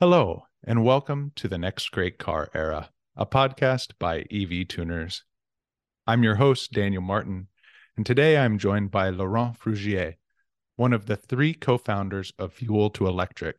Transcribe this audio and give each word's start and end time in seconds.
Hello, 0.00 0.42
and 0.66 0.84
welcome 0.84 1.30
to 1.36 1.46
the 1.46 1.56
Next 1.56 1.92
Great 1.92 2.18
Car 2.18 2.50
Era, 2.52 2.90
a 3.16 3.24
podcast 3.24 3.92
by 4.00 4.24
EV 4.28 4.66
Tuners. 4.66 5.22
I'm 6.04 6.24
your 6.24 6.34
host, 6.34 6.72
Daniel 6.72 7.00
Martin, 7.00 7.46
and 7.96 8.04
today 8.04 8.36
I'm 8.36 8.58
joined 8.58 8.90
by 8.90 9.10
Laurent 9.10 9.56
Frugier, 9.56 10.16
one 10.74 10.92
of 10.92 11.06
the 11.06 11.14
three 11.14 11.54
co 11.54 11.78
founders 11.78 12.32
of 12.40 12.56
Fuel2Electric. 12.56 13.54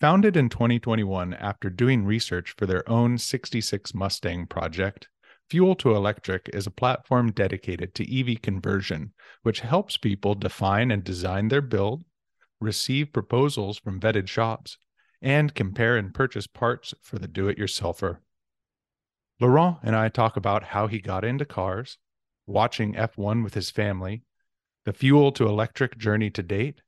Founded 0.00 0.36
in 0.36 0.48
2021 0.48 1.34
after 1.34 1.70
doing 1.70 2.04
research 2.04 2.56
for 2.58 2.66
their 2.66 2.86
own 2.90 3.16
66 3.16 3.94
Mustang 3.94 4.44
project, 4.48 5.08
Fuel2Electric 5.52 6.52
is 6.52 6.66
a 6.66 6.72
platform 6.72 7.30
dedicated 7.30 7.94
to 7.94 8.20
EV 8.20 8.42
conversion, 8.42 9.12
which 9.44 9.60
helps 9.60 9.96
people 9.96 10.34
define 10.34 10.90
and 10.90 11.04
design 11.04 11.46
their 11.46 11.62
build, 11.62 12.04
receive 12.60 13.12
proposals 13.12 13.78
from 13.78 14.00
vetted 14.00 14.26
shops, 14.26 14.76
and 15.20 15.54
compare 15.54 15.96
and 15.96 16.14
purchase 16.14 16.46
parts 16.46 16.94
for 17.00 17.18
the 17.18 17.28
do 17.28 17.48
it 17.48 17.58
yourselfer. 17.58 18.18
Laurent 19.40 19.78
and 19.82 19.94
I 19.94 20.08
talk 20.08 20.36
about 20.36 20.64
how 20.64 20.86
he 20.86 20.98
got 20.98 21.24
into 21.24 21.44
cars, 21.44 21.98
watching 22.46 22.94
F1 22.94 23.44
with 23.44 23.54
his 23.54 23.70
family, 23.70 24.22
the 24.84 24.92
Fuel2Electric 24.92 25.98
journey 25.98 26.30
to 26.30 26.42
date, 26.42 26.80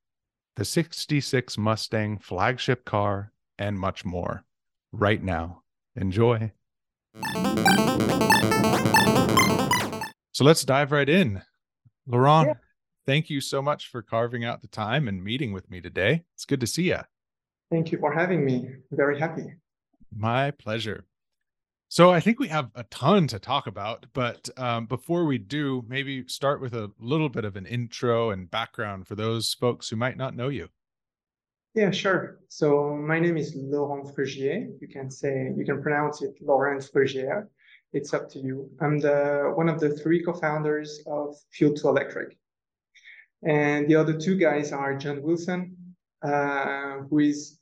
the 0.57 0.65
66 0.65 1.59
Mustang 1.59 2.19
flagship 2.19 2.85
car, 2.85 3.33
and 3.59 3.79
much 3.79 4.05
more. 4.05 4.45
Right 4.93 5.23
now. 5.23 5.63
Enjoy. 5.97 6.53
So 10.33 10.45
let's 10.45 10.65
dive 10.65 10.93
right 10.93 11.09
in. 11.09 11.43
Laurent, 12.07 12.49
yeah. 12.49 12.55
thank 13.07 13.29
you 13.29 13.41
so 13.41 13.61
much 13.61 13.89
for 13.89 14.03
carving 14.03 14.45
out 14.45 14.63
the 14.63 14.69
time 14.69 15.09
and 15.09 15.23
meeting 15.23 15.53
with 15.53 15.69
me 15.71 15.81
today. 15.81 16.23
It's 16.35 16.45
good 16.45 16.61
to 16.61 16.67
see 16.67 16.85
you. 16.85 17.01
Thank 17.71 17.93
you 17.93 17.99
for 17.99 18.13
having 18.13 18.45
me. 18.45 18.71
Very 18.91 19.19
happy. 19.19 19.55
My 20.15 20.51
pleasure. 20.53 21.05
So 21.91 22.11
I 22.11 22.21
think 22.21 22.39
we 22.39 22.49
have 22.49 22.71
a 22.75 22.85
ton 22.85 23.27
to 23.29 23.39
talk 23.39 23.67
about, 23.67 24.07
but 24.13 24.51
um, 24.59 24.85
before 24.85 25.25
we 25.25 25.39
do, 25.39 25.83
maybe 25.89 26.27
start 26.29 26.61
with 26.61 26.75
a 26.75 26.91
little 26.99 27.31
bit 27.31 27.47
of 27.47 27.57
an 27.57 27.65
intro 27.65 28.31
and 28.31 28.51
background 28.51 29.07
for 29.07 29.15
those 29.15 29.55
folks 29.55 29.89
who 29.89 29.97
might 29.97 30.19
not 30.19 30.37
know 30.37 30.49
you. 30.49 30.69
Yeah, 31.75 31.91
sure. 31.91 32.41
So 32.49 32.95
my 32.95 33.19
name 33.19 33.39
is 33.39 33.55
Laurent 33.57 34.15
Frugier. 34.15 34.69
You 34.81 34.89
can 34.89 35.11
say 35.11 35.53
you 35.57 35.65
can 35.65 35.83
pronounce 35.83 36.21
it 36.23 36.35
Laurent 36.43 36.83
Frugier. 36.83 37.47
It's 37.93 38.13
up 38.13 38.29
to 38.33 38.39
you. 38.39 38.71
I'm 38.81 38.99
the 38.99 39.53
one 39.55 39.69
of 39.71 39.81
the 39.81 39.97
three 39.97 40.23
co-founders 40.23 41.01
of 41.07 41.37
Fuel2Electric, 41.59 42.37
and 43.47 43.89
the 43.89 43.95
other 43.95 44.13
two 44.13 44.37
guys 44.37 44.73
are 44.73 44.95
John 44.99 45.23
Wilson, 45.23 45.77
uh, 46.23 46.99
who 47.09 47.21
is 47.21 47.58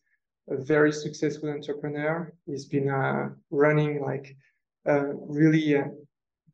a 0.48 0.56
very 0.56 0.92
successful 0.92 1.50
entrepreneur. 1.50 2.32
He's 2.46 2.66
been 2.66 2.88
uh, 2.88 3.30
running 3.50 4.02
like 4.02 4.36
a 4.84 5.12
really 5.14 5.76
uh, 5.76 5.84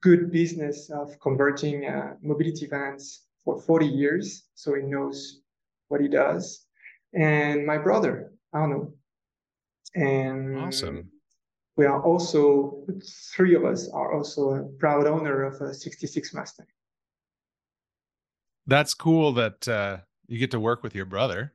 good 0.01 0.33
business 0.33 0.91
of 0.91 1.19
converting 1.21 1.87
uh, 1.87 2.15
mobility 2.23 2.67
vans 2.67 3.23
for 3.45 3.61
40 3.61 3.87
years. 3.87 4.45
So 4.55 4.75
he 4.75 4.83
knows 4.83 5.41
what 5.89 6.01
he 6.01 6.09
does. 6.09 6.67
And 7.15 7.67
my 7.67 7.79
brother, 7.79 8.33
Arnaud. 8.55 8.95
And 9.95 10.59
awesome. 10.59 11.11
We 11.77 11.87
are 11.87 12.03
also, 12.03 12.85
three 13.35 13.55
of 13.55 13.65
us 13.65 13.89
are 13.89 14.15
also 14.15 14.51
a 14.51 14.63
proud 14.79 15.07
owner 15.07 15.45
of 15.45 15.61
a 15.61 15.73
66 15.73 16.35
Mustang. 16.35 16.67
That's 18.67 18.95
cool 18.95 19.33
that 19.35 19.67
uh, 19.67 19.99
you 20.27 20.39
get 20.39 20.51
to 20.53 20.61
work 20.61 20.83
with 20.83 20.95
your 20.95 21.07
brother. 21.07 21.55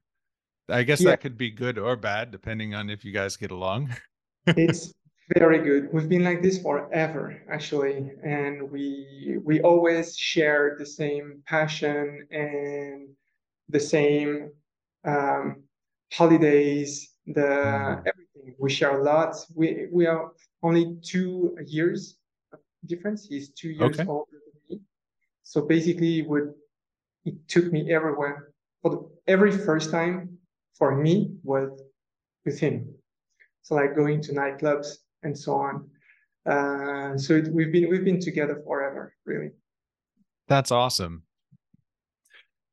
I 0.70 0.84
guess 0.84 1.02
yeah. 1.02 1.12
that 1.12 1.22
could 1.22 1.38
be 1.38 1.50
good 1.50 1.78
or 1.78 1.96
bad 1.96 2.32
depending 2.32 2.76
on 2.76 2.90
if 2.90 3.06
you 3.06 3.12
guys 3.12 3.38
get 3.38 3.52
along. 3.52 3.96
it's 4.48 4.94
very 5.36 5.60
good. 5.60 5.90
We've 5.92 6.08
been 6.08 6.24
like 6.24 6.42
this 6.42 6.62
forever, 6.62 7.42
actually, 7.52 8.12
and 8.24 8.70
we 8.72 9.38
we 9.44 9.62
always 9.62 10.18
share 10.18 10.76
the 10.80 10.86
same 10.86 11.44
passion 11.46 12.28
and 12.32 13.10
the 13.70 13.80
same 13.80 14.52
um, 15.06 15.64
holidays, 16.14 17.12
the 17.26 17.42
mm. 17.42 18.00
everything. 18.00 18.56
We 18.60 18.70
share 18.70 19.00
a 19.00 19.04
lot. 19.04 19.36
We 19.54 19.88
we 19.92 20.06
are 20.06 20.32
only 20.64 20.98
two 21.02 21.58
years 21.66 22.18
difference. 22.86 23.28
He's 23.28 23.50
two 23.50 23.70
years 23.70 24.00
okay. 24.00 24.08
older 24.08 24.32
than 24.32 24.78
me, 24.78 24.82
so 25.44 25.62
basically, 25.62 26.20
it 26.20 26.28
would 26.28 26.54
it 27.26 27.36
took 27.48 27.72
me 27.72 27.92
everywhere 27.92 28.54
for 28.82 28.92
the, 28.92 29.10
every 29.28 29.52
first 29.52 29.92
time 29.92 30.37
for 30.78 30.96
me 30.96 31.32
was 31.44 31.82
with 32.46 32.60
him. 32.60 32.94
So 33.64 33.76
like 33.76 33.96
going 33.96 34.22
to 34.24 34.34
nightclubs 34.34 34.98
and 35.24 35.38
so 35.38 35.56
on. 35.56 35.90
Uh, 36.46 37.18
so 37.18 37.36
it, 37.36 37.50
we've 37.52 37.72
been 37.72 37.90
we've 37.90 38.06
been 38.06 38.22
together 38.22 38.62
forever, 38.66 39.14
really. 39.26 39.52
That's 40.48 40.72
awesome. 40.72 41.24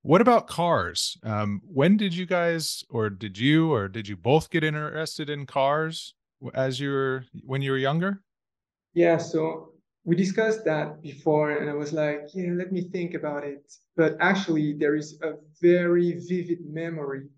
What 0.03 0.20
about 0.20 0.47
cars? 0.47 1.16
Um, 1.22 1.62
when 1.65 1.97
did 1.97 2.15
you 2.15 2.26
guys, 2.26 2.84
or 2.91 3.09
did 3.09 3.38
you, 3.38 3.72
or 3.72 3.88
did 3.88 4.06
you 4.06 4.16
both 4.16 4.50
get 4.50 4.62
interested 4.62 5.31
in 5.31 5.47
cars 5.47 6.15
as 6.53 6.78
you 6.78 6.91
were 6.91 7.25
when 7.42 7.62
you 7.62 7.71
were 7.72 7.78
younger? 7.78 8.22
Yeah, 8.92 9.16
so 9.16 9.72
we 10.04 10.15
discussed 10.15 10.65
that 10.66 11.03
before, 11.03 11.53
and 11.53 11.71
I 11.71 11.72
was 11.72 11.92
like, 11.92 12.28
yeah, 12.34 12.53
let 12.53 12.71
me 12.71 12.82
think 12.91 13.15
about 13.15 13.44
it. 13.44 13.72
But 13.97 14.16
actually, 14.21 14.75
there 14.75 14.94
is 14.94 15.19
a 15.22 15.32
very 15.60 16.21
vivid 16.28 16.59
memory 16.66 17.28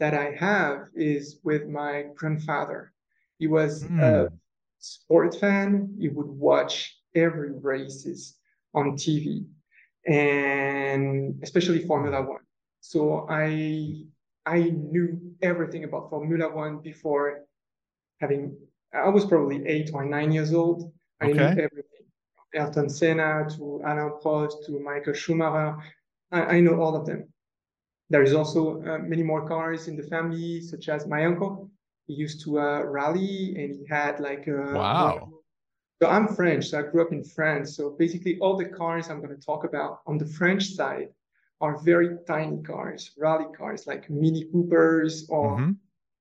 that 0.00 0.14
I 0.14 0.32
have 0.38 0.88
is 0.94 1.38
with 1.44 1.68
my 1.68 2.06
grandfather. 2.16 2.92
He 3.38 3.46
was 3.46 3.84
mm. 3.84 4.00
a 4.00 4.28
hmm. 4.28 4.34
sport 4.78 5.38
fan. 5.38 5.94
He 6.00 6.08
would 6.08 6.26
watch 6.26 6.98
every 7.14 7.52
races 7.52 8.36
on 8.74 8.92
TV, 8.92 9.44
and 10.06 11.38
especially 11.42 11.86
Formula 11.86 12.22
One. 12.22 12.44
So 12.80 13.26
I 13.28 14.04
I 14.46 14.70
knew 14.70 15.20
everything 15.42 15.84
about 15.84 16.10
Formula 16.10 16.52
One 16.52 16.78
before 16.78 17.44
having. 18.20 18.56
I 18.92 19.08
was 19.08 19.24
probably 19.24 19.66
eight 19.66 19.90
or 19.92 20.04
nine 20.04 20.32
years 20.32 20.52
old. 20.52 20.92
I 21.20 21.26
okay. 21.26 21.34
knew 21.34 21.62
everything. 21.62 21.84
Ayrton 22.54 22.88
Senna 22.88 23.46
to 23.56 23.80
Alain 23.84 24.12
Prost 24.22 24.66
to 24.66 24.80
Michael 24.80 25.12
Schumacher. 25.12 25.76
I, 26.32 26.56
I 26.56 26.60
know 26.60 26.80
all 26.80 26.96
of 26.96 27.06
them. 27.06 27.28
There 28.10 28.22
is 28.22 28.34
also 28.34 28.82
uh, 28.82 28.98
many 28.98 29.22
more 29.22 29.46
cars 29.46 29.86
in 29.86 29.96
the 29.96 30.02
family, 30.02 30.60
such 30.60 30.88
as 30.88 31.06
my 31.06 31.24
uncle. 31.24 31.70
He 32.06 32.14
used 32.14 32.42
to 32.44 32.58
uh, 32.58 32.82
rally 32.82 33.54
and 33.56 33.72
he 33.72 33.86
had 33.88 34.18
like 34.18 34.48
a. 34.48 34.72
Wow. 34.74 35.28
So 36.02 36.08
I'm 36.08 36.26
French, 36.28 36.70
so 36.70 36.80
I 36.80 36.82
grew 36.82 37.02
up 37.02 37.12
in 37.12 37.22
France. 37.22 37.76
So 37.76 37.90
basically, 37.90 38.38
all 38.40 38.56
the 38.56 38.64
cars 38.64 39.08
I'm 39.08 39.20
going 39.20 39.36
to 39.36 39.46
talk 39.46 39.64
about 39.64 40.00
on 40.06 40.18
the 40.18 40.26
French 40.26 40.70
side 40.70 41.08
are 41.60 41.78
very 41.78 42.16
tiny 42.26 42.62
cars, 42.62 43.10
rally 43.18 43.44
cars 43.56 43.86
like 43.86 44.08
Mini 44.10 44.46
Coopers 44.50 45.26
or 45.28 45.58
mm-hmm. 45.58 45.72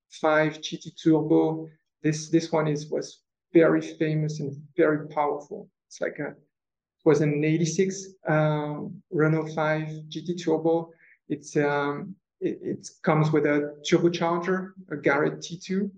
5 0.09 0.57
GT 0.59 1.01
Turbo. 1.01 1.69
This 2.03 2.29
this 2.29 2.51
one 2.51 2.67
is 2.67 2.87
was 2.91 3.21
very 3.51 3.81
famous 3.81 4.41
and 4.41 4.55
very 4.77 5.07
powerful. 5.07 5.69
It's 5.87 6.01
like 6.01 6.19
a 6.19 6.27
it 6.27 7.05
was 7.05 7.21
an 7.21 7.43
86 7.43 8.15
um, 8.27 9.01
Renault 9.09 9.53
5 9.55 9.87
GT 10.09 10.43
Turbo 10.43 10.91
it's 11.29 11.55
um, 11.55 12.15
it, 12.41 12.59
it, 12.61 12.89
comes 13.03 13.31
with 13.31 13.45
a 13.45 13.75
turbocharger, 13.89 14.71
a 14.91 14.97
Garrett 14.97 15.39
T2, 15.39 15.89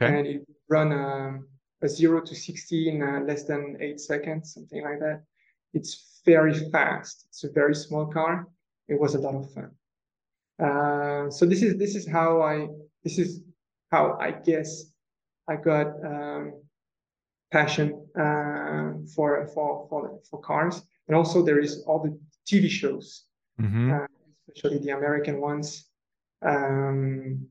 okay. 0.00 0.18
and 0.18 0.26
it 0.26 0.46
run 0.68 0.92
um, 0.92 1.48
a 1.82 1.88
zero 1.88 2.20
to 2.20 2.34
sixty 2.34 2.88
in 2.88 3.02
uh, 3.02 3.20
less 3.20 3.44
than 3.44 3.76
eight 3.80 4.00
seconds, 4.00 4.54
something 4.54 4.82
like 4.82 4.98
that. 5.00 5.22
It's 5.74 6.20
very 6.24 6.54
fast. 6.70 7.26
It's 7.28 7.44
a 7.44 7.50
very 7.50 7.74
small 7.74 8.06
car. 8.06 8.48
It 8.88 8.98
was 8.98 9.14
a 9.14 9.18
lot 9.18 9.34
of 9.34 9.52
fun. 9.52 9.70
Uh, 10.58 11.30
so 11.30 11.46
this 11.46 11.62
is 11.62 11.76
this 11.76 11.94
is 11.94 12.06
how 12.06 12.42
I 12.42 12.68
this 13.04 13.18
is 13.18 13.42
how 13.90 14.16
I 14.20 14.30
guess 14.30 14.84
I 15.48 15.56
got 15.56 15.88
um, 16.04 16.54
passion 17.50 18.06
uh, 18.18 18.92
for 19.14 19.46
for 19.54 19.86
for 19.88 20.20
for 20.30 20.40
cars, 20.40 20.82
and 21.08 21.16
also 21.16 21.42
there 21.42 21.58
is 21.58 21.82
all 21.86 22.00
the 22.02 22.18
TV 22.46 22.68
shows. 22.68 23.24
Mm-hmm. 23.60 23.92
Uh, 23.92 24.06
especially 24.54 24.78
the 24.78 24.90
American 24.90 25.40
ones. 25.40 25.88
Um, 26.42 27.46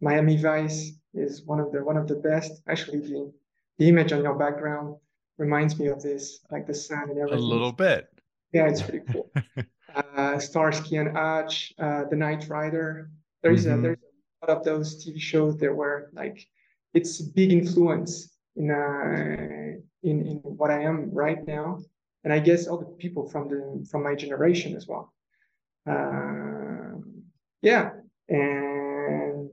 Miami 0.00 0.36
Vice 0.36 0.92
is 1.14 1.42
one 1.44 1.60
of 1.60 1.72
the 1.72 1.84
one 1.84 1.96
of 1.96 2.08
the 2.08 2.16
best. 2.16 2.62
Actually, 2.68 3.00
the 3.00 3.32
the 3.78 3.88
image 3.88 4.12
on 4.12 4.22
your 4.22 4.34
background 4.34 4.96
reminds 5.38 5.78
me 5.78 5.86
of 5.88 6.02
this, 6.02 6.40
like 6.50 6.66
the 6.66 6.74
sun 6.74 7.10
and 7.10 7.18
everything. 7.18 7.38
A 7.38 7.42
little 7.42 7.72
bit. 7.72 8.08
Yeah, 8.52 8.68
it's 8.68 8.82
pretty 8.82 9.04
cool. 9.10 9.30
uh, 10.16 10.38
Starsky 10.38 10.96
and 10.96 11.16
Hutch, 11.16 11.72
uh, 11.78 12.04
The 12.10 12.16
Knight 12.16 12.48
Rider. 12.48 13.10
There 13.42 13.52
is 13.52 13.66
mm-hmm. 13.66 13.78
a 13.78 13.82
there's 13.82 13.98
a 14.42 14.46
lot 14.46 14.58
of 14.58 14.64
those 14.64 15.04
TV 15.04 15.20
shows 15.20 15.56
that 15.58 15.74
were 15.74 16.10
like 16.12 16.46
it's 16.94 17.20
a 17.20 17.24
big 17.24 17.52
influence 17.52 18.36
in 18.56 18.70
uh 18.70 19.78
in 20.02 20.26
in 20.26 20.36
what 20.42 20.70
I 20.70 20.82
am 20.82 21.10
right 21.12 21.46
now, 21.46 21.78
and 22.24 22.32
I 22.32 22.38
guess 22.38 22.66
all 22.66 22.78
the 22.78 22.86
people 22.86 23.28
from 23.28 23.48
the 23.48 23.86
from 23.90 24.02
my 24.02 24.14
generation 24.14 24.76
as 24.76 24.86
well. 24.86 25.12
Uh, 25.86 26.98
yeah, 27.60 27.90
and 28.28 29.50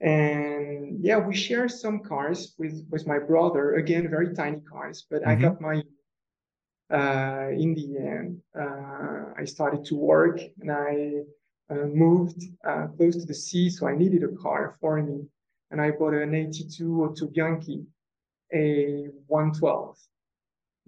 and 0.00 1.04
yeah, 1.04 1.18
we 1.18 1.34
share 1.34 1.68
some 1.68 2.00
cars 2.00 2.54
with 2.58 2.86
with 2.90 3.06
my 3.06 3.18
brother. 3.18 3.74
Again, 3.74 4.08
very 4.10 4.34
tiny 4.34 4.60
cars, 4.60 5.06
but 5.10 5.22
mm-hmm. 5.22 5.30
I 5.30 5.34
got 5.34 5.60
my. 5.60 5.82
Uh, 6.90 7.48
in 7.50 7.74
the 7.74 7.96
end, 7.98 8.40
uh, 8.60 9.32
I 9.36 9.44
started 9.46 9.86
to 9.86 9.96
work 9.96 10.38
and 10.60 10.70
I 10.70 11.22
uh, 11.70 11.86
moved 11.86 12.42
uh, 12.66 12.88
close 12.88 13.16
to 13.16 13.24
the 13.24 13.34
sea, 13.34 13.70
so 13.70 13.86
I 13.86 13.96
needed 13.96 14.22
a 14.22 14.36
car 14.36 14.76
for 14.80 15.02
me, 15.02 15.26
and 15.70 15.80
I 15.80 15.92
bought 15.92 16.14
an 16.14 16.34
82 16.34 16.84
Autobianchi, 16.84 17.86
a 18.52 19.08
112. 19.26 19.98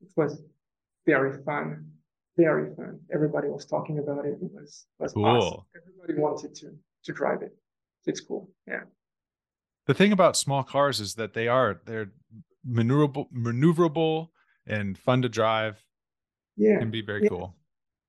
It 0.03 0.13
was 0.17 0.43
very 1.07 1.43
fun, 1.45 1.93
very 2.37 2.75
fun. 2.75 3.01
Everybody 3.13 3.49
was 3.49 3.67
talking 3.67 3.99
about 3.99 4.25
it. 4.27 4.39
It 4.43 4.53
was 4.53 4.87
was 4.99 5.13
cool. 5.13 5.25
awesome. 5.25 5.61
Everybody 5.77 6.21
wanted 6.21 6.55
to 6.57 6.73
to 7.05 7.13
drive 7.13 7.43
it. 7.43 7.57
It's 8.07 8.21
cool. 8.21 8.51
Yeah. 8.67 8.83
The 9.87 9.95
thing 9.95 10.13
about 10.13 10.37
small 10.37 10.63
cars 10.63 11.01
is 11.01 11.15
that 11.15 11.33
they 11.33 11.49
are 11.49 11.81
they're 11.87 12.13
maneuverable, 12.69 13.27
maneuverable 13.33 14.29
and 14.67 14.99
fun 14.99 15.23
to 15.23 15.29
drive. 15.29 15.83
Yeah, 16.57 16.79
can 16.79 16.91
be 16.91 17.03
very 17.03 17.23
yeah. 17.23 17.29
cool. 17.29 17.57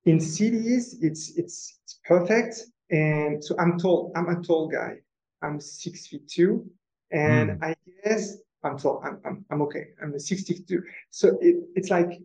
In 0.06 0.20
cities, 0.20 0.98
it's 1.02 1.38
it's 1.38 1.80
it's 1.84 2.00
perfect. 2.06 2.64
And 2.90 3.44
so 3.44 3.56
I'm 3.60 3.78
tall. 3.78 4.12
I'm 4.16 4.30
a 4.30 4.42
tall 4.42 4.68
guy. 4.68 4.96
I'm 5.42 5.60
six 5.60 6.08
feet 6.08 6.28
two, 6.28 6.66
and 7.12 7.52
mm. 7.52 7.64
I 7.64 7.76
guess 8.04 8.38
I'm 8.64 8.78
tall. 8.78 9.02
I'm, 9.04 9.20
I'm 9.26 9.46
I'm 9.52 9.62
okay. 9.64 9.88
I'm 10.02 10.14
a 10.14 10.20
62. 10.20 10.82
So 11.12 11.38
it, 11.42 11.58
it's 11.76 11.90
like 11.90 12.22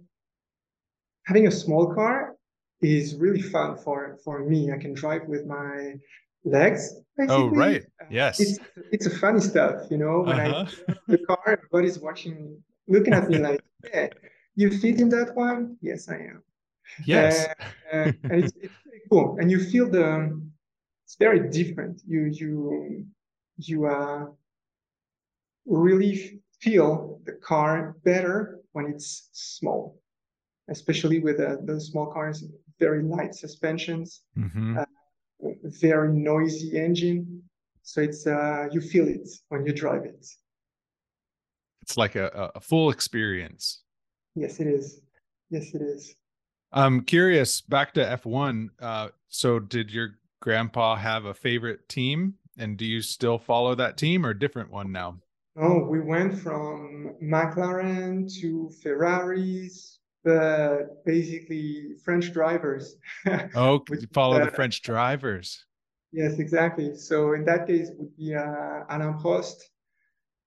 having 1.24 1.46
a 1.46 1.50
small 1.50 1.94
car 1.94 2.36
is 2.80 3.16
really 3.16 3.42
fun 3.42 3.76
for 3.76 4.19
for 4.24 4.44
me. 4.44 4.72
I 4.72 4.78
can 4.78 4.94
drive 4.94 5.26
with 5.26 5.46
my 5.46 5.94
legs. 6.44 6.94
Oh, 6.94 7.02
basically. 7.16 7.36
Oh 7.36 7.48
right, 7.48 7.84
yes. 8.10 8.40
It's 8.40 8.58
it's 8.90 9.06
a 9.06 9.10
funny 9.10 9.40
stuff, 9.40 9.90
you 9.90 9.98
know. 9.98 10.20
When 10.20 10.38
uh-huh. 10.40 10.66
I 10.66 10.92
the 11.08 11.19
car, 11.19 11.42
everybody's 11.46 11.98
watching, 11.98 12.62
looking 12.88 13.14
at 13.14 13.28
me 13.28 13.38
like, 13.38 13.62
"Yeah, 13.94 14.08
you 14.56 14.70
fit 14.70 15.00
in 15.00 15.08
that 15.10 15.34
one?" 15.36 15.76
Yes, 15.80 16.08
I 16.08 16.16
am. 16.16 16.42
Yes, 17.06 17.46
uh, 17.92 17.96
uh, 17.96 18.12
and 18.30 18.44
it's 18.44 18.52
it's 18.60 18.74
pretty 18.82 19.04
cool, 19.10 19.36
and 19.40 19.50
you 19.50 19.60
feel 19.60 19.88
the. 19.88 20.40
It's 21.04 21.16
very 21.16 21.50
different. 21.50 22.00
You 22.06 22.22
you 22.24 23.06
you 23.58 23.86
uh 23.86 24.26
really 25.66 26.40
feel 26.60 27.20
the 27.24 27.32
car 27.32 27.96
better 28.04 28.60
when 28.72 28.86
it's 28.86 29.28
small, 29.32 30.00
especially 30.69 31.20
with 31.20 31.41
uh, 31.41 31.56
those 31.62 31.88
small 31.88 32.06
cars, 32.06 32.44
very 32.79 33.03
light 33.03 33.35
suspensions. 33.35 34.23
Mm-hmm. 34.37 34.79
Uh, 34.79 34.85
very 35.81 36.12
noisy 36.12 36.79
engine. 36.79 37.43
So 37.82 38.00
it's 38.00 38.26
uh, 38.26 38.69
you 38.70 38.81
feel 38.81 39.09
it 39.09 39.29
when 39.49 39.67
you 39.67 39.73
drive 39.73 40.05
it. 40.05 40.25
It's 41.82 41.97
like 41.97 42.14
a, 42.14 42.53
a 42.55 42.61
full 42.61 42.91
experience. 42.91 43.82
Yes, 44.37 44.61
it 44.61 44.69
is. 44.69 45.00
Yes, 45.50 45.75
it 45.75 45.82
is. 45.82 46.14
I'm 46.73 47.03
curious. 47.03 47.61
Back 47.61 47.93
to 47.94 48.00
F1. 48.05 48.69
Uh, 48.81 49.08
so, 49.29 49.58
did 49.58 49.91
your 49.91 50.15
grandpa 50.41 50.97
have 50.97 51.25
a 51.25 51.35
favorite 51.35 51.88
team, 51.88 52.35
and 52.56 52.76
do 52.76 52.87
you 52.87 53.03
still 53.03 53.38
follow 53.38 53.75
that 53.75 53.97
team 53.97 54.25
or 54.25 54.32
different 54.32 54.70
one 54.70 54.93
now? 54.93 55.19
Oh, 55.56 55.85
we 55.85 56.00
went 56.00 56.38
from 56.38 57.15
McLaren 57.23 58.32
to 58.41 58.70
Ferraris, 58.82 59.99
but 60.24 61.04
basically 61.04 61.94
French 62.04 62.32
drivers. 62.32 62.96
oh, 63.54 63.84
follow 64.12 64.40
uh, 64.40 64.44
the 64.44 64.50
French 64.50 64.82
drivers. 64.82 65.64
Yes, 66.12 66.38
exactly. 66.38 66.94
So 66.96 67.32
in 67.32 67.44
that 67.46 67.66
case, 67.66 67.88
it 67.88 67.98
would 67.98 68.16
be 68.16 68.34
uh, 68.34 68.84
Alain 68.90 69.19
Prost, 69.19 69.56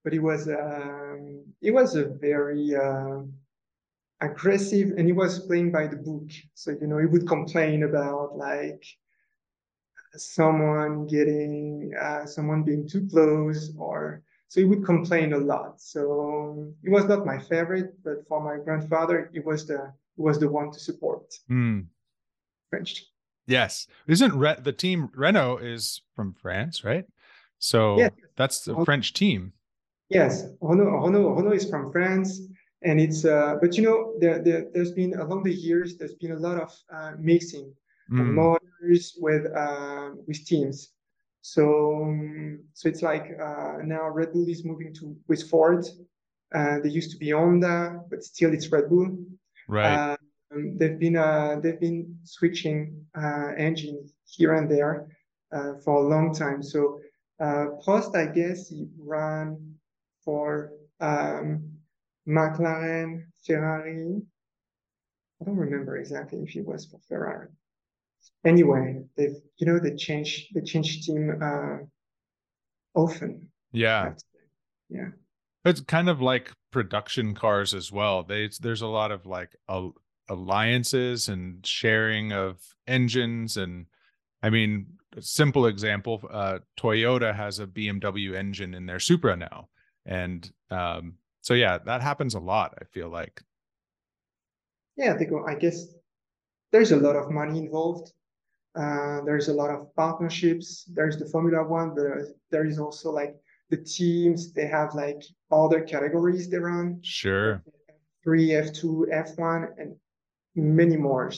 but 0.04 0.12
he 0.12 0.18
was 0.18 0.48
um, 0.48 1.44
he 1.60 1.70
was 1.70 1.96
a 1.96 2.04
very 2.04 2.74
uh, 2.74 3.22
aggressive, 4.20 4.92
and 4.96 5.06
he 5.06 5.12
was 5.12 5.40
playing 5.40 5.72
by 5.72 5.88
the 5.88 5.96
book. 5.96 6.30
So 6.54 6.70
you 6.80 6.86
know, 6.86 6.98
he 6.98 7.06
would 7.06 7.26
complain 7.26 7.82
about 7.82 8.36
like 8.36 8.84
someone 10.14 11.06
getting 11.06 11.92
uh, 12.00 12.26
someone 12.26 12.62
being 12.62 12.88
too 12.88 13.06
close 13.10 13.72
or 13.78 14.22
so 14.48 14.60
he 14.60 14.66
would 14.66 14.84
complain 14.84 15.32
a 15.32 15.38
lot. 15.38 15.80
So 15.80 16.72
it 16.82 16.90
was 16.90 17.04
not 17.06 17.26
my 17.26 17.38
favorite, 17.38 17.94
but 18.04 18.26
for 18.28 18.40
my 18.40 18.62
grandfather, 18.62 19.30
it 19.32 19.44
was 19.44 19.66
the 19.66 19.92
it 20.18 20.22
was 20.22 20.38
the 20.38 20.48
one 20.48 20.72
to 20.72 20.78
support. 20.78 21.34
Mm. 21.50 21.86
French. 22.70 23.04
Yes, 23.46 23.86
isn't 24.06 24.36
Re- 24.36 24.56
the 24.60 24.72
team 24.72 25.10
Renault 25.14 25.58
is 25.58 26.02
from 26.14 26.34
France, 26.34 26.84
right? 26.84 27.04
So 27.58 27.98
yes. 27.98 28.12
that's 28.36 28.66
a 28.68 28.84
French 28.84 29.12
team. 29.12 29.52
Yes, 30.08 30.44
Renault, 30.60 31.04
Renault, 31.04 31.30
Renault 31.30 31.52
is 31.52 31.68
from 31.68 31.92
France, 31.92 32.40
and 32.82 33.00
it's 33.00 33.24
uh, 33.24 33.56
but 33.60 33.76
you 33.76 33.82
know 33.82 34.14
there, 34.20 34.42
there 34.42 34.66
has 34.74 34.92
been 34.92 35.14
along 35.14 35.42
the 35.42 35.54
years 35.54 35.96
there's 35.96 36.14
been 36.14 36.32
a 36.32 36.38
lot 36.38 36.60
of 36.60 36.72
uh, 36.92 37.12
mixing 37.18 37.72
mm. 38.10 38.32
motors 38.32 39.16
with 39.18 39.46
uh, 39.54 40.10
with 40.26 40.44
teams. 40.44 40.92
So, 41.46 42.02
um, 42.02 42.64
so 42.72 42.88
it's 42.88 43.02
like 43.02 43.26
uh, 43.40 43.76
now 43.84 44.08
Red 44.08 44.32
Bull 44.32 44.48
is 44.48 44.64
moving 44.64 44.92
to 44.94 45.16
with 45.28 45.48
Ford. 45.48 45.86
Uh, 46.52 46.80
they 46.82 46.88
used 46.88 47.12
to 47.12 47.18
be 47.18 47.30
Honda, 47.30 48.00
but 48.10 48.24
still 48.24 48.52
it's 48.52 48.72
Red 48.72 48.88
Bull. 48.88 49.16
Right. 49.68 50.16
Um, 50.50 50.76
they've 50.76 50.98
been 50.98 51.16
uh, 51.16 51.60
they've 51.62 51.78
been 51.78 52.18
switching 52.24 53.06
uh, 53.16 53.52
engines 53.56 54.12
here 54.24 54.54
and 54.54 54.68
there 54.68 55.06
uh, 55.52 55.74
for 55.84 55.94
a 56.02 56.08
long 56.08 56.34
time. 56.34 56.64
So 56.64 56.98
uh, 57.38 57.66
Prost, 57.80 58.16
I 58.16 58.26
guess, 58.26 58.68
he 58.68 58.88
ran 58.98 59.76
for 60.24 60.72
um, 60.98 61.62
McLaren, 62.26 63.24
Ferrari. 63.46 64.20
I 65.40 65.44
don't 65.44 65.56
remember 65.56 65.96
exactly 65.96 66.40
if 66.40 66.48
he 66.48 66.62
was 66.62 66.86
for 66.86 66.98
Ferrari 67.06 67.50
anyway, 68.44 69.02
they've 69.16 69.36
you 69.58 69.66
know 69.66 69.78
they 69.78 69.94
change 69.94 70.48
they 70.54 70.60
change 70.60 71.02
team 71.02 71.38
uh, 71.42 71.78
often. 72.94 73.48
Yeah, 73.72 74.12
yeah. 74.88 75.08
It's 75.64 75.80
kind 75.80 76.08
of 76.08 76.20
like 76.20 76.52
production 76.70 77.34
cars 77.34 77.74
as 77.74 77.90
well. 77.90 78.22
They 78.22 78.50
there's 78.60 78.82
a 78.82 78.86
lot 78.86 79.12
of 79.12 79.26
like 79.26 79.56
alliances 80.28 81.28
and 81.28 81.64
sharing 81.66 82.32
of 82.32 82.60
engines 82.86 83.56
and 83.56 83.86
I 84.42 84.50
mean, 84.50 84.86
a 85.16 85.22
simple 85.22 85.66
example, 85.66 86.22
uh, 86.30 86.58
Toyota 86.78 87.34
has 87.34 87.58
a 87.58 87.66
BMW 87.66 88.36
engine 88.36 88.74
in 88.74 88.86
their 88.86 89.00
Supra 89.00 89.36
now. 89.36 89.68
And 90.04 90.48
um, 90.70 91.14
so, 91.40 91.54
yeah, 91.54 91.78
that 91.78 92.02
happens 92.02 92.34
a 92.34 92.38
lot, 92.38 92.74
I 92.80 92.84
feel 92.84 93.08
like. 93.08 93.42
Yeah, 94.96 95.16
they 95.16 95.24
go, 95.24 95.44
I 95.44 95.54
guess 95.54 95.86
there's 96.76 96.92
a 96.92 96.96
lot 96.96 97.16
of 97.16 97.30
money 97.30 97.58
involved. 97.58 98.12
Uh, 98.74 99.22
there's 99.24 99.48
a 99.48 99.54
lot 99.54 99.70
of 99.70 99.94
partnerships. 99.96 100.84
There's 100.96 101.16
the 101.16 101.24
Formula 101.24 101.66
One, 101.66 101.94
but 101.94 102.04
there 102.50 102.66
is 102.66 102.78
also 102.78 103.10
like 103.10 103.34
the 103.70 103.78
teams. 103.78 104.52
They 104.52 104.66
have 104.66 104.94
like 104.94 105.22
other 105.50 105.80
categories 105.80 106.50
they 106.50 106.58
run. 106.58 107.00
Sure. 107.02 107.62
F3, 108.26 108.28
F2, 108.66 108.84
F1, 109.26 109.68
and 109.78 109.96
many 110.54 110.98
more. 110.98 111.32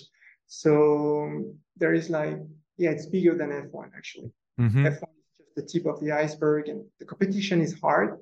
So 0.49 1.45
there 1.77 1.95
is 1.95 2.11
like, 2.11 2.39
yeah, 2.77 2.91
it's 2.91 3.07
bigger 3.07 3.37
than 3.37 3.51
F1 3.51 3.91
actually. 3.97 4.33
Mm-hmm. 4.59 4.87
F1 4.87 5.11
is 5.19 5.39
just 5.39 5.55
the 5.55 5.63
tip 5.63 5.87
of 5.87 6.01
the 6.01 6.11
iceberg, 6.11 6.69
and 6.69 6.85
the 6.99 7.05
competition 7.05 7.61
is 7.61 7.79
hard. 7.81 8.19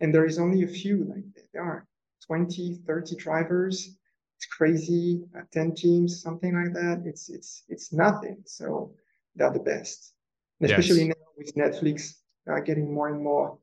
And 0.00 0.12
there 0.12 0.26
is 0.26 0.40
only 0.40 0.64
a 0.64 0.72
few, 0.80 0.96
like 1.04 1.26
there 1.52 1.62
are 1.62 1.86
20, 2.26 2.80
30 2.84 3.14
drivers 3.14 3.96
it's 4.36 4.46
crazy, 4.46 5.22
uh, 5.36 5.42
10 5.52 5.74
teams, 5.74 6.20
something 6.22 6.54
like 6.54 6.74
that. 6.74 7.02
It's 7.06 7.30
it's 7.30 7.64
it's 7.68 7.92
nothing. 7.92 8.42
So 8.44 8.92
they're 9.34 9.52
the 9.52 9.60
best. 9.60 10.12
And 10.60 10.70
especially 10.70 11.06
yes. 11.06 11.16
now 11.16 11.26
with 11.36 11.54
Netflix 11.54 12.14
uh, 12.50 12.60
getting 12.60 12.92
more 12.92 13.08
and 13.08 13.22
more 13.22 13.58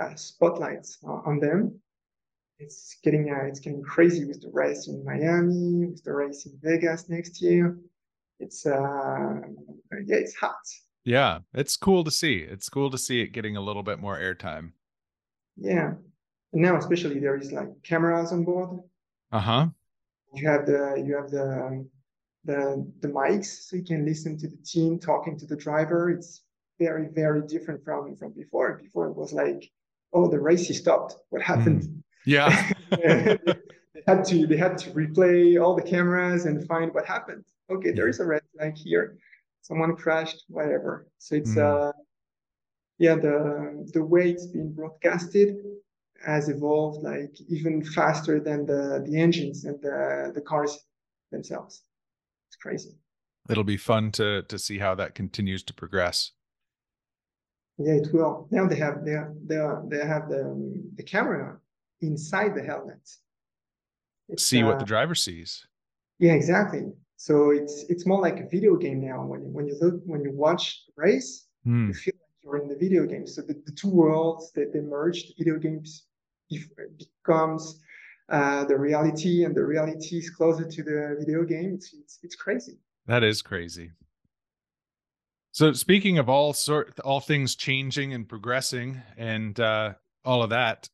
uh, 0.00 0.14
spotlights 0.14 0.98
on 1.04 1.38
them. 1.40 1.78
It's 2.58 2.96
getting 3.04 3.30
uh, 3.30 3.44
it's 3.44 3.60
getting 3.60 3.82
crazy 3.82 4.24
with 4.24 4.40
the 4.40 4.50
race 4.52 4.88
in 4.88 5.04
Miami, 5.04 5.86
with 5.86 6.02
the 6.02 6.12
race 6.12 6.46
in 6.46 6.58
Vegas 6.62 7.10
next 7.10 7.42
year. 7.42 7.78
It's 8.40 8.64
uh 8.64 9.40
yeah, 10.06 10.16
it's 10.16 10.34
hot. 10.34 10.54
Yeah, 11.04 11.40
it's 11.52 11.76
cool 11.76 12.04
to 12.04 12.10
see. 12.10 12.38
It's 12.38 12.70
cool 12.70 12.90
to 12.90 12.98
see 12.98 13.20
it 13.20 13.28
getting 13.32 13.56
a 13.56 13.60
little 13.60 13.82
bit 13.82 14.00
more 14.00 14.18
airtime. 14.18 14.72
Yeah. 15.56 15.92
And 16.52 16.62
now 16.62 16.78
especially 16.78 17.20
there 17.20 17.36
is 17.36 17.52
like 17.52 17.68
cameras 17.82 18.32
on 18.32 18.44
board. 18.44 18.80
Uh-huh 19.30 19.68
you 20.36 20.48
have 20.48 20.66
the 20.66 21.02
you 21.04 21.16
have 21.16 21.30
the 21.30 21.86
the 22.44 22.92
the 23.00 23.08
mics, 23.08 23.68
so 23.68 23.76
you 23.76 23.84
can 23.84 24.04
listen 24.04 24.38
to 24.38 24.48
the 24.48 24.56
team 24.64 24.98
talking 24.98 25.38
to 25.38 25.46
the 25.46 25.56
driver. 25.56 26.10
It's 26.10 26.42
very 26.78 27.08
very 27.08 27.42
different 27.46 27.84
from 27.84 28.16
from 28.16 28.32
before. 28.32 28.80
Before 28.82 29.06
it 29.08 29.16
was 29.16 29.32
like, 29.32 29.70
oh, 30.12 30.28
the 30.28 30.38
race 30.38 30.70
is 30.70 30.78
stopped. 30.78 31.16
What 31.30 31.42
happened? 31.42 31.82
Mm. 31.82 32.02
Yeah. 32.26 32.70
they 32.90 34.02
had 34.06 34.24
to 34.26 34.46
they 34.46 34.56
had 34.56 34.78
to 34.78 34.90
replay 34.90 35.62
all 35.62 35.74
the 35.74 35.82
cameras 35.82 36.44
and 36.46 36.66
find 36.66 36.92
what 36.94 37.06
happened. 37.06 37.44
Okay, 37.70 37.92
there 37.92 38.08
is 38.08 38.20
a 38.20 38.24
red 38.24 38.42
flag 38.56 38.76
here. 38.76 39.18
Someone 39.62 39.96
crashed, 39.96 40.44
whatever. 40.48 41.08
So 41.18 41.36
it's 41.36 41.54
mm. 41.54 41.62
uh 41.62 41.92
yeah, 42.98 43.14
the 43.14 43.88
the 43.92 44.04
way 44.04 44.30
it's 44.30 44.46
been 44.46 44.72
broadcasted 44.72 45.56
has 46.24 46.48
evolved 46.48 47.02
like 47.02 47.36
even 47.48 47.84
faster 47.84 48.40
than 48.40 48.66
the 48.66 49.02
the 49.06 49.20
engines 49.20 49.64
and 49.64 49.80
the 49.82 50.32
the 50.34 50.40
cars 50.40 50.78
themselves. 51.30 51.82
It's 52.48 52.56
crazy. 52.56 52.96
It'll 53.48 53.64
be 53.64 53.76
fun 53.76 54.12
to 54.12 54.42
to 54.42 54.58
see 54.58 54.78
how 54.78 54.94
that 54.96 55.14
continues 55.14 55.62
to 55.64 55.74
progress. 55.74 56.32
Yeah, 57.78 57.94
it 57.94 58.08
will. 58.12 58.48
Now 58.50 58.66
they 58.66 58.76
have 58.76 59.04
they 59.04 59.12
have, 59.12 59.34
they, 59.44 59.56
are, 59.56 59.84
they 59.88 60.04
have 60.04 60.28
the 60.28 60.82
the 60.96 61.02
camera 61.02 61.58
inside 62.00 62.54
the 62.54 62.62
helmet. 62.62 63.08
It's, 64.28 64.42
see 64.42 64.62
what 64.62 64.76
uh, 64.76 64.78
the 64.78 64.84
driver 64.84 65.14
sees. 65.14 65.66
Yeah, 66.18 66.32
exactly. 66.32 66.92
So 67.16 67.50
it's 67.50 67.84
it's 67.88 68.06
more 68.06 68.20
like 68.20 68.40
a 68.40 68.48
video 68.48 68.76
game 68.76 69.06
now. 69.06 69.24
When 69.24 69.42
you, 69.42 69.48
when 69.48 69.66
you 69.66 69.76
look 69.80 70.00
when 70.06 70.22
you 70.22 70.32
watch 70.32 70.84
the 70.86 71.02
race, 71.02 71.46
mm. 71.66 71.88
you 71.88 71.94
feel 71.94 72.14
like 72.14 72.36
you're 72.42 72.62
in 72.62 72.68
the 72.68 72.76
video 72.76 73.06
game. 73.06 73.26
So 73.26 73.42
the, 73.42 73.54
the 73.66 73.72
two 73.72 73.90
worlds 73.90 74.52
that 74.52 74.72
they 74.72 74.80
merged, 74.80 75.34
video 75.38 75.58
games 75.58 76.05
becomes 76.48 77.80
uh, 78.28 78.64
the 78.64 78.76
reality, 78.76 79.44
and 79.44 79.54
the 79.54 79.64
reality 79.64 80.18
is 80.18 80.30
closer 80.30 80.64
to 80.64 80.82
the 80.82 81.16
video 81.18 81.44
game. 81.44 81.74
It's 81.74 81.94
it's, 81.94 82.18
it's 82.22 82.36
crazy. 82.36 82.78
That 83.06 83.22
is 83.22 83.42
crazy. 83.42 83.92
So 85.52 85.72
speaking 85.72 86.18
of 86.18 86.28
all 86.28 86.52
sort 86.52 86.98
all 87.00 87.20
things 87.20 87.56
changing 87.56 88.12
and 88.12 88.28
progressing 88.28 89.00
and 89.16 89.58
uh 89.58 89.94
all 90.24 90.42
of 90.42 90.50
that, 90.50 90.88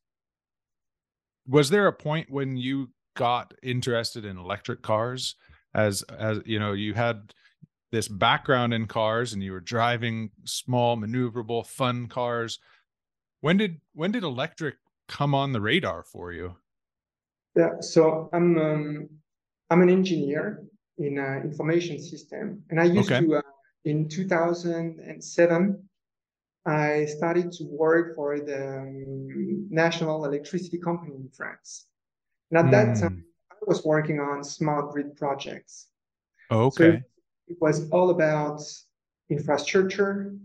was 1.47 1.69
there 1.69 1.87
a 1.87 1.93
point 1.93 2.29
when 2.29 2.55
you 2.55 2.89
got 3.15 3.53
interested 3.61 4.25
in 4.25 4.37
electric 4.37 4.81
cars 4.81 5.35
as 5.73 6.03
as 6.03 6.39
you 6.45 6.59
know, 6.59 6.73
you 6.73 6.93
had 6.93 7.33
this 7.91 8.07
background 8.07 8.73
in 8.73 8.87
cars 8.87 9.33
and 9.33 9.43
you 9.43 9.51
were 9.51 9.59
driving 9.59 10.31
small 10.45 10.97
maneuverable 10.97 11.65
fun 11.65 12.07
cars. 12.07 12.59
When 13.41 13.57
did 13.57 13.81
when 13.93 14.11
did 14.11 14.23
electric 14.23 14.75
come 15.07 15.35
on 15.35 15.51
the 15.51 15.61
radar 15.61 16.03
for 16.03 16.31
you? 16.31 16.55
Yeah, 17.55 17.79
so 17.81 18.29
I'm 18.33 18.57
um, 18.57 19.09
I'm 19.69 19.81
an 19.81 19.89
engineer 19.89 20.63
in 20.97 21.19
uh, 21.19 21.41
information 21.43 21.99
system, 21.99 22.63
and 22.69 22.79
I 22.79 22.85
used 22.85 23.11
okay. 23.11 23.25
to 23.25 23.35
uh, 23.35 23.41
in 23.85 24.07
2007, 24.07 25.89
I 26.65 27.05
started 27.05 27.51
to 27.53 27.63
work 27.65 28.15
for 28.15 28.39
the 28.39 28.79
um, 28.79 29.67
national 29.69 30.25
electricity 30.25 30.77
company 30.77 31.15
in 31.15 31.29
France. 31.29 31.87
And 32.49 32.59
at 32.59 32.65
mm. 32.65 32.71
that 32.71 32.97
hmm. 32.97 33.01
time, 33.01 33.25
I 33.51 33.55
was 33.67 33.83
working 33.83 34.19
on 34.19 34.43
smart 34.43 34.91
grid 34.91 35.15
projects. 35.17 35.87
Okay. 36.51 36.91
So 36.91 37.01
it 37.47 37.57
was 37.59 37.89
all 37.89 38.09
about 38.11 38.61
infrastructure, 39.29 40.35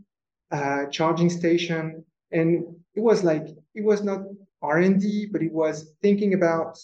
uh, 0.51 0.87
charging 0.87 1.31
station, 1.31 2.05
and 2.33 2.65
it 2.95 3.01
was 3.01 3.23
like 3.23 3.47
it 3.75 3.85
was 3.85 4.03
not 4.03 4.21
R&D, 4.63 5.29
but 5.33 5.43
it 5.43 5.53
was 5.53 5.95
thinking 6.03 6.35
about 6.35 6.79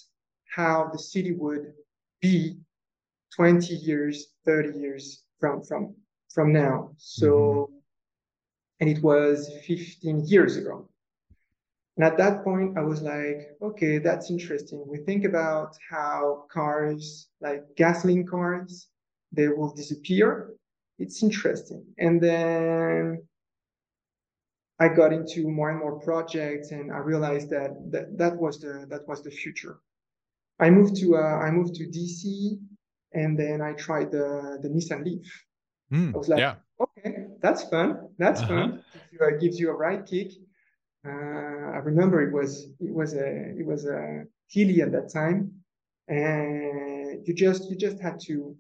how 0.55 0.89
the 0.93 0.99
city 0.99 1.33
would 1.33 1.73
be 2.21 2.59
20 3.35 3.75
years, 3.75 4.29
30 4.45 4.79
years 4.79 5.25
from 5.41 5.63
from 5.63 5.95
from 6.33 6.53
now. 6.53 6.91
So, 6.99 7.31
mm-hmm. 7.31 7.75
and 8.81 8.91
it 8.91 9.03
was 9.03 9.51
15 9.67 10.27
years 10.27 10.57
ago. 10.57 10.89
And 11.97 12.05
at 12.05 12.17
that 12.19 12.43
point, 12.43 12.77
I 12.77 12.83
was 12.83 13.03
like, 13.03 13.57
okay, 13.63 13.99
that's 13.99 14.31
interesting. 14.31 14.85
We 14.89 14.99
think 14.99 15.25
about 15.25 15.77
how 15.89 16.47
cars, 16.51 17.29
like 17.41 17.63
gasoline 17.77 18.27
cars, 18.27 18.89
they 19.31 19.49
will 19.49 19.73
disappear. 19.73 20.55
It's 20.99 21.23
interesting. 21.23 21.85
And 21.99 22.21
then 22.21 23.23
I 24.81 24.89
got 24.89 25.13
into 25.13 25.49
more 25.49 25.71
and 25.71 25.79
more 25.79 26.01
projects, 26.01 26.73
and 26.73 26.93
I 26.93 26.99
realized 26.99 27.51
that 27.51 27.71
that, 27.93 28.19
that 28.19 28.37
was 28.37 28.61
the 28.61 28.87
that 28.89 29.07
was 29.07 29.23
the 29.23 29.31
future. 29.31 29.79
I 30.59 30.71
moved 30.71 30.97
to 30.97 31.17
uh, 31.17 31.21
I 31.21 31.51
moved 31.51 31.77
to 31.77 31.85
DC, 31.85 32.59
and 33.13 33.39
then 33.39 33.61
I 33.61 33.73
tried 33.75 34.11
the 34.11 34.59
the 34.63 34.69
Nissan 34.69 35.05
Leaf. 35.05 35.45
Mm, 35.93 36.15
I 36.15 36.19
was 36.19 36.29
like, 36.29 36.41
yeah. 36.41 36.57
okay, 36.81 37.27
that's 37.41 37.65
fun. 37.65 38.09
That's 38.19 38.41
uh-huh. 38.41 38.49
fun. 38.49 38.85
Gives 38.93 39.13
you, 39.13 39.21
a, 39.21 39.39
gives 39.39 39.61
you 39.61 39.71
a 39.71 39.75
right 39.75 40.05
kick. 40.05 40.33
Uh, 41.07 41.11
I 41.77 41.79
remember 41.79 42.23
it 42.23 42.33
was 42.33 42.67
it 42.81 42.93
was 42.93 43.15
a 43.15 43.51
it 43.59 43.67
was 43.67 43.87
a 43.87 44.25
hilly 44.49 44.83
at 44.83 44.91
that 44.93 45.13
time, 45.13 45.53
and 46.09 47.27
you 47.27 47.35
just 47.35 47.71
you 47.71 47.77
just 47.77 48.01
had 48.01 48.19
to 48.27 48.57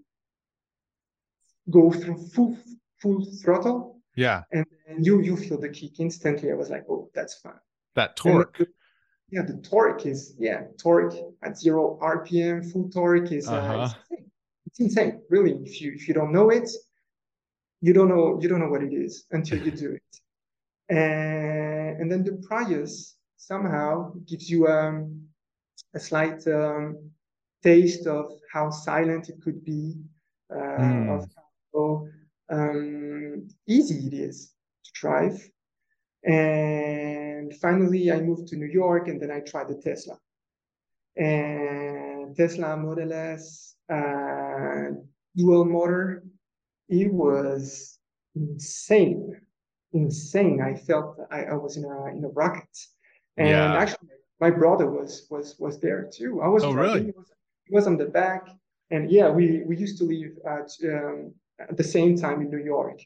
go 1.70 1.90
through 1.90 2.18
full 2.34 2.56
full 3.00 3.24
throttle. 3.42 3.93
Yeah. 4.16 4.42
And, 4.52 4.66
and 4.88 5.04
you 5.04 5.20
you 5.20 5.36
feel 5.36 5.60
the 5.60 5.68
kick 5.68 6.00
instantly. 6.00 6.50
I 6.50 6.54
was 6.54 6.70
like, 6.70 6.84
oh, 6.88 7.10
that's 7.14 7.34
fun. 7.34 7.54
That 7.94 8.16
torque. 8.16 8.58
The, 8.58 8.66
yeah, 9.30 9.42
the 9.42 9.56
torque 9.58 10.06
is 10.06 10.34
yeah 10.38 10.62
torque 10.78 11.14
at 11.42 11.58
zero 11.58 11.98
RPM. 12.02 12.70
Full 12.70 12.88
torque 12.90 13.32
is 13.32 13.48
uh, 13.48 13.54
uh-huh. 13.54 13.84
it's, 13.84 13.94
insane. 14.10 14.30
it's 14.66 14.80
insane. 14.80 15.22
Really, 15.30 15.52
if 15.64 15.80
you 15.80 15.92
if 15.92 16.06
you 16.06 16.14
don't 16.14 16.32
know 16.32 16.50
it, 16.50 16.68
you 17.84 17.92
don't 17.92 18.08
know 18.08 18.38
you 18.40 18.48
don't 18.48 18.60
know 18.60 18.68
what 18.68 18.82
it 18.82 18.94
is 18.94 19.26
until 19.30 19.58
you 19.62 19.70
do 19.70 19.90
it 19.92 20.12
and, 20.88 22.00
and 22.00 22.10
then 22.10 22.24
the 22.24 22.32
Prius 22.46 23.16
somehow 23.36 24.12
gives 24.26 24.48
you 24.48 24.66
um, 24.66 25.28
a 25.94 26.00
slight 26.00 26.46
um, 26.46 27.10
taste 27.62 28.06
of 28.06 28.32
how 28.52 28.70
silent 28.70 29.28
it 29.28 29.42
could 29.42 29.62
be 29.64 29.96
uh, 30.50 30.80
mm. 30.80 31.14
of 31.14 31.28
how 31.74 32.06
um, 32.50 33.48
easy 33.66 34.06
it 34.06 34.14
is 34.14 34.52
to 34.84 34.90
drive 34.94 35.50
and 36.24 37.54
finally 37.56 38.10
i 38.10 38.20
moved 38.20 38.48
to 38.48 38.56
new 38.56 38.66
york 38.66 39.08
and 39.08 39.20
then 39.20 39.30
i 39.30 39.40
tried 39.40 39.68
the 39.68 39.74
tesla 39.74 40.18
and 41.16 42.34
tesla 42.36 42.76
model 42.76 43.12
s 43.12 43.76
uh, 43.92 44.90
dual 45.36 45.64
motor 45.64 46.24
it 46.88 47.12
was 47.12 47.98
insane, 48.34 49.40
insane. 49.92 50.60
I 50.60 50.74
felt 50.74 51.18
I, 51.30 51.44
I 51.44 51.54
was 51.54 51.76
in 51.76 51.84
a 51.84 52.06
in 52.06 52.24
a 52.24 52.28
rocket, 52.28 52.76
and 53.36 53.48
yeah. 53.48 53.74
actually 53.74 54.08
my 54.40 54.50
brother 54.50 54.90
was 54.90 55.26
was 55.30 55.56
was 55.58 55.80
there 55.80 56.08
too. 56.12 56.40
I 56.42 56.48
was 56.48 56.64
oh 56.64 56.72
really? 56.72 57.04
He 57.04 57.10
was, 57.12 57.32
he 57.64 57.74
was 57.74 57.86
on 57.86 57.96
the 57.96 58.06
back, 58.06 58.48
and 58.90 59.10
yeah, 59.10 59.30
we 59.30 59.62
we 59.66 59.76
used 59.76 59.98
to 59.98 60.04
live 60.04 60.32
at 60.46 60.70
um, 60.84 61.32
at 61.58 61.76
the 61.76 61.84
same 61.84 62.16
time 62.16 62.40
in 62.40 62.50
New 62.50 62.64
York. 62.64 63.00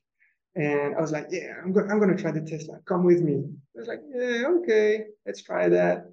And 0.54 0.96
I 0.96 1.00
was 1.00 1.12
like, 1.12 1.28
yeah, 1.30 1.54
I'm 1.62 1.72
going 1.72 1.90
I'm 1.90 2.00
gonna 2.00 2.16
try 2.16 2.30
the 2.32 2.40
Tesla. 2.40 2.78
Come 2.84 3.04
with 3.04 3.22
me. 3.22 3.44
I 3.76 3.78
was 3.78 3.88
like, 3.88 4.00
yeah, 4.08 4.44
okay, 4.58 5.04
let's 5.24 5.42
try 5.42 5.68
that. 5.68 6.10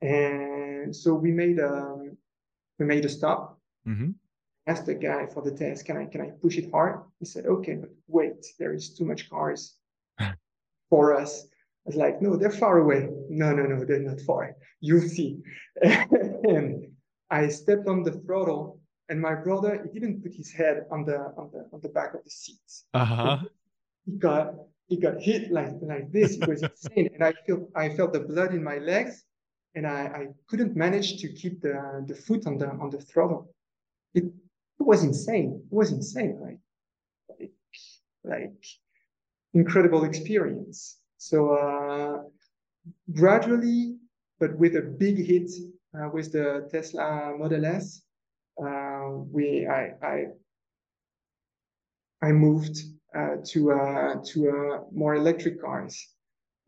And 0.00 0.94
so 0.94 1.14
we 1.14 1.32
made 1.32 1.58
a 1.58 1.72
um, 1.72 2.16
we 2.78 2.86
made 2.86 3.04
a 3.04 3.08
stop. 3.08 3.58
Mm-hmm 3.86 4.10
asked 4.70 4.86
the 4.86 4.94
guy 4.94 5.26
for 5.26 5.42
the 5.42 5.50
test, 5.50 5.84
can 5.84 5.96
I 5.96 6.06
can 6.06 6.20
I 6.20 6.30
push 6.42 6.56
it 6.58 6.70
hard? 6.70 7.00
He 7.18 7.24
said, 7.26 7.46
okay, 7.46 7.74
but 7.74 7.90
wait, 8.06 8.46
there 8.58 8.72
is 8.72 8.94
too 8.94 9.04
much 9.04 9.28
cars 9.30 9.74
for 10.90 11.16
us. 11.16 11.46
I 11.86 11.86
was 11.86 11.96
like, 11.96 12.22
no, 12.22 12.36
they're 12.36 12.50
far 12.50 12.78
away. 12.78 13.08
No, 13.28 13.52
no, 13.52 13.64
no, 13.64 13.84
they're 13.84 14.00
not 14.00 14.20
far. 14.20 14.56
You'll 14.80 15.08
see. 15.08 15.38
and 15.82 16.92
I 17.30 17.48
stepped 17.48 17.88
on 17.88 18.02
the 18.02 18.12
throttle, 18.12 18.79
and 19.10 19.20
my 19.20 19.34
brother 19.34 19.86
he 19.92 19.98
didn't 19.98 20.22
put 20.22 20.32
his 20.32 20.50
head 20.52 20.86
on 20.90 21.04
the 21.04 21.18
on 21.36 21.50
the 21.52 21.68
on 21.72 21.80
the 21.82 21.90
back 21.90 22.14
of 22.14 22.22
the 22.24 22.30
seat. 22.30 22.68
Uh-huh. 22.94 23.38
He 24.06 24.12
got 24.12 24.54
he 24.88 24.96
got 24.96 25.20
hit 25.20 25.52
like 25.52 25.74
like 25.82 26.10
this. 26.12 26.36
It 26.36 26.48
was 26.48 26.62
insane, 26.62 27.10
and 27.14 27.22
I 27.22 27.32
felt 27.46 27.62
I 27.74 27.86
felt 27.96 28.12
the 28.12 28.20
blood 28.20 28.54
in 28.54 28.62
my 28.62 28.78
legs, 28.78 29.24
and 29.74 29.86
I, 29.86 30.00
I 30.20 30.22
couldn't 30.48 30.76
manage 30.76 31.20
to 31.22 31.28
keep 31.40 31.60
the 31.60 31.76
the 32.08 32.14
foot 32.14 32.46
on 32.46 32.56
the 32.56 32.68
on 32.82 32.88
the 32.90 33.00
throttle. 33.00 33.52
It 34.14 34.24
it 34.80 34.86
was 34.92 35.02
insane. 35.02 35.62
It 35.70 35.74
was 35.74 35.92
insane, 35.92 36.38
right? 36.40 36.60
Like, 37.28 37.52
like 38.24 38.64
incredible 39.52 40.04
experience. 40.04 40.98
So 41.18 41.36
uh, 41.50 42.22
gradually, 43.12 43.96
but 44.38 44.56
with 44.56 44.76
a 44.76 44.82
big 44.82 45.16
hit 45.30 45.50
uh, 45.94 46.08
with 46.14 46.32
the 46.32 46.68
Tesla 46.72 47.34
Model 47.36 47.66
S, 47.66 48.02
uh, 49.00 49.10
we 49.10 49.66
I 49.66 49.92
I 50.02 50.26
I 52.22 52.32
moved 52.32 52.78
uh, 53.14 53.36
to 53.46 53.72
uh, 53.72 54.14
to 54.26 54.50
uh, 54.50 54.78
more 54.92 55.14
electric 55.14 55.60
cars, 55.60 56.08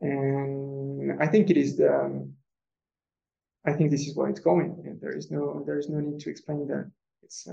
and 0.01 1.23
I 1.23 1.27
think 1.27 1.51
it 1.51 1.57
is 1.57 1.77
the 1.77 1.95
um, 1.95 2.33
I 3.67 3.73
think 3.73 3.91
this 3.91 4.07
is 4.07 4.17
where 4.17 4.29
it's 4.29 4.41
going, 4.41 4.83
and 4.85 5.01
there 5.01 5.17
is 5.17 5.31
no 5.31 5.63
there 5.67 5.79
is 5.79 5.89
no 5.89 6.01
need 6.01 6.21
to 6.21 6.31
explain 6.31 6.67
that. 6.69 6.91
It's 7.23 7.47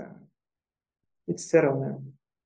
it's 1.28 1.50
settled 1.50 1.80
now. 1.80 2.02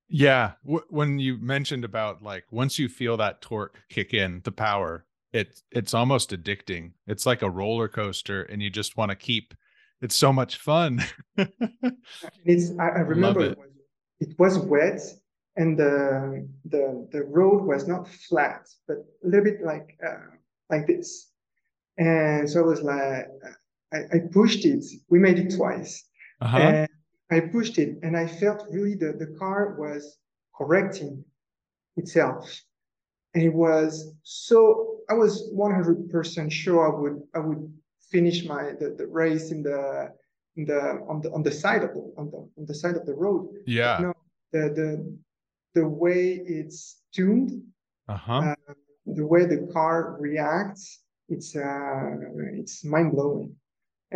Yeah, 0.09 0.53
when 0.62 1.19
you 1.19 1.38
mentioned 1.38 1.85
about 1.85 2.23
like 2.23 2.45
once 2.50 2.79
you 2.79 2.88
feel 2.88 3.17
that 3.17 3.41
torque 3.41 3.83
kick 3.88 4.12
in, 4.12 4.43
the 4.45 4.53
power, 4.53 5.07
it 5.33 5.62
it's 5.71 5.95
almost 5.95 6.31
addicting. 6.31 6.93
It's 7.07 7.26
like 7.26 7.43
a 7.43 7.50
roller 7.50 7.88
coaster, 7.88 8.43
and 8.43 8.62
you 8.62 8.71
just 8.71 8.97
want 8.97 9.11
to 9.11 9.17
keep. 9.17 9.55
It's 10.05 10.17
so 10.17 10.35
much 10.35 10.59
fun. 10.59 11.03
it's. 12.45 12.73
I, 12.79 12.89
I 12.89 13.01
remember 13.15 13.41
it. 13.41 13.53
It, 13.53 13.59
was, 13.59 13.71
it 14.21 14.39
was 14.39 14.59
wet, 14.59 15.01
and 15.57 15.79
the 15.79 16.47
the 16.67 17.09
the 17.11 17.23
road 17.23 17.63
was 17.65 17.89
not 17.89 18.07
flat, 18.29 18.69
but 18.87 18.99
a 18.99 19.27
little 19.27 19.45
bit 19.45 19.63
like 19.65 19.97
uh, 20.07 20.29
like 20.69 20.87
this. 20.87 21.31
And 21.97 22.51
so 22.51 22.61
I 22.61 22.67
was 22.67 22.83
like, 22.83 23.29
I, 23.95 23.99
I 24.13 24.19
pushed 24.31 24.67
it. 24.67 24.85
We 25.09 25.19
made 25.19 25.39
it 25.39 25.57
twice. 25.57 26.05
Uh-huh. 26.43 26.59
And 26.59 26.89
I 27.31 27.41
pushed 27.41 27.79
it, 27.79 27.97
and 28.03 28.15
I 28.15 28.27
felt 28.27 28.67
really 28.71 28.97
the 28.97 29.15
the 29.19 29.35
car 29.39 29.75
was 29.79 30.19
correcting 30.55 31.25
itself, 31.97 32.45
and 33.33 33.43
it 33.43 33.55
was 33.55 34.13
so. 34.23 34.99
I 35.09 35.15
was 35.15 35.51
100% 35.55 36.53
sure 36.53 36.81
I 36.89 37.01
would 37.01 37.23
I 37.35 37.39
would 37.39 37.73
finish 38.14 38.38
my 38.44 38.62
the, 38.80 38.88
the 39.00 39.06
race 39.23 39.47
in 39.54 39.61
the 39.68 39.80
in 40.56 40.64
the 40.71 40.80
on 41.11 41.16
the 41.23 41.30
on 41.37 41.42
the 41.49 41.54
side 41.62 41.83
of 41.87 41.90
the 41.97 42.02
on 42.21 42.26
the 42.33 42.40
on 42.59 42.64
the 42.71 42.76
side 42.83 42.97
of 43.00 43.04
the 43.09 43.16
road. 43.25 43.44
Yeah. 43.66 43.99
no, 44.04 44.11
the 44.54 44.62
the 44.78 44.88
the 45.78 45.87
way 46.02 46.21
it's 46.59 46.78
tuned, 47.16 47.50
uh-huh. 48.14 48.40
uh, 48.49 48.75
the 49.18 49.26
way 49.33 49.42
the 49.54 49.61
car 49.76 50.16
reacts, 50.26 50.85
it's 51.35 51.50
uh, 51.56 52.11
it's 52.61 52.85
mind 52.85 53.11
blowing. 53.14 53.50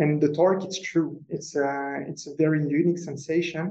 And 0.01 0.21
the 0.23 0.31
torque, 0.37 0.63
it's 0.67 0.81
true. 0.91 1.11
It's 1.35 1.51
uh, 1.55 1.97
it's 2.09 2.23
a 2.31 2.33
very 2.43 2.61
unique 2.79 3.01
sensation. 3.09 3.65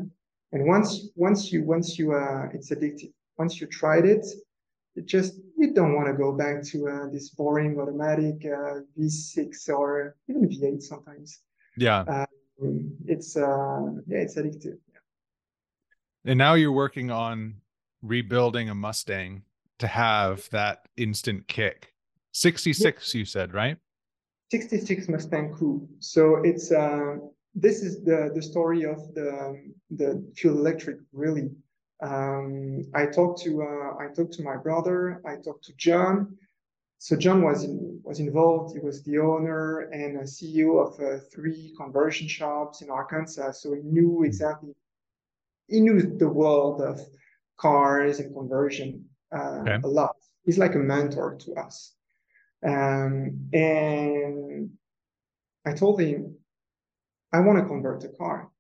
And 0.53 0.61
once 0.75 0.91
once 1.27 1.41
you 1.53 1.61
once 1.75 1.89
you 1.99 2.07
uh, 2.23 2.45
it's 2.57 2.69
addictive. 2.75 3.13
Once 3.43 3.53
you 3.61 3.67
tried 3.81 4.05
it, 4.15 4.25
it 4.97 5.07
just 5.07 5.33
you 5.59 5.73
don't 5.73 5.95
want 5.95 6.07
to 6.07 6.15
go 6.15 6.33
back 6.33 6.63
to 6.63 6.89
uh, 6.89 7.07
this 7.13 7.31
boring 7.31 7.79
automatic 7.81 8.37
uh, 8.45 8.81
V6 8.99 9.69
or 9.69 10.17
even 10.29 10.49
V8 10.49 10.81
sometimes. 10.81 11.41
Yeah. 11.77 12.01
Um, 12.61 12.97
it's 13.07 13.37
uh, 13.37 13.81
yeah, 14.07 14.19
it's 14.19 14.37
addictive. 14.37 14.79
Yeah. 14.93 16.31
And 16.31 16.39
now 16.39 16.55
you're 16.55 16.73
working 16.73 17.11
on 17.11 17.57
rebuilding 18.03 18.71
a 18.71 18.75
Mustang 18.75 19.43
to 19.81 19.87
have 19.87 20.49
that 20.51 20.89
instant 20.97 21.47
kick. 21.49 21.93
66 22.33 23.15
yeah. 23.15 23.19
you 23.19 23.25
said, 23.25 23.53
right? 23.53 23.77
66 24.51 25.09
Mustang 25.09 25.55
Coupe. 25.55 25.89
So 25.99 26.37
it's 26.45 26.73
uh 26.73 27.17
this 27.55 27.83
is 27.83 28.05
the 28.05 28.31
the 28.35 28.43
story 28.43 28.85
of 28.85 29.15
the 29.15 29.73
the 29.91 30.25
fuel 30.37 30.57
electric 30.57 30.99
really. 31.13 31.51
Um, 32.01 32.85
I 32.95 33.07
talked 33.07 33.43
to 33.43 33.63
uh, 33.63 34.03
I 34.03 34.09
talked 34.15 34.35
to 34.35 34.43
my 34.43 34.57
brother. 34.57 35.21
I 35.27 35.37
talked 35.37 35.65
to 35.65 35.73
John. 35.77 36.37
So 36.99 37.17
John 37.17 37.43
was 37.43 37.65
in, 37.65 38.01
was 38.03 38.19
involved. 38.19 38.75
He 38.75 38.81
was 38.81 39.03
the 39.05 39.19
owner 39.19 39.89
and 39.91 40.19
CEO 40.21 40.85
of 40.85 41.01
uh, 41.01 41.21
three 41.33 41.73
conversion 41.77 42.27
shops 42.27 42.83
in 42.83 42.91
Arkansas. 42.91 43.53
So 43.53 43.75
he 43.75 43.83
knew 43.83 44.25
exactly. 44.25 44.75
He 45.69 45.81
knew 45.81 46.01
the 46.01 46.29
world 46.29 46.81
of 46.81 47.01
cars 47.57 48.19
and 48.19 48.35
conversion 48.35 49.05
uh, 49.33 49.61
okay. 49.61 49.79
a 49.85 49.87
lot. 49.87 50.17
He's 50.45 50.59
like 50.59 50.75
a 50.75 50.79
mentor 50.79 51.37
to 51.37 51.55
us. 51.55 51.95
Um, 52.67 53.49
and 53.53 54.71
I 55.65 55.73
told 55.75 56.01
him, 56.01 56.37
I 57.33 57.41
want 57.41 57.59
to 57.59 57.65
convert 57.65 58.05
a 58.05 58.09
car. 58.09 58.51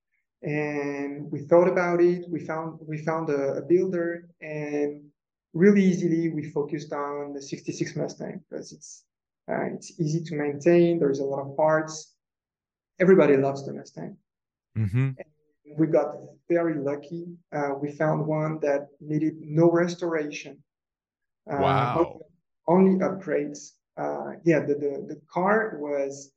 And 0.42 1.30
we 1.30 1.40
thought 1.40 1.68
about 1.68 2.00
it. 2.00 2.24
We 2.28 2.40
found 2.40 2.78
we 2.86 2.98
found 2.98 3.28
a, 3.30 3.54
a 3.54 3.62
builder, 3.62 4.28
and 4.40 5.04
really 5.52 5.82
easily 5.82 6.28
we 6.28 6.50
focused 6.50 6.92
on 6.92 7.32
the 7.32 7.42
66 7.42 7.96
Mustang 7.96 8.40
because 8.48 8.72
it's 8.72 9.04
uh, 9.50 9.64
it's 9.74 9.98
easy 10.00 10.22
to 10.24 10.36
maintain. 10.36 10.98
There's 10.98 11.18
a 11.18 11.24
lot 11.24 11.40
of 11.40 11.56
parts. 11.56 12.14
Everybody 13.00 13.36
loves 13.36 13.66
the 13.66 13.72
Mustang. 13.72 14.16
Mm-hmm 14.76 15.10
we 15.76 15.86
got 15.86 16.14
very 16.48 16.74
lucky. 16.74 17.26
Uh, 17.52 17.74
we 17.80 17.92
found 17.92 18.26
one 18.26 18.58
that 18.60 18.88
needed 19.00 19.34
no 19.40 19.70
restoration. 19.70 20.62
Uh, 21.50 21.58
wow. 21.60 22.20
Only 22.66 22.98
upgrades. 22.98 23.72
Uh, 23.96 24.32
yeah, 24.44 24.60
the, 24.60 24.74
the, 24.74 25.04
the 25.08 25.20
car 25.32 25.78
was 25.80 26.32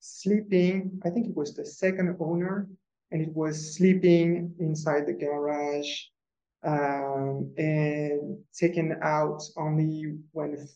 sleeping. 0.00 1.00
I 1.04 1.10
think 1.10 1.28
it 1.28 1.36
was 1.36 1.54
the 1.54 1.64
second 1.64 2.16
owner, 2.20 2.68
and 3.10 3.22
it 3.22 3.34
was 3.34 3.76
sleeping 3.76 4.54
inside 4.58 5.06
the 5.06 5.12
garage 5.12 5.90
um, 6.64 7.52
and 7.56 8.38
taken 8.58 8.96
out 9.02 9.42
only 9.56 10.16
when 10.32 10.68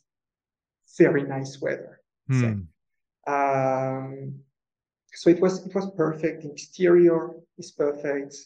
very 0.99 1.23
nice 1.23 1.61
weather. 1.61 2.01
Hmm. 2.29 2.41
So, 3.27 3.33
um, 3.33 4.35
so 5.13 5.31
it 5.31 5.41
was 5.41 5.67
it 5.67 5.75
was 5.75 5.91
perfect. 5.97 6.43
The 6.43 6.51
exterior 6.51 7.31
is 7.59 7.73
perfect. 7.73 8.37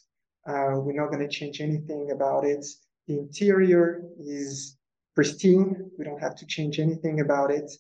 Uh, 0.47 0.77
we're 0.77 1.01
not 1.01 1.11
going 1.11 1.27
to 1.27 1.29
change 1.29 1.61
anything 1.61 2.11
about 2.11 2.45
it. 2.45 2.65
The 3.07 3.19
interior 3.19 4.03
is 4.19 4.77
pristine. 5.15 5.91
We 5.99 6.05
don't 6.05 6.21
have 6.21 6.37
to 6.37 6.47
change 6.47 6.81
anything 6.81 7.21
about 7.21 7.51
it. 7.51 7.71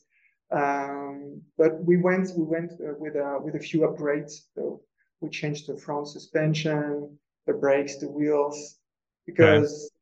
Um, 0.50 1.42
but 1.56 1.82
we 1.84 1.96
went 1.96 2.30
we 2.36 2.44
went 2.44 2.72
uh, 2.72 2.94
with 2.98 3.16
a 3.16 3.38
with 3.42 3.54
a 3.54 3.58
few 3.58 3.80
upgrades. 3.80 4.32
So 4.54 4.82
we 5.24 5.30
changed 5.30 5.66
the 5.66 5.76
front 5.76 6.06
suspension, 6.08 7.18
the 7.46 7.54
brakes, 7.54 7.96
the 7.96 8.08
wheels, 8.08 8.76
because 9.26 9.72
okay. 9.72 9.94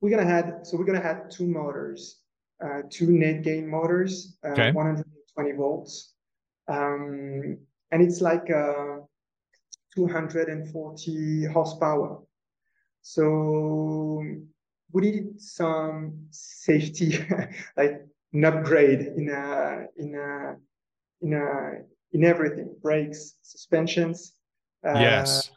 we're 0.00 0.10
gonna 0.10 0.28
have 0.28 0.60
so 0.64 0.76
we're 0.76 0.84
gonna 0.84 1.00
have 1.00 1.28
two 1.30 1.46
motors, 1.46 2.18
uh, 2.62 2.82
two 2.90 3.06
NetGain 3.06 3.66
motors, 3.66 4.36
uh, 4.44 4.48
okay. 4.48 4.72
120 4.72 5.52
volts. 5.52 6.14
Um, 6.68 7.58
and 7.92 8.02
it's 8.02 8.20
like 8.20 8.50
uh, 8.50 8.98
240 9.94 11.44
horsepower. 11.46 12.22
So 13.02 14.24
we 14.92 15.02
needed 15.02 15.40
some 15.40 16.26
safety, 16.30 17.24
like 17.76 18.02
an 18.32 18.44
upgrade 18.44 19.00
in 19.00 19.30
a 19.30 19.86
in 19.96 20.14
a 20.14 20.56
in 21.22 21.32
a 21.34 21.72
in 22.12 22.24
everything: 22.24 22.74
brakes, 22.82 23.36
suspensions. 23.42 24.34
Uh, 24.86 24.98
yes. 24.98 25.50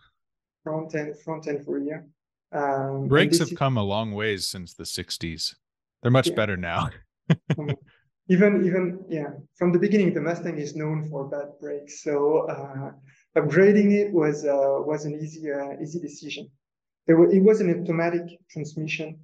Front 0.64 0.96
end, 0.96 1.20
front 1.20 1.48
end 1.48 1.64
rear. 1.68 2.06
Um, 2.52 3.08
brakes 3.08 3.40
have 3.40 3.52
is... 3.52 3.58
come 3.58 3.78
a 3.78 3.84
long 3.84 4.12
ways 4.12 4.48
since 4.48 4.74
the 4.74 4.84
60s. 4.84 5.56
They're 6.02 6.12
much 6.12 6.30
yeah. 6.30 6.36
better 6.36 6.58
now. 6.58 6.90
Um, 7.58 7.70
even 8.30 8.66
even 8.66 9.04
yeah 9.10 9.32
from 9.56 9.72
the 9.72 9.80
beginning 9.80 10.14
the 10.14 10.22
mustang 10.22 10.58
is 10.58 10.76
known 10.76 11.08
for 11.10 11.28
bad 11.30 11.50
brakes 11.60 12.04
so 12.04 12.48
uh, 12.50 12.92
upgrading 13.38 13.92
it 13.92 14.12
was 14.12 14.46
uh, 14.46 14.80
was 14.80 15.06
an 15.06 15.14
easy 15.22 15.52
uh, 15.52 15.74
easy 15.82 16.00
decision 16.00 16.50
there 17.06 17.18
were, 17.18 17.30
it 17.32 17.44
was 17.44 17.60
an 17.60 17.70
automatic 17.70 18.40
transmission 18.50 19.20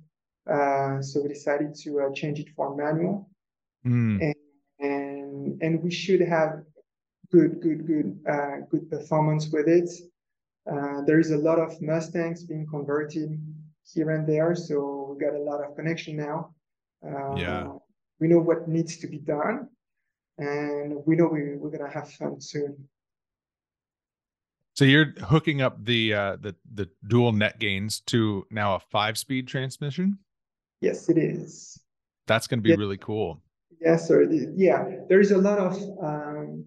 uh, 0.51 1.01
so 1.01 1.21
we 1.21 1.29
decided 1.29 1.73
to 1.75 2.01
uh, 2.01 2.13
change 2.13 2.39
it 2.39 2.49
for 2.55 2.75
manual 2.75 3.29
mm. 3.85 4.19
and, 4.21 4.35
and 4.79 5.61
and 5.61 5.83
we 5.83 5.91
should 5.91 6.21
have 6.21 6.61
good 7.31 7.61
good 7.61 7.85
good 7.85 8.19
uh, 8.27 8.57
good 8.69 8.89
performance 8.89 9.49
with 9.49 9.67
it. 9.67 9.89
There 11.05 11.19
is 11.19 11.31
a 11.31 11.37
lot 11.37 11.59
of 11.59 11.81
mustangs 11.81 12.43
being 12.43 12.67
converted 12.67 13.39
here 13.93 14.11
and 14.11 14.27
there 14.27 14.55
so 14.55 15.15
we 15.17 15.25
got 15.25 15.35
a 15.35 15.41
lot 15.41 15.63
of 15.63 15.75
connection 15.75 16.15
now. 16.15 16.53
Yeah. 17.03 17.71
we 18.19 18.27
know 18.27 18.39
what 18.39 18.67
needs 18.67 18.97
to 18.97 19.07
be 19.07 19.19
done 19.19 19.69
and 20.37 20.95
we 21.05 21.15
know 21.15 21.27
we, 21.27 21.55
we're 21.55 21.69
going 21.69 21.85
to 21.85 21.89
have 21.89 22.09
fun 22.11 22.39
soon. 22.39 22.87
So 24.75 24.85
you're 24.85 25.13
hooking 25.23 25.61
up 25.61 25.83
the 25.83 26.13
uh 26.13 26.37
the 26.37 26.55
the 26.73 26.89
dual 27.07 27.33
NetGains 27.33 28.05
to 28.05 28.45
now 28.49 28.75
a 28.75 28.79
five 28.79 29.17
speed 29.17 29.47
transmission? 29.47 30.17
Yes 30.79 31.09
it 31.09 31.17
is. 31.17 31.77
That's 32.27 32.47
going 32.47 32.59
to 32.59 32.63
be 32.63 32.69
yes. 32.69 32.77
really 32.77 32.97
cool. 32.97 33.41
Yes 33.81 34.07
sir 34.07 34.23
yeah 34.55 34.85
there 35.09 35.19
is 35.19 35.31
a 35.31 35.37
lot 35.37 35.59
of 35.59 35.73
um, 36.01 36.65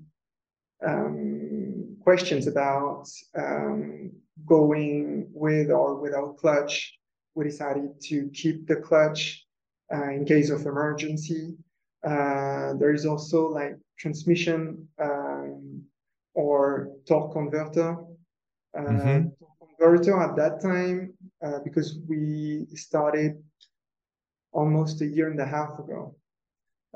um, 0.87 1.97
questions 2.03 2.47
about 2.47 3.09
um, 3.37 4.13
going 4.47 5.29
with 5.33 5.71
or 5.71 6.01
without 6.01 6.37
clutch 6.37 6.99
we 7.35 7.45
decided 7.45 8.01
to 8.01 8.29
keep 8.31 8.67
the 8.67 8.77
clutch 8.77 9.47
uh, 9.93 10.11
in 10.11 10.25
case 10.25 10.51
of 10.51 10.67
emergency. 10.67 11.55
Uh, 12.05 12.75
there 12.75 12.93
is 12.93 13.07
also 13.07 13.49
like 13.49 13.77
transmission 13.99 14.89
um, 15.01 15.83
or 16.35 16.89
torque 17.07 17.33
converter. 17.33 17.97
Uh, 18.77 18.83
mm-hmm. 18.83 19.29
Converter 19.79 20.21
at 20.21 20.37
that 20.37 20.61
time, 20.61 21.13
because 21.65 21.99
we 22.09 22.67
started 22.75 23.43
almost 24.53 25.01
a 25.01 25.07
year 25.07 25.31
and 25.31 25.41
a 25.41 25.47
half 25.47 25.79
ago. 25.79 26.15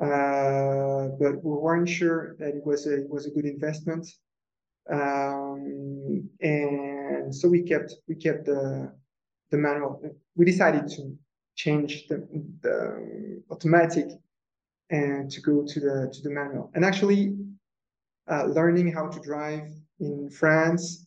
Uh, 0.01 1.09
but 1.19 1.43
we 1.43 1.57
weren't 1.57 1.89
sure 1.89 2.37
that 2.39 2.49
it 2.49 2.65
was 2.67 2.87
a 2.87 3.05
was 3.09 3.27
a 3.27 3.31
good 3.31 3.47
investment, 3.47 4.07
um, 4.91 6.29
and 6.41 7.35
so 7.35 7.49
we 7.49 7.63
kept 7.63 7.95
we 8.07 8.15
kept 8.15 8.45
the 8.45 8.93
the 9.51 9.57
manual. 9.57 10.03
We 10.35 10.45
decided 10.45 10.89
to 10.89 11.17
change 11.55 12.07
the, 12.09 12.27
the 12.61 13.43
automatic 13.51 14.09
and 14.91 15.31
to 15.31 15.41
go 15.41 15.65
to 15.67 15.81
the 15.81 16.11
to 16.13 16.23
the 16.23 16.31
manual. 16.31 16.71
And 16.75 16.85
actually, 16.85 17.35
uh, 18.31 18.45
learning 18.45 18.93
how 18.93 19.09
to 19.09 19.21
drive 19.21 19.69
in 19.99 20.29
France, 20.29 21.07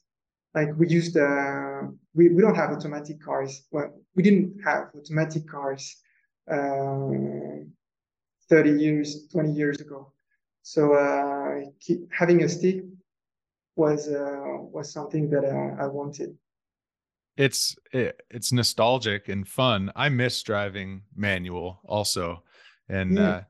like 0.56 0.70
we 0.78 0.88
used 0.90 1.16
uh, 1.16 1.82
we, 2.16 2.30
we 2.30 2.42
don't 2.42 2.56
have 2.56 2.72
automatic 2.72 3.22
cars. 3.22 3.68
Well, 3.72 3.94
we 4.16 4.24
didn't 4.24 4.62
have 4.64 4.90
automatic 4.98 5.48
cars 5.48 5.96
uh, 6.52 7.59
30 8.50 8.72
years, 8.72 9.28
20 9.32 9.52
years 9.52 9.80
ago. 9.80 10.12
So 10.64 10.94
uh, 10.94 11.70
keep, 11.80 12.12
having 12.12 12.44
a 12.44 12.50
stick 12.50 12.84
was 13.76 14.08
uh, 14.08 14.58
was 14.60 14.92
something 14.92 15.30
that 15.30 15.46
uh, 15.46 15.82
I 15.82 15.88
wanted. 15.88 16.38
It's 17.38 17.76
it, 17.94 18.22
it's 18.30 18.52
nostalgic 18.52 19.30
and 19.30 19.48
fun. 19.48 19.92
I 19.96 20.10
miss 20.10 20.44
driving 20.44 21.04
manual 21.16 21.80
also, 21.86 22.44
and 22.90 23.16
yeah. 23.18 23.30
uh, 23.30 23.42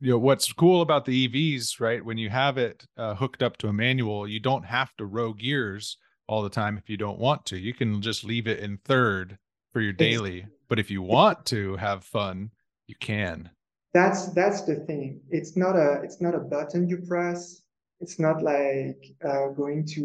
you 0.00 0.12
know 0.12 0.18
what's 0.18 0.52
cool 0.52 0.80
about 0.80 1.04
the 1.04 1.28
EVs, 1.28 1.80
right? 1.80 2.04
When 2.04 2.16
you 2.16 2.30
have 2.30 2.56
it 2.56 2.86
uh, 2.96 3.14
hooked 3.14 3.42
up 3.42 3.58
to 3.58 3.68
a 3.68 3.72
manual, 3.72 4.26
you 4.26 4.40
don't 4.40 4.64
have 4.64 4.96
to 4.96 5.04
row 5.04 5.32
gears 5.34 5.98
all 6.26 6.42
the 6.42 6.50
time 6.50 6.78
if 6.78 6.88
you 6.88 6.96
don't 6.96 7.18
want 7.18 7.44
to. 7.46 7.58
You 7.58 7.74
can 7.74 8.00
just 8.00 8.24
leave 8.24 8.46
it 8.46 8.60
in 8.60 8.78
third 8.78 9.38
for 9.72 9.80
your 9.80 9.92
daily. 9.92 10.46
But 10.68 10.78
if 10.78 10.90
you 10.90 11.02
want 11.02 11.46
to 11.46 11.76
have 11.76 12.02
fun, 12.02 12.50
you 12.86 12.94
can. 12.98 13.50
That's 13.96 14.26
that's 14.40 14.60
the 14.62 14.76
thing. 14.88 15.22
It's 15.30 15.56
not 15.56 15.74
a 15.74 16.02
it's 16.04 16.20
not 16.20 16.34
a 16.34 16.38
button 16.54 16.86
you 16.86 16.98
press. 16.98 17.62
It's 18.02 18.18
not 18.18 18.42
like 18.42 19.00
uh, 19.24 19.46
going 19.62 19.86
to 19.94 20.02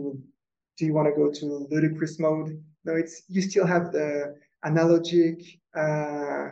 do 0.78 0.86
you 0.86 0.94
want 0.94 1.08
to 1.10 1.16
go 1.22 1.30
to 1.30 1.68
ludicrous 1.70 2.18
mode? 2.18 2.50
No, 2.86 2.96
it's 2.96 3.24
you 3.28 3.42
still 3.42 3.66
have 3.66 3.92
the 3.92 4.10
analogic 4.64 5.60
uh, 5.76 6.52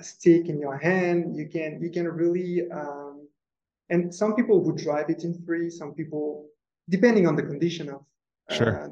stick 0.00 0.48
in 0.48 0.58
your 0.58 0.76
hand. 0.76 1.36
You 1.36 1.46
can 1.48 1.80
you 1.80 1.90
can 1.96 2.08
really 2.08 2.68
um, 2.72 3.28
and 3.90 4.12
some 4.12 4.34
people 4.34 4.58
would 4.64 4.78
drive 4.78 5.08
it 5.08 5.22
in 5.22 5.40
free. 5.46 5.70
Some 5.70 5.94
people, 5.94 6.48
depending 6.88 7.28
on 7.28 7.36
the 7.36 7.44
condition 7.44 7.90
of 7.90 8.00
sure, 8.50 8.74
uh, 8.76 8.88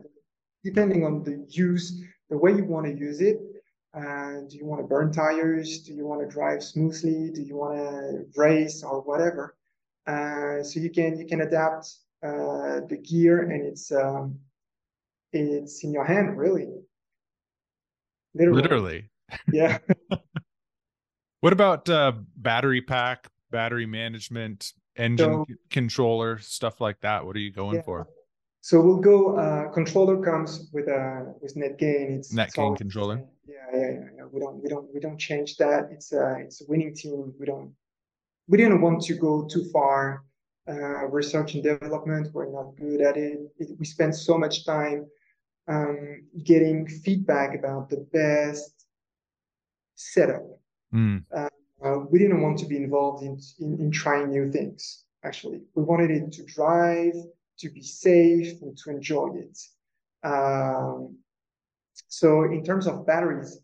depending 0.62 1.04
on 1.04 1.24
the 1.24 1.44
use, 1.48 2.04
the 2.28 2.38
way 2.38 2.52
you 2.52 2.64
want 2.64 2.86
to 2.86 2.92
use 2.92 3.20
it. 3.20 3.40
Uh, 3.92 4.42
do 4.48 4.56
you 4.56 4.64
want 4.64 4.80
to 4.80 4.86
burn 4.86 5.12
tires? 5.12 5.80
Do 5.80 5.92
you 5.92 6.06
want 6.06 6.20
to 6.20 6.28
drive 6.28 6.62
smoothly? 6.62 7.30
Do 7.30 7.42
you 7.42 7.56
want 7.56 7.76
to 7.76 8.24
race 8.36 8.84
or 8.84 9.00
whatever? 9.00 9.56
Uh, 10.06 10.62
so 10.62 10.78
you 10.78 10.90
can 10.90 11.18
you 11.18 11.26
can 11.26 11.40
adapt 11.40 11.92
uh, 12.22 12.80
the 12.88 13.00
gear, 13.02 13.50
and 13.50 13.66
it's 13.66 13.90
um, 13.90 14.38
it's 15.32 15.82
in 15.82 15.92
your 15.92 16.04
hand, 16.04 16.38
really. 16.38 16.68
Literally. 18.34 18.62
Literally. 18.62 19.10
Yeah. 19.52 19.78
what 21.40 21.52
about 21.52 21.88
uh, 21.88 22.12
battery 22.36 22.80
pack, 22.80 23.28
battery 23.50 23.86
management, 23.86 24.72
engine 24.96 25.44
so, 25.48 25.54
controller, 25.70 26.38
stuff 26.38 26.80
like 26.80 27.00
that? 27.00 27.24
What 27.26 27.34
are 27.36 27.40
you 27.40 27.52
going 27.52 27.76
yeah. 27.76 27.82
for? 27.82 28.08
So 28.62 28.80
we'll 28.80 28.98
go. 28.98 29.36
Uh, 29.36 29.68
controller 29.72 30.22
comes 30.22 30.68
with 30.72 30.86
a 30.88 31.34
with 31.40 31.56
NetGain. 31.56 32.18
It's 32.18 32.32
net 32.32 32.52
gain 32.52 32.76
controller. 32.76 33.24
Yeah, 33.50 33.78
yeah, 33.78 34.00
yeah. 34.16 34.26
We 34.32 34.40
don't 34.40 34.62
we 34.62 34.68
don't 34.68 34.88
we 34.94 35.00
don't 35.00 35.18
change 35.18 35.56
that. 35.56 35.88
It's 35.90 36.12
a 36.12 36.36
it's 36.44 36.60
a 36.62 36.64
winning 36.68 36.94
team. 36.94 37.34
We 37.38 37.46
don't 37.46 37.72
we 38.48 38.58
didn't 38.58 38.80
want 38.80 39.02
to 39.02 39.14
go 39.14 39.46
too 39.46 39.64
far. 39.72 40.22
Uh, 40.68 41.06
research 41.08 41.54
and 41.54 41.64
development. 41.64 42.28
We're 42.32 42.52
not 42.52 42.76
good 42.76 43.00
at 43.00 43.16
it. 43.16 43.38
it 43.58 43.68
we 43.78 43.84
spend 43.84 44.14
so 44.14 44.38
much 44.38 44.64
time 44.64 45.06
um, 45.66 46.22
getting 46.44 46.86
feedback 46.86 47.58
about 47.58 47.88
the 47.90 48.06
best 48.12 48.86
setup. 49.96 50.46
Mm. 50.94 51.24
Uh, 51.34 51.48
uh, 51.84 51.98
we 52.10 52.18
didn't 52.18 52.42
want 52.42 52.58
to 52.58 52.66
be 52.66 52.76
involved 52.76 53.24
in, 53.24 53.40
in, 53.58 53.80
in 53.80 53.90
trying 53.90 54.30
new 54.30 54.52
things. 54.52 55.04
Actually, 55.24 55.62
we 55.74 55.82
wanted 55.82 56.10
it 56.10 56.30
to 56.32 56.44
drive 56.44 57.14
to 57.58 57.70
be 57.70 57.82
safe 57.82 58.60
and 58.62 58.76
to 58.78 58.90
enjoy 58.90 59.28
it. 59.34 59.58
Um, 60.22 61.16
so 62.10 62.42
in 62.42 62.62
terms 62.62 62.86
of 62.86 63.06
batteries, 63.06 63.60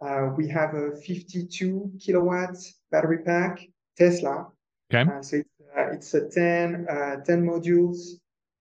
uh, 0.00 0.30
we 0.36 0.48
have 0.48 0.74
a 0.74 0.96
52 0.96 1.92
kilowatt 2.00 2.56
battery 2.90 3.18
pack, 3.18 3.60
Tesla. 3.96 4.48
Okay. 4.92 5.08
Uh, 5.08 5.22
so 5.22 5.36
it's, 5.36 5.48
uh, 5.76 5.90
it's 5.92 6.14
a 6.14 6.28
10, 6.28 6.86
uh, 6.90 7.16
10 7.24 7.46
modules. 7.46 8.18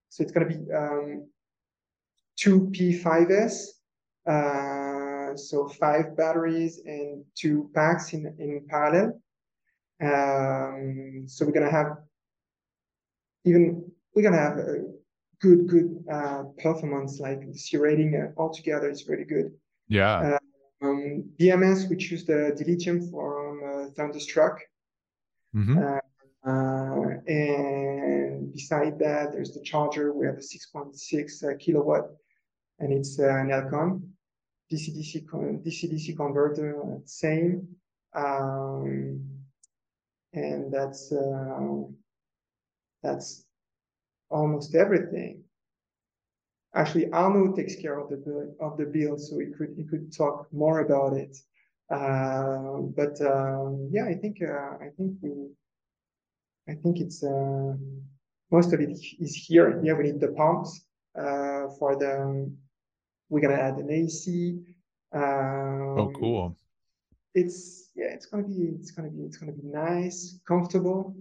So 0.10 0.23
it's 0.23 0.32
going 0.32 0.47
to 0.47 0.56
be 0.56 0.71
um, 0.71 1.28
two 2.38 2.69
P5S. 2.71 3.69
Uh, 4.28 5.36
so 5.36 5.67
five 5.67 6.15
batteries 6.17 6.82
and 6.86 7.23
two 7.36 7.71
packs 7.73 8.13
in, 8.13 8.36
in 8.38 8.65
parallel. 8.67 9.21
Um, 10.02 11.23
so 11.28 11.45
we're 11.45 11.54
going 11.54 11.65
to 11.65 11.71
have 11.71 11.97
even 13.45 13.89
we're 14.13 14.21
gonna 14.21 14.38
have 14.38 14.58
a 14.58 14.84
good 15.41 15.67
good 15.67 16.04
uh, 16.12 16.43
performance. 16.62 17.19
Like 17.19 17.45
the 17.45 17.58
C 17.58 17.78
rating 17.78 18.15
uh, 18.15 18.39
altogether 18.39 18.89
is 18.89 19.08
really 19.08 19.25
good. 19.25 19.52
Yeah. 19.88 20.17
Uh, 20.19 20.39
um, 20.82 21.30
BMS 21.39 21.89
we 21.89 21.97
choose 21.97 22.25
the 22.25 22.56
dilithium 22.58 23.10
from 23.12 23.62
uh, 23.63 23.89
Thunderstruck. 23.95 24.62
Mm-hmm. 25.56 25.78
Uh, 25.78 26.49
uh, 26.49 27.10
and 27.28 28.54
beside 28.54 28.97
that, 28.99 29.34
there's 29.34 29.52
the 29.52 29.62
charger. 29.62 30.13
We 30.13 30.25
have 30.25 30.36
a 30.36 30.39
6.6 30.39 31.43
uh, 31.43 31.58
kilowatt, 31.58 32.06
and 32.80 32.93
it's 32.93 33.19
an 33.19 33.49
Elcon 33.49 34.02
DC-DC 34.71 35.28
DC-DC 35.65 36.15
converter, 36.15 36.99
same. 37.06 37.67
Um, 38.13 39.21
and 40.34 40.71
that's 40.71 41.12
that's 43.02 43.45
almost 44.29 44.75
everything. 44.75 45.43
Actually, 46.75 47.11
Arnaud 47.11 47.55
takes 47.55 47.75
care 47.75 47.99
of 47.99 48.09
the 48.09 48.55
of 48.59 48.77
the 48.77 48.85
build, 48.85 49.19
so 49.19 49.39
he 49.39 49.47
could 49.47 49.73
he 49.75 49.83
could 49.83 50.15
talk 50.15 50.47
more 50.53 50.81
about 50.81 51.13
it. 51.13 51.35
Uh, 51.89 52.81
but 52.95 53.19
um, 53.21 53.89
yeah, 53.91 54.05
I 54.05 54.13
think 54.13 54.37
uh, 54.41 54.77
I 54.79 54.89
think 54.95 55.17
we 55.21 55.49
I 56.67 56.75
think 56.75 56.99
it's 56.99 57.23
uh, 57.23 57.73
most 58.51 58.73
of 58.73 58.79
it 58.79 58.91
is 58.91 59.35
here. 59.35 59.81
Yeah, 59.83 59.93
we 59.93 60.03
need 60.03 60.19
the 60.19 60.29
pumps 60.29 60.85
uh, 61.17 61.69
for 61.79 61.97
the. 61.97 62.51
We're 63.29 63.41
gonna 63.41 63.55
add 63.55 63.77
an 63.77 63.89
AC. 63.89 64.59
Um, 65.11 65.97
oh, 65.97 66.13
cool! 66.19 66.55
It's 67.33 67.89
yeah, 67.95 68.13
it's 68.13 68.27
gonna 68.27 68.43
be 68.43 68.75
it's 68.79 68.91
gonna 68.91 69.09
be 69.09 69.23
it's 69.23 69.37
gonna 69.37 69.53
be 69.53 69.65
nice, 69.65 70.39
comfortable 70.47 71.15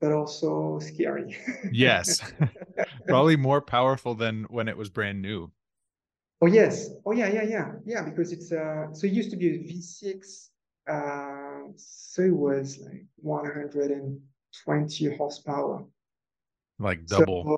but 0.00 0.12
also 0.12 0.78
scary. 0.78 1.36
yes. 1.72 2.20
Probably 3.06 3.36
more 3.36 3.60
powerful 3.60 4.14
than 4.14 4.44
when 4.44 4.68
it 4.68 4.76
was 4.76 4.90
brand 4.90 5.22
new. 5.22 5.50
Oh 6.40 6.46
yes. 6.46 6.90
Oh 7.04 7.12
yeah, 7.12 7.32
yeah, 7.32 7.42
yeah. 7.42 7.72
Yeah, 7.84 8.04
because 8.04 8.32
it's 8.32 8.52
uh 8.52 8.92
so 8.92 9.06
it 9.06 9.12
used 9.12 9.30
to 9.30 9.36
be 9.36 9.54
a 9.54 9.58
V6 9.58 10.50
uh 10.88 11.72
so 11.76 12.22
it 12.22 12.34
was 12.34 12.78
like 12.80 13.04
120 13.16 15.16
horsepower. 15.16 15.84
Like 16.78 17.06
double. 17.06 17.44
So, 17.44 17.56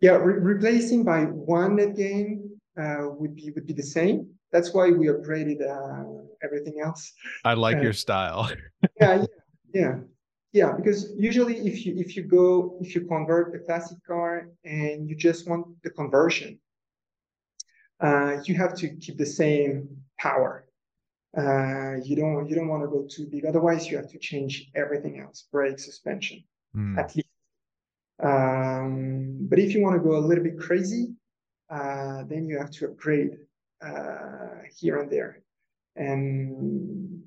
yeah, 0.00 0.16
re- 0.16 0.40
replacing 0.40 1.04
by 1.04 1.24
one 1.24 1.76
NetGain 1.76 2.50
uh 2.76 3.10
would 3.10 3.36
be 3.36 3.52
would 3.52 3.66
be 3.66 3.74
the 3.74 3.82
same. 3.82 4.34
That's 4.50 4.74
why 4.74 4.90
we 4.90 5.06
upgraded 5.06 5.62
uh 5.62 6.24
everything 6.42 6.80
else. 6.82 7.12
I 7.44 7.54
like 7.54 7.76
uh, 7.76 7.80
your 7.80 7.92
style. 7.92 8.50
yeah, 9.00 9.24
yeah, 9.72 9.72
yeah. 9.72 9.94
Yeah, 10.52 10.72
because 10.72 11.12
usually 11.16 11.58
if 11.58 11.86
you 11.86 11.94
if 11.96 12.16
you 12.16 12.24
go 12.24 12.76
if 12.80 12.94
you 12.94 13.02
convert 13.02 13.54
a 13.54 13.60
classic 13.60 13.98
car 14.04 14.48
and 14.64 15.08
you 15.08 15.14
just 15.14 15.48
want 15.48 15.66
the 15.84 15.90
conversion, 15.90 16.58
uh, 18.00 18.38
you 18.44 18.56
have 18.56 18.74
to 18.78 18.88
keep 18.96 19.16
the 19.16 19.26
same 19.26 19.88
power. 20.18 20.66
Uh, 21.36 21.94
you 22.02 22.16
don't 22.16 22.48
you 22.48 22.56
don't 22.56 22.66
want 22.66 22.82
to 22.82 22.88
go 22.88 23.06
too 23.08 23.28
big. 23.30 23.44
Otherwise, 23.44 23.88
you 23.88 23.96
have 23.96 24.10
to 24.10 24.18
change 24.18 24.70
everything 24.74 25.20
else: 25.20 25.46
brake, 25.52 25.78
suspension, 25.78 26.42
mm. 26.74 26.98
at 26.98 27.14
least. 27.14 27.28
Um, 28.20 29.46
but 29.48 29.60
if 29.60 29.72
you 29.72 29.82
want 29.82 29.94
to 29.96 30.08
go 30.08 30.16
a 30.16 30.26
little 30.26 30.42
bit 30.42 30.58
crazy, 30.58 31.14
uh, 31.70 32.24
then 32.24 32.48
you 32.48 32.58
have 32.58 32.72
to 32.72 32.86
upgrade 32.86 33.38
uh, 33.80 34.66
here 34.76 34.98
and 34.98 35.10
there. 35.10 35.42
And 35.94 37.22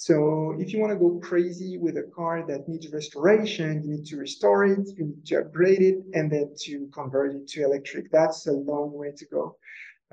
so 0.00 0.54
if 0.60 0.72
you 0.72 0.78
want 0.78 0.92
to 0.92 0.96
go 0.96 1.18
crazy 1.18 1.76
with 1.76 1.96
a 1.96 2.04
car 2.14 2.46
that 2.46 2.68
needs 2.68 2.88
restoration, 2.92 3.82
you 3.82 3.96
need 3.96 4.06
to 4.06 4.16
restore 4.16 4.64
it, 4.64 4.86
you 4.96 5.06
need 5.06 5.26
to 5.26 5.40
upgrade 5.40 5.82
it, 5.82 5.96
and 6.14 6.30
then 6.30 6.54
to 6.60 6.88
convert 6.94 7.34
it 7.34 7.48
to 7.48 7.64
electric. 7.64 8.12
That's 8.12 8.46
a 8.46 8.52
long 8.52 8.92
way 8.92 9.10
to 9.16 9.26
go. 9.26 9.56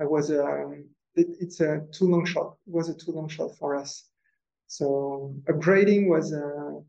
I 0.00 0.04
was 0.04 0.32
um, 0.32 0.86
it, 1.14 1.28
it's 1.38 1.60
a 1.60 1.82
too 1.92 2.06
long 2.06 2.26
shot. 2.26 2.56
It 2.66 2.74
was 2.74 2.88
a 2.88 2.94
too 2.94 3.12
long 3.12 3.28
shot 3.28 3.56
for 3.60 3.76
us. 3.76 4.08
So 4.66 5.32
upgrading 5.48 6.08
was 6.08 6.34
uh, 6.34 6.80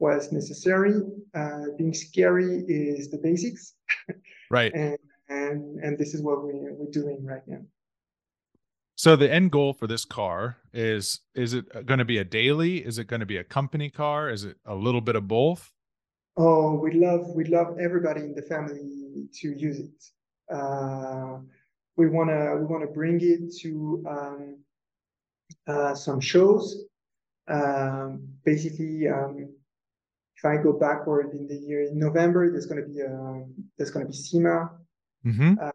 was 0.00 0.32
necessary. 0.32 0.94
Uh, 1.32 1.66
being 1.78 1.94
scary 1.94 2.64
is 2.66 3.08
the 3.08 3.18
basics. 3.18 3.74
Right. 4.50 4.74
and, 4.74 4.98
and 5.28 5.78
and 5.84 5.96
this 5.96 6.12
is 6.12 6.22
what 6.22 6.44
we, 6.44 6.54
we're 6.54 6.90
doing 6.90 7.24
right 7.24 7.46
now. 7.46 7.62
So 9.00 9.16
the 9.16 9.32
end 9.32 9.50
goal 9.50 9.72
for 9.72 9.86
this 9.86 10.04
car 10.04 10.58
is 10.74 11.20
is 11.34 11.54
it 11.54 11.86
going 11.86 12.00
to 12.00 12.04
be 12.04 12.18
a 12.18 12.24
daily? 12.24 12.84
Is 12.84 12.98
it 12.98 13.06
going 13.06 13.20
to 13.20 13.26
be 13.34 13.38
a 13.38 13.44
company 13.58 13.88
car? 13.88 14.28
Is 14.28 14.44
it 14.44 14.58
a 14.66 14.74
little 14.74 15.00
bit 15.00 15.16
of 15.16 15.26
both? 15.26 15.72
Oh, 16.36 16.74
we 16.74 16.92
love 16.92 17.22
we 17.34 17.44
love 17.44 17.78
everybody 17.80 18.20
in 18.20 18.34
the 18.34 18.42
family 18.42 19.26
to 19.40 19.48
use 19.56 19.78
it. 19.78 20.54
Uh, 20.54 21.38
we 21.96 22.10
wanna 22.10 22.56
we 22.56 22.66
wanna 22.66 22.88
bring 22.88 23.18
it 23.22 23.56
to 23.60 24.04
um, 24.06 24.58
uh, 25.66 25.94
some 25.94 26.20
shows. 26.20 26.84
Um, 27.48 28.28
basically, 28.44 29.08
um, 29.08 29.48
if 30.36 30.44
I 30.44 30.58
go 30.58 30.74
backward 30.74 31.32
in 31.32 31.48
the 31.48 31.56
year, 31.56 31.84
in 31.86 31.98
November, 31.98 32.50
there's 32.50 32.66
gonna 32.66 32.86
be 32.86 33.00
a 33.00 33.10
um, 33.10 33.54
there's 33.78 33.90
gonna 33.90 34.10
be 34.12 34.12
SEMA. 34.12 34.72
Mm-hmm. 35.24 35.54
Uh, 35.58 35.70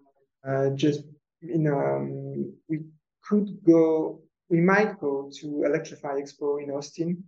uh, 0.47 0.69
just 0.75 1.05
in 1.41 1.65
um, 1.67 2.53
we 2.69 2.81
could 3.27 3.63
go, 3.65 4.21
we 4.49 4.61
might 4.61 4.99
go 4.99 5.29
to 5.39 5.63
Electrify 5.63 6.19
Expo 6.19 6.61
in 6.63 6.71
Austin. 6.71 7.23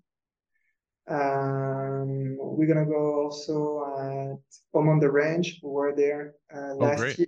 Um, 1.10 2.36
we're 2.38 2.68
gonna 2.68 2.86
go 2.86 3.24
also 3.24 3.58
at 3.98 4.40
Home 4.74 4.90
on 4.90 5.00
the 5.00 5.10
Range. 5.10 5.60
We 5.64 5.70
were 5.70 5.96
there 5.96 6.34
uh, 6.54 6.74
oh, 6.74 6.78
last 6.78 7.02
oh, 7.02 7.14
year. 7.18 7.28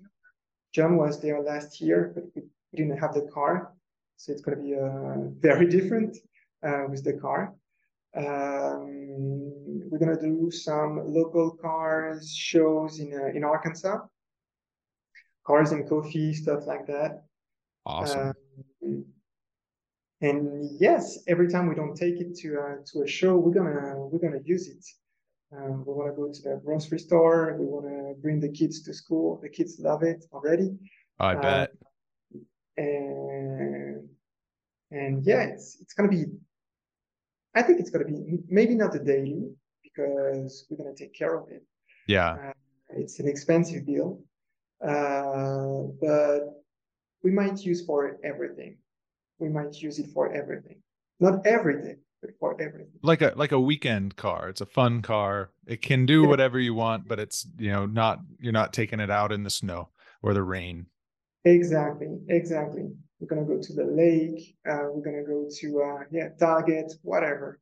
John 0.73 0.97
was 0.97 1.21
there 1.21 1.41
last 1.41 1.79
year, 1.79 2.11
but 2.13 2.25
we 2.35 2.43
didn't 2.75 2.97
have 2.97 3.13
the 3.13 3.29
car, 3.33 3.73
so 4.17 4.33
it's 4.33 4.41
gonna 4.41 4.61
be 4.61 4.75
uh, 4.75 5.29
very 5.39 5.67
different 5.67 6.17
uh, 6.61 6.85
with 6.89 7.03
the 7.03 7.13
car. 7.13 7.55
Um, 8.15 9.51
we're 9.89 9.99
gonna 9.99 10.19
do 10.19 10.51
some 10.51 11.01
local 11.05 11.51
cars 11.51 12.35
shows 12.35 12.99
in 12.99 13.13
uh, 13.13 13.27
in 13.33 13.45
Arkansas, 13.45 13.99
cars 15.47 15.71
and 15.71 15.87
coffee 15.87 16.33
stuff 16.33 16.67
like 16.67 16.85
that. 16.87 17.23
Awesome. 17.85 18.33
And 20.21 20.69
yes, 20.79 21.19
every 21.27 21.49
time 21.49 21.67
we 21.67 21.75
don't 21.75 21.95
take 21.95 22.19
it 22.19 22.35
to 22.39 22.49
a, 22.55 22.83
to 22.91 23.03
a 23.03 23.07
show, 23.07 23.37
we're 23.37 23.53
gonna 23.53 23.95
we're 23.97 24.19
gonna 24.19 24.43
use 24.43 24.67
it. 24.67 24.85
Um, 25.55 25.83
we 25.85 25.93
want 25.93 26.09
to 26.09 26.15
go 26.15 26.31
to 26.31 26.41
the 26.41 26.61
grocery 26.63 26.99
store. 26.99 27.55
We 27.57 27.65
want 27.65 27.85
to 27.85 28.21
bring 28.21 28.39
the 28.39 28.49
kids 28.49 28.83
to 28.83 28.93
school. 28.93 29.39
The 29.41 29.49
kids 29.49 29.79
love 29.79 30.03
it 30.03 30.25
already. 30.33 30.77
I 31.19 31.35
uh, 31.35 31.41
bet. 31.41 31.71
And 32.77 34.09
and 34.91 35.23
yeah, 35.23 35.43
it's 35.43 35.77
it's 35.81 35.93
gonna 35.93 36.09
be. 36.09 36.25
I 37.55 37.61
think 37.61 37.79
it's 37.79 37.89
gonna 37.89 38.05
be 38.05 38.39
maybe 38.49 38.75
not 38.75 38.95
a 38.95 38.99
daily 38.99 39.49
because 39.83 40.65
we're 40.69 40.77
gonna 40.77 40.95
take 40.95 41.13
care 41.13 41.37
of 41.37 41.49
it. 41.49 41.63
Yeah. 42.07 42.33
Uh, 42.33 42.53
it's 42.89 43.19
an 43.19 43.27
expensive 43.27 43.85
deal, 43.85 44.21
uh, 44.85 45.83
but 46.01 46.58
we 47.23 47.31
might 47.31 47.59
use 47.59 47.85
for 47.85 48.17
everything. 48.23 48.77
We 49.39 49.49
might 49.49 49.75
use 49.75 49.99
it 49.99 50.07
for 50.13 50.31
everything. 50.33 50.81
Not 51.19 51.45
everything, 51.45 51.97
but 52.21 52.31
for 52.39 52.59
everything. 52.61 52.99
Like 53.01 53.21
a 53.21 53.33
like 53.35 53.51
a 53.51 53.59
weekend 53.59 54.15
car. 54.15 54.49
It's 54.49 54.61
a 54.61 54.65
fun 54.65 55.01
car. 55.01 55.51
It 55.65 55.81
can 55.81 56.05
do 56.05 56.27
whatever 56.27 56.59
you 56.59 56.73
want, 56.73 57.07
but 57.07 57.19
it's 57.19 57.47
you 57.57 57.71
know 57.71 57.85
not 57.85 58.19
you're 58.39 58.53
not 58.53 58.73
taking 58.73 58.99
it 58.99 59.11
out 59.11 59.31
in 59.31 59.43
the 59.43 59.49
snow 59.49 59.89
or 60.21 60.33
the 60.33 60.43
rain. 60.43 60.85
Exactly, 61.45 62.19
exactly. 62.27 62.89
We're 63.19 63.27
gonna 63.27 63.45
go 63.45 63.61
to 63.61 63.73
the 63.73 63.85
lake. 63.85 64.55
Uh, 64.69 64.87
we're 64.91 65.03
gonna 65.03 65.23
go 65.23 65.47
to 65.59 65.81
uh, 65.81 66.03
yeah 66.11 66.29
Target, 66.39 66.93
whatever. 67.01 67.59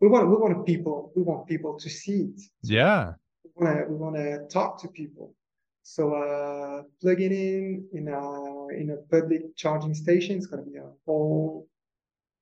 We 0.00 0.08
want 0.08 0.28
we 0.28 0.36
want 0.36 0.66
people 0.66 1.12
we 1.16 1.22
want 1.22 1.46
people 1.46 1.78
to 1.78 1.90
see 1.90 2.30
it. 2.34 2.40
Yeah. 2.62 3.14
We 3.44 3.66
wanna 3.66 3.84
we 3.88 3.96
wanna 3.96 4.46
talk 4.48 4.80
to 4.82 4.88
people. 4.88 5.34
So 5.82 6.14
uh, 6.14 6.82
plugging 7.00 7.32
in 7.32 7.88
in 7.92 8.08
a 8.08 8.68
in 8.68 8.90
a 8.90 8.96
public 9.10 9.56
charging 9.56 9.94
station 9.94 10.38
is 10.38 10.46
going 10.46 10.64
to 10.64 10.70
be 10.70 10.76
a 10.76 10.90
whole 11.06 11.68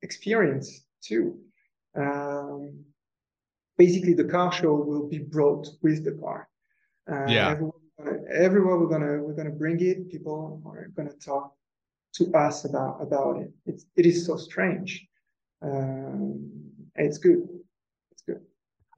experience 0.02 0.84
too. 1.02 1.38
Um, 1.96 2.84
basically, 3.76 4.14
the 4.14 4.24
car 4.24 4.52
show 4.52 4.74
will 4.74 5.08
be 5.08 5.18
brought 5.18 5.68
with 5.82 6.04
the 6.04 6.12
car. 6.12 6.48
Uh, 7.10 7.26
yeah. 7.26 7.50
Everywhere, 7.50 8.32
everywhere 8.32 8.76
we're 8.78 8.88
gonna 8.88 9.22
we're 9.22 9.34
gonna 9.34 9.50
bring 9.50 9.80
it. 9.80 10.10
People 10.10 10.62
are 10.66 10.88
gonna 10.96 11.14
talk 11.14 11.54
to 12.14 12.32
us 12.34 12.64
about 12.64 13.00
about 13.00 13.40
it. 13.40 13.52
It's 13.66 13.86
it 13.96 14.04
is 14.06 14.26
so 14.26 14.36
strange. 14.36 15.06
Um, 15.62 16.50
it's 16.94 17.18
good. 17.18 17.48
It's 18.10 18.22
good. 18.22 18.40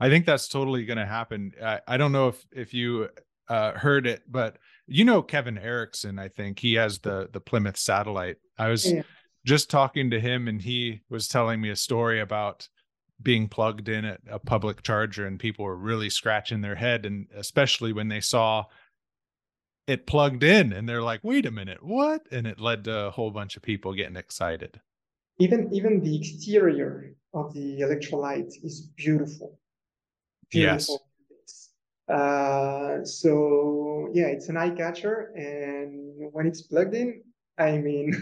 I 0.00 0.09
think 0.09 0.26
that's 0.26 0.48
totally 0.48 0.85
going 0.85 0.98
to 0.98 1.07
happen. 1.07 1.53
I, 1.62 1.81
I 1.87 1.96
don't 1.96 2.12
know 2.12 2.29
if 2.29 2.46
if 2.53 2.74
you 2.74 3.09
uh, 3.51 3.73
heard 3.73 4.07
it, 4.07 4.23
but 4.31 4.59
you 4.87 5.05
know 5.05 5.23
Kevin 5.23 5.59
Erickson. 5.59 6.19
I 6.19 6.29
think 6.29 6.61
he 6.61 6.75
has 6.75 7.01
the 7.01 7.29
the 7.33 7.41
Plymouth 7.41 7.77
satellite. 7.77 8.37
I 8.57 8.69
was 8.69 8.91
yeah. 8.91 9.03
just 9.45 9.69
talking 9.69 10.11
to 10.11 10.21
him, 10.21 10.47
and 10.47 10.63
he 10.63 11.01
was 11.11 11.27
telling 11.27 11.61
me 11.61 11.71
a 11.71 11.77
story 11.77 12.21
about 12.21 12.69
being 13.21 13.49
plugged 13.49 13.89
in 13.89 14.05
at 14.05 14.21
a 14.31 14.39
public 14.39 14.83
charger, 14.83 15.27
and 15.27 15.39
people 15.39 15.65
were 15.65 15.77
really 15.77 16.09
scratching 16.09 16.61
their 16.61 16.77
head, 16.77 17.05
and 17.05 17.27
especially 17.35 17.93
when 17.93 18.07
they 18.07 18.21
saw 18.21 18.65
it 19.89 20.07
plugged 20.07 20.45
in, 20.45 20.73
and 20.73 20.89
they're 20.89 21.03
like, 21.03 21.21
"Wait 21.25 21.45
a 21.45 21.51
minute, 21.51 21.83
what?" 21.83 22.23
And 22.31 22.47
it 22.47 22.61
led 22.61 22.85
to 22.85 23.07
a 23.07 23.11
whole 23.11 23.33
bunch 23.33 23.57
of 23.57 23.63
people 23.63 23.95
getting 23.95 24.17
excited. 24.17 24.81
Even 25.41 25.75
even 25.75 26.01
the 26.01 26.17
exterior 26.17 27.17
of 27.35 27.53
the 27.53 27.81
electrolyte 27.81 28.53
is 28.63 28.83
beautiful. 28.97 29.59
beautiful. 30.51 30.95
Yes 30.95 31.10
uh, 32.11 33.05
so 33.05 34.09
yeah, 34.12 34.27
it's 34.27 34.49
an 34.49 34.57
eye 34.57 34.70
catcher, 34.70 35.33
and 35.37 36.33
when 36.33 36.46
it's 36.46 36.62
plugged 36.62 36.94
in, 36.94 37.23
I 37.59 37.79
mean, 37.79 38.14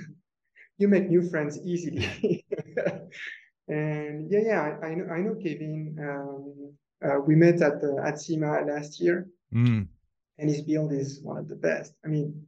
you 0.78 0.88
make 0.88 1.08
new 1.08 1.22
friends 1.22 1.58
easily. 1.64 2.06
and 3.68 4.30
yeah, 4.30 4.40
yeah, 4.44 4.78
I, 4.82 4.86
I, 4.86 4.94
know, 4.94 5.06
I 5.06 5.18
know 5.20 5.34
Kevin. 5.34 5.96
Um, 6.00 6.74
uh, 7.00 7.20
we 7.20 7.34
met 7.36 7.62
at 7.62 7.80
the 7.80 8.02
at 8.04 8.20
SEMA 8.20 8.66
last 8.66 9.00
year, 9.00 9.28
mm. 9.54 9.86
and 10.38 10.50
his 10.50 10.62
build 10.62 10.92
is 10.92 11.20
one 11.22 11.38
of 11.38 11.48
the 11.48 11.56
best. 11.56 11.94
I 12.04 12.08
mean, 12.08 12.44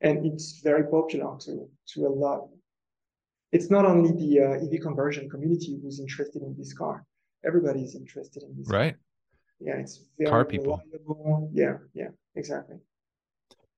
and 0.00 0.26
it's 0.26 0.60
very 0.62 0.84
popular 0.84 1.36
to 1.40 1.68
to 1.94 2.06
a 2.06 2.08
lot. 2.08 2.48
It's 3.52 3.70
not 3.70 3.84
only 3.84 4.12
the 4.12 4.40
uh, 4.40 4.64
EV 4.64 4.80
conversion 4.80 5.28
community 5.28 5.78
who's 5.82 6.00
interested 6.00 6.42
in 6.42 6.56
this 6.56 6.72
car; 6.72 7.04
everybody 7.44 7.82
is 7.82 7.94
interested 7.94 8.42
in 8.42 8.56
this. 8.56 8.68
Right. 8.68 8.94
Car 8.94 8.99
yeah, 9.60 9.76
it's 9.76 10.00
very 10.18 10.30
car 10.30 10.44
people. 10.44 10.82
Reliable. 10.92 11.50
Yeah, 11.52 11.78
yeah, 11.94 12.08
exactly. 12.34 12.76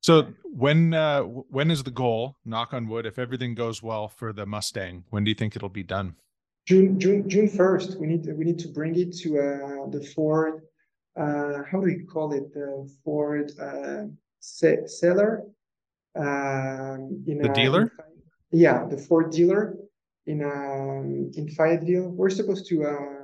So 0.00 0.28
when 0.44 0.94
uh, 0.94 1.22
when 1.22 1.70
is 1.70 1.82
the 1.82 1.90
goal? 1.90 2.36
Knock 2.44 2.74
on 2.74 2.88
wood. 2.88 3.06
If 3.06 3.18
everything 3.18 3.54
goes 3.54 3.82
well 3.82 4.08
for 4.08 4.32
the 4.32 4.46
Mustang, 4.46 5.04
when 5.10 5.24
do 5.24 5.30
you 5.30 5.34
think 5.34 5.54
it'll 5.54 5.68
be 5.68 5.84
done? 5.84 6.16
June 6.66 6.98
June 6.98 7.28
June 7.28 7.48
first. 7.48 7.98
We 7.98 8.06
need 8.06 8.24
to, 8.24 8.32
we 8.32 8.44
need 8.44 8.58
to 8.60 8.68
bring 8.68 8.98
it 8.98 9.16
to 9.18 9.38
uh, 9.38 9.90
the 9.90 10.04
Ford. 10.14 10.62
Uh, 11.16 11.62
how 11.70 11.80
do 11.80 11.88
you 11.88 12.06
call 12.06 12.32
it? 12.32 12.52
The 12.52 12.90
Ford 13.04 13.52
uh, 13.60 14.04
seller. 14.40 15.42
Um, 16.14 17.24
in 17.26 17.38
the 17.38 17.50
a, 17.50 17.54
dealer. 17.54 17.82
In, 18.52 18.60
yeah, 18.60 18.84
the 18.86 18.98
Ford 18.98 19.30
dealer 19.30 19.76
in 20.26 20.42
um, 20.42 21.30
in 21.36 21.48
Fayetteville. 21.48 22.10
We're 22.10 22.30
supposed 22.30 22.66
to 22.68 22.84
uh, 22.84 23.21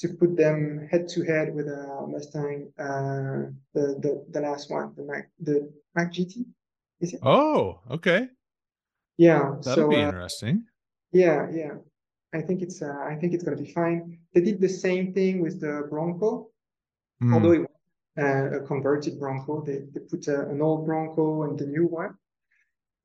to 0.00 0.08
put 0.08 0.36
them 0.36 0.88
head 0.90 1.08
to 1.08 1.22
head 1.22 1.54
with 1.54 1.66
a 1.68 2.06
Mustang, 2.08 2.72
uh, 2.78 3.50
the 3.74 3.84
the 4.02 4.24
the 4.30 4.40
last 4.40 4.70
one, 4.70 4.92
the 4.96 5.04
Mac 5.04 5.30
the 5.40 5.72
Mach 5.94 6.12
GT, 6.12 6.44
is 7.00 7.14
it? 7.14 7.20
Oh, 7.22 7.80
okay. 7.90 8.28
Yeah, 9.16 9.54
that'll 9.62 9.84
so, 9.84 9.88
be 9.88 9.96
uh, 9.96 10.08
interesting. 10.08 10.64
Yeah, 11.12 11.48
yeah. 11.52 11.74
I 12.34 12.40
think 12.40 12.62
it's 12.62 12.82
uh, 12.82 12.98
I 13.08 13.14
think 13.14 13.32
it's 13.32 13.44
gonna 13.44 13.56
be 13.56 13.72
fine. 13.72 14.18
They 14.34 14.40
did 14.40 14.60
the 14.60 14.68
same 14.68 15.12
thing 15.12 15.40
with 15.40 15.60
the 15.60 15.86
Bronco, 15.88 16.50
mm. 17.22 17.32
although 17.32 17.52
it 17.52 17.60
was 17.60 17.68
uh, 18.18 18.58
a 18.58 18.60
converted 18.66 19.20
Bronco. 19.20 19.62
They 19.64 19.84
they 19.92 20.00
put 20.00 20.26
uh, 20.28 20.48
an 20.48 20.60
old 20.60 20.84
Bronco 20.84 21.44
and 21.44 21.58
the 21.58 21.66
new 21.66 21.86
one. 21.86 22.14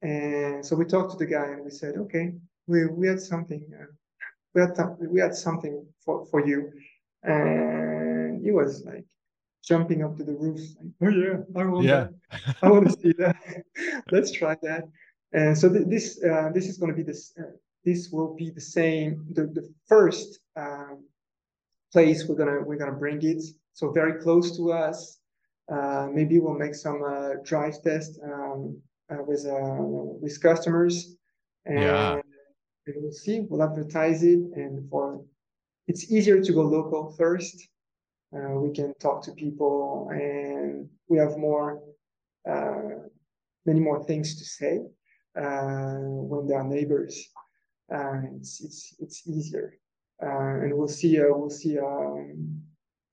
And 0.01 0.65
so 0.65 0.75
we 0.75 0.85
talked 0.85 1.11
to 1.11 1.17
the 1.17 1.25
guy 1.25 1.47
and 1.47 1.63
we 1.63 1.71
said, 1.71 1.95
okay, 1.97 2.33
we 2.67 2.87
we 2.87 3.07
had 3.07 3.19
something. 3.19 3.65
We 4.53 4.61
had 4.61 4.71
we 4.99 5.19
had 5.19 5.35
something 5.35 5.85
for 6.03 6.25
for 6.25 6.45
you, 6.45 6.71
and 7.23 8.43
he 8.43 8.51
was 8.51 8.83
like 8.85 9.05
jumping 9.63 10.03
up 10.03 10.17
to 10.17 10.23
the 10.23 10.33
roof. 10.33 10.61
Like, 10.79 10.91
oh 11.01 11.09
yeah, 11.09 11.37
I 11.55 11.65
want 11.65 11.85
yeah. 11.85 12.07
that. 12.31 12.55
I 12.63 12.69
want 12.69 12.87
to 12.87 12.93
see 12.99 13.13
that. 13.19 13.35
Let's 14.11 14.31
try 14.31 14.57
that. 14.63 14.83
And 15.33 15.57
so 15.57 15.71
th- 15.71 15.87
this 15.87 16.21
uh, 16.23 16.49
this 16.53 16.67
is 16.67 16.77
going 16.77 16.91
to 16.91 16.97
be 16.97 17.03
this. 17.03 17.33
Uh, 17.39 17.51
this 17.85 18.09
will 18.11 18.35
be 18.35 18.49
the 18.49 18.61
same. 18.61 19.25
The 19.31 19.43
the 19.47 19.71
first 19.87 20.39
um, 20.55 21.03
place 21.91 22.25
we're 22.27 22.35
gonna 22.35 22.61
we're 22.61 22.77
gonna 22.77 22.99
bring 23.05 23.21
it. 23.21 23.43
So 23.73 23.91
very 23.91 24.19
close 24.19 24.57
to 24.57 24.71
us. 24.71 25.19
Uh, 25.71 26.07
maybe 26.11 26.39
we'll 26.39 26.57
make 26.57 26.73
some 26.73 27.03
uh, 27.03 27.35
drive 27.43 27.81
test 27.83 28.19
um, 28.23 28.81
uh, 29.11 29.21
with 29.21 29.45
uh, 29.45 29.77
with 30.23 30.41
customers. 30.41 31.15
And 31.65 31.83
yeah 31.83 32.21
we 32.95 33.01
will 33.01 33.11
see. 33.11 33.41
We'll 33.41 33.63
advertise 33.63 34.23
it, 34.23 34.39
and 34.55 34.89
for 34.89 35.21
it's 35.87 36.11
easier 36.11 36.41
to 36.41 36.53
go 36.53 36.61
local 36.61 37.13
first. 37.17 37.67
Uh, 38.35 38.59
we 38.59 38.71
can 38.71 38.93
talk 38.99 39.23
to 39.23 39.31
people, 39.31 40.09
and 40.11 40.87
we 41.07 41.17
have 41.17 41.37
more, 41.37 41.81
uh, 42.47 43.07
many 43.65 43.79
more 43.79 44.03
things 44.03 44.37
to 44.37 44.45
say 44.45 44.79
uh, 45.35 45.97
when 46.29 46.47
they 46.47 46.53
are 46.53 46.63
neighbors. 46.63 47.27
Uh, 47.93 48.21
it's 48.35 48.61
it's 48.61 48.95
it's 48.99 49.27
easier, 49.27 49.73
uh, 50.21 50.61
and 50.61 50.73
we'll 50.73 50.87
see. 50.87 51.19
Uh, 51.19 51.25
we'll 51.29 51.49
see. 51.49 51.79
Um, 51.79 52.61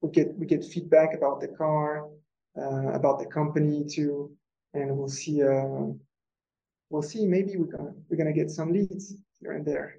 we 0.03 0.11
get 0.11 0.35
we 0.37 0.47
get 0.47 0.65
feedback 0.65 1.15
about 1.15 1.41
the 1.41 1.49
car, 1.49 2.09
about 2.55 3.19
the 3.19 3.27
company 3.27 3.85
too, 3.89 4.31
and 4.75 4.97
we'll 4.97 5.09
see 5.09 5.41
we'll 6.90 7.03
see. 7.03 7.27
Maybe 7.27 7.57
we're 7.57 7.77
gonna 7.77 7.92
we're 8.09 8.16
gonna 8.16 8.33
get 8.33 8.51
some 8.51 8.72
leads 8.72 9.14
here 9.40 9.53
and 9.53 9.64
there. 9.64 9.96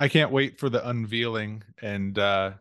I 0.00 0.08
can't 0.08 0.30
wait 0.30 0.58
for 0.58 0.68
the 0.68 0.86
unveiling 0.88 1.62
and 1.80 2.18
uh 2.18 2.52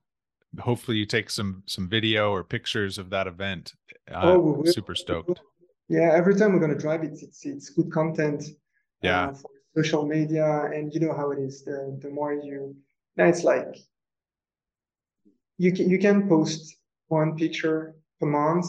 hopefully 0.59 0.97
you 0.97 1.05
take 1.05 1.29
some 1.29 1.63
some 1.65 1.89
video 1.89 2.31
or 2.31 2.43
pictures 2.43 2.97
of 2.97 3.09
that 3.09 3.27
event. 3.27 3.73
oh, 4.13 4.39
we 4.39 4.71
super 4.71 4.95
stoked. 4.95 5.41
Yeah, 5.89 6.11
every 6.13 6.35
time 6.35 6.53
we're 6.53 6.59
gonna 6.59 6.77
drive 6.77 7.03
it, 7.03 7.13
it's 7.21 7.45
it's 7.45 7.69
good 7.69 7.91
content. 7.91 8.43
Yeah. 9.01 9.29
Uh, 9.29 9.33
for 9.33 9.83
social 9.83 10.05
media, 10.05 10.69
and 10.73 10.93
you 10.93 10.99
know 10.99 11.13
how 11.13 11.31
it 11.31 11.39
is. 11.39 11.63
The 11.63 11.97
the 12.01 12.09
more 12.09 12.33
you, 12.33 12.75
now 13.17 13.25
it's 13.25 13.43
like 13.43 13.77
you 15.57 15.71
can 15.71 15.89
you 15.89 15.99
can 15.99 16.27
post 16.27 16.77
one 17.07 17.35
picture 17.35 17.95
per 18.19 18.27
month. 18.27 18.67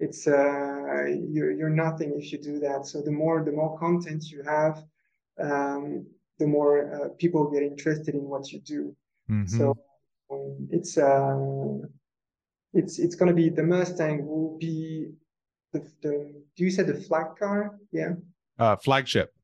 It's 0.00 0.26
uh 0.26 1.04
you're 1.34 1.52
you're 1.52 1.76
nothing 1.84 2.14
if 2.16 2.32
you 2.32 2.38
do 2.38 2.58
that. 2.60 2.86
So 2.86 3.02
the 3.02 3.12
more 3.12 3.44
the 3.44 3.52
more 3.52 3.78
content 3.78 4.30
you 4.30 4.42
have, 4.42 4.82
um, 5.38 6.06
the 6.38 6.46
more 6.46 6.74
uh, 6.94 7.08
people 7.18 7.50
get 7.50 7.62
interested 7.62 8.14
in 8.14 8.24
what 8.24 8.50
you 8.50 8.60
do. 8.60 8.96
Mm-hmm. 9.30 9.58
So 9.58 9.76
um, 10.30 10.68
it's 10.70 10.96
uh 10.96 11.78
it's 12.72 12.98
it's 12.98 13.14
gonna 13.14 13.34
be 13.34 13.50
the 13.50 13.62
Mustang 13.62 14.26
will 14.26 14.56
be 14.58 15.10
the 15.72 15.80
the 16.02 16.32
do 16.56 16.64
you 16.64 16.70
say 16.70 16.82
the 16.82 16.94
flag 16.94 17.36
car? 17.38 17.78
Yeah. 17.92 18.14
Uh 18.58 18.76
flagship. 18.76 19.34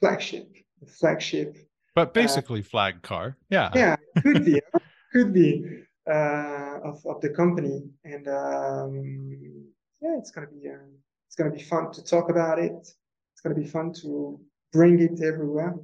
Flagship. 0.00 0.52
Flagship. 0.88 1.56
But 1.94 2.12
basically 2.12 2.62
flag 2.62 3.02
car. 3.02 3.36
Yeah. 3.48 3.70
Yeah, 3.74 3.96
could 4.22 4.44
be. 4.44 4.60
could 5.12 5.32
be 5.32 5.84
uh, 6.10 6.78
of 6.82 7.04
of 7.06 7.20
the 7.20 7.30
company, 7.30 7.82
and 8.04 8.28
um, 8.28 9.63
yeah, 10.04 10.18
it's 10.18 10.30
gonna 10.30 10.46
be 10.48 10.68
uh, 10.68 10.86
it's 11.26 11.36
gonna 11.36 11.50
be 11.50 11.62
fun 11.62 11.90
to 11.92 12.04
talk 12.04 12.30
about 12.30 12.58
it. 12.58 12.72
It's 12.72 13.40
gonna 13.42 13.54
be 13.54 13.66
fun 13.66 13.92
to 14.02 14.38
bring 14.72 15.00
it 15.00 15.22
everywhere, 15.22 15.74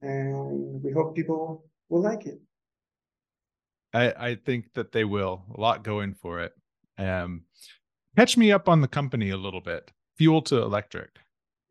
and 0.00 0.82
we 0.82 0.92
hope 0.92 1.14
people 1.14 1.64
will 1.90 2.00
like 2.00 2.26
it. 2.26 2.40
I 3.92 4.12
I 4.28 4.34
think 4.34 4.72
that 4.74 4.92
they 4.92 5.04
will. 5.04 5.44
A 5.54 5.60
lot 5.60 5.84
going 5.84 6.14
for 6.14 6.40
it. 6.40 6.52
Um, 6.96 7.42
catch 8.16 8.36
me 8.36 8.50
up 8.50 8.68
on 8.68 8.80
the 8.80 8.88
company 8.88 9.30
a 9.30 9.36
little 9.36 9.60
bit. 9.60 9.90
Fuel 10.16 10.42
to 10.42 10.62
electric. 10.62 11.10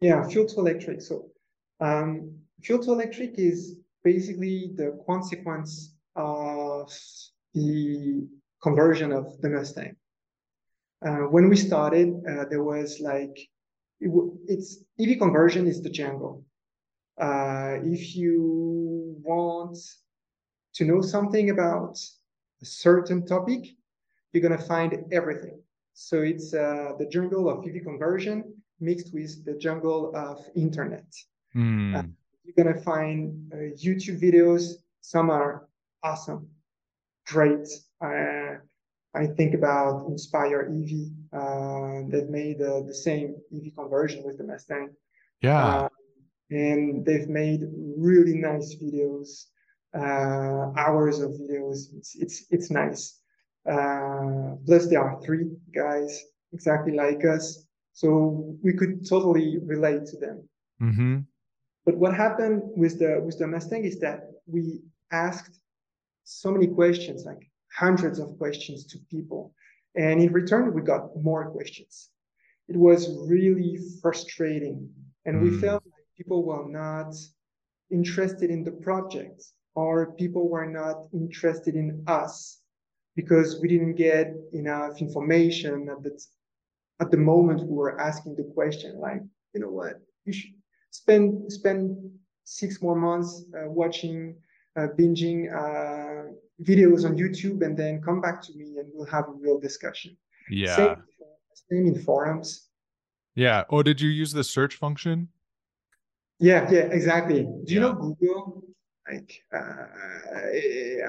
Yeah, 0.01 0.23
Fuel2Electric. 0.23 1.01
So, 1.01 1.25
um, 1.81 2.31
Fuel2Electric 2.61 3.33
is 3.37 3.75
basically 4.03 4.71
the 4.75 4.97
consequence 5.05 5.93
of 6.15 6.91
the 7.53 8.25
conversion 8.63 9.11
of 9.11 9.39
the 9.41 9.49
Mustang. 9.49 9.95
Uh, 11.05 11.27
when 11.33 11.49
we 11.49 11.55
started, 11.55 12.09
uh, 12.29 12.45
there 12.49 12.63
was 12.63 12.99
like, 12.99 13.37
it 14.01 14.11
it's 14.47 14.77
EV 14.99 15.17
conversion 15.17 15.67
is 15.67 15.81
the 15.81 15.89
jungle. 15.89 16.43
Uh, 17.19 17.77
if 17.83 18.15
you 18.15 19.15
want 19.21 19.77
to 20.73 20.85
know 20.85 21.01
something 21.01 21.49
about 21.49 21.97
a 22.61 22.65
certain 22.65 23.25
topic, 23.25 23.61
you're 24.31 24.43
gonna 24.43 24.57
find 24.57 25.05
everything. 25.11 25.61
So 25.93 26.21
it's 26.21 26.53
uh, 26.53 26.93
the 26.97 27.05
jungle 27.05 27.49
of 27.49 27.65
EV 27.67 27.83
conversion 27.83 28.53
mixed 28.79 29.13
with 29.13 29.43
the 29.45 29.55
jungle 29.55 30.15
of 30.15 30.39
internet. 30.55 31.07
Mm. 31.55 32.13
you're 32.43 32.63
gonna 32.63 32.79
find 32.81 33.51
uh, 33.51 33.57
YouTube 33.83 34.21
videos. 34.21 34.75
Some 35.01 35.29
are 35.29 35.67
awesome 36.03 36.47
great. 37.29 37.67
Uh, 38.01 38.07
I 39.15 39.25
think 39.25 39.55
about 39.55 40.07
Inspire 40.07 40.71
EV. 40.71 40.91
Uh, 41.33 42.01
they've 42.07 42.29
made 42.29 42.61
uh, 42.61 42.81
the 42.81 42.93
same 42.93 43.35
EV 43.53 43.73
conversion 43.75 44.23
with 44.23 44.37
the 44.37 44.43
Mustang. 44.43 44.89
Yeah. 45.41 45.65
Uh, 45.65 45.89
and 46.51 47.05
they've 47.05 47.29
made 47.29 47.61
really 47.97 48.35
nice 48.35 48.75
videos, 48.75 49.45
uh, 49.95 50.71
hours 50.79 51.19
of 51.19 51.31
videos. 51.31 51.93
It's 51.97 52.15
it's 52.15 52.45
it's 52.49 52.71
nice. 52.71 53.19
Uh, 53.69 54.55
plus, 54.65 54.87
there 54.87 55.03
are 55.03 55.21
three 55.21 55.45
guys 55.73 56.23
exactly 56.53 56.93
like 56.93 57.23
us, 57.25 57.67
so 57.93 58.55
we 58.63 58.73
could 58.73 59.07
totally 59.07 59.59
relate 59.63 60.05
to 60.07 60.17
them. 60.17 60.49
Mm-hmm. 60.81 61.17
But 61.85 61.97
what 61.97 62.15
happened 62.15 62.61
with 62.75 62.99
the 62.99 63.21
with 63.23 63.37
the 63.37 63.47
Mustang 63.47 63.85
is 63.85 63.99
that 63.99 64.21
we 64.45 64.81
asked 65.11 65.59
so 66.23 66.51
many 66.51 66.67
questions, 66.67 67.25
like 67.25 67.48
hundreds 67.79 68.19
of 68.19 68.37
questions 68.37 68.85
to 68.87 68.97
people. 69.09 69.53
And 69.95 70.21
in 70.21 70.31
return, 70.33 70.73
we 70.73 70.81
got 70.81 71.15
more 71.15 71.49
questions. 71.49 72.09
It 72.67 72.77
was 72.77 73.01
really 73.27 73.77
frustrating. 74.01 74.89
And 75.25 75.41
we 75.41 75.49
hmm. 75.49 75.59
felt 75.59 75.83
like 75.85 76.05
people 76.17 76.43
were 76.43 76.67
not 76.67 77.15
interested 77.89 78.49
in 78.49 78.63
the 78.63 78.75
project 78.87 79.43
or 79.75 80.13
people 80.13 80.49
were 80.49 80.69
not 80.81 80.97
interested 81.13 81.75
in 81.75 82.03
us 82.07 82.59
because 83.15 83.59
we 83.61 83.67
didn't 83.67 83.95
get 83.95 84.33
enough 84.53 85.01
information 85.01 85.89
at 85.89 86.03
the, 86.03 86.13
at 86.99 87.11
the 87.11 87.17
moment 87.17 87.61
we 87.61 87.75
were 87.75 87.99
asking 87.99 88.35
the 88.35 88.47
question 88.53 88.99
like 88.99 89.21
you 89.53 89.59
know 89.61 89.73
what 89.79 89.95
you 90.25 90.33
should 90.33 90.53
spend 90.91 91.51
spend 91.51 91.81
six 92.43 92.81
more 92.81 92.95
months 92.95 93.45
uh, 93.57 93.69
watching 93.69 94.35
uh, 94.77 94.87
binging 94.97 95.39
uh, 95.61 96.31
videos 96.63 97.05
on 97.05 97.17
YouTube 97.17 97.63
and 97.65 97.77
then 97.77 98.01
come 98.01 98.21
back 98.21 98.41
to 98.43 98.53
me 98.55 98.77
and 98.79 98.89
we'll 98.93 99.07
have 99.07 99.27
a 99.27 99.31
real 99.31 99.59
discussion. 99.59 100.17
Yeah. 100.49 100.75
Same, 100.75 100.95
same 101.69 101.87
in 101.87 102.01
forums. 102.01 102.67
Yeah. 103.35 103.63
Oh, 103.69 103.83
did 103.83 104.01
you 104.01 104.09
use 104.09 104.31
the 104.31 104.43
search 104.43 104.75
function? 104.75 105.29
Yeah, 106.39 106.69
yeah, 106.71 106.87
exactly. 106.91 107.43
Do 107.43 107.63
yeah. 107.67 107.73
you 107.73 107.79
know 107.79 107.93
Google? 107.93 108.63
Like, 109.11 109.43
uh, 109.53 109.85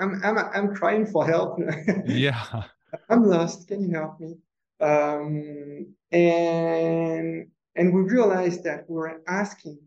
I'm, 0.01 0.21
I'm, 0.25 0.39
I'm 0.39 0.75
crying 0.75 1.07
for 1.07 1.27
help. 1.27 1.59
yeah. 2.07 2.65
I'm 3.09 3.25
lost. 3.25 3.69
Can 3.69 3.83
you 3.83 3.95
help 3.95 4.19
me? 4.21 4.37
Um, 4.81 5.95
and 6.11 7.47
and 7.77 7.95
we 7.95 8.01
realized 8.03 8.65
that 8.65 8.89
we 8.89 8.97
were 8.97 9.21
asking 9.29 9.79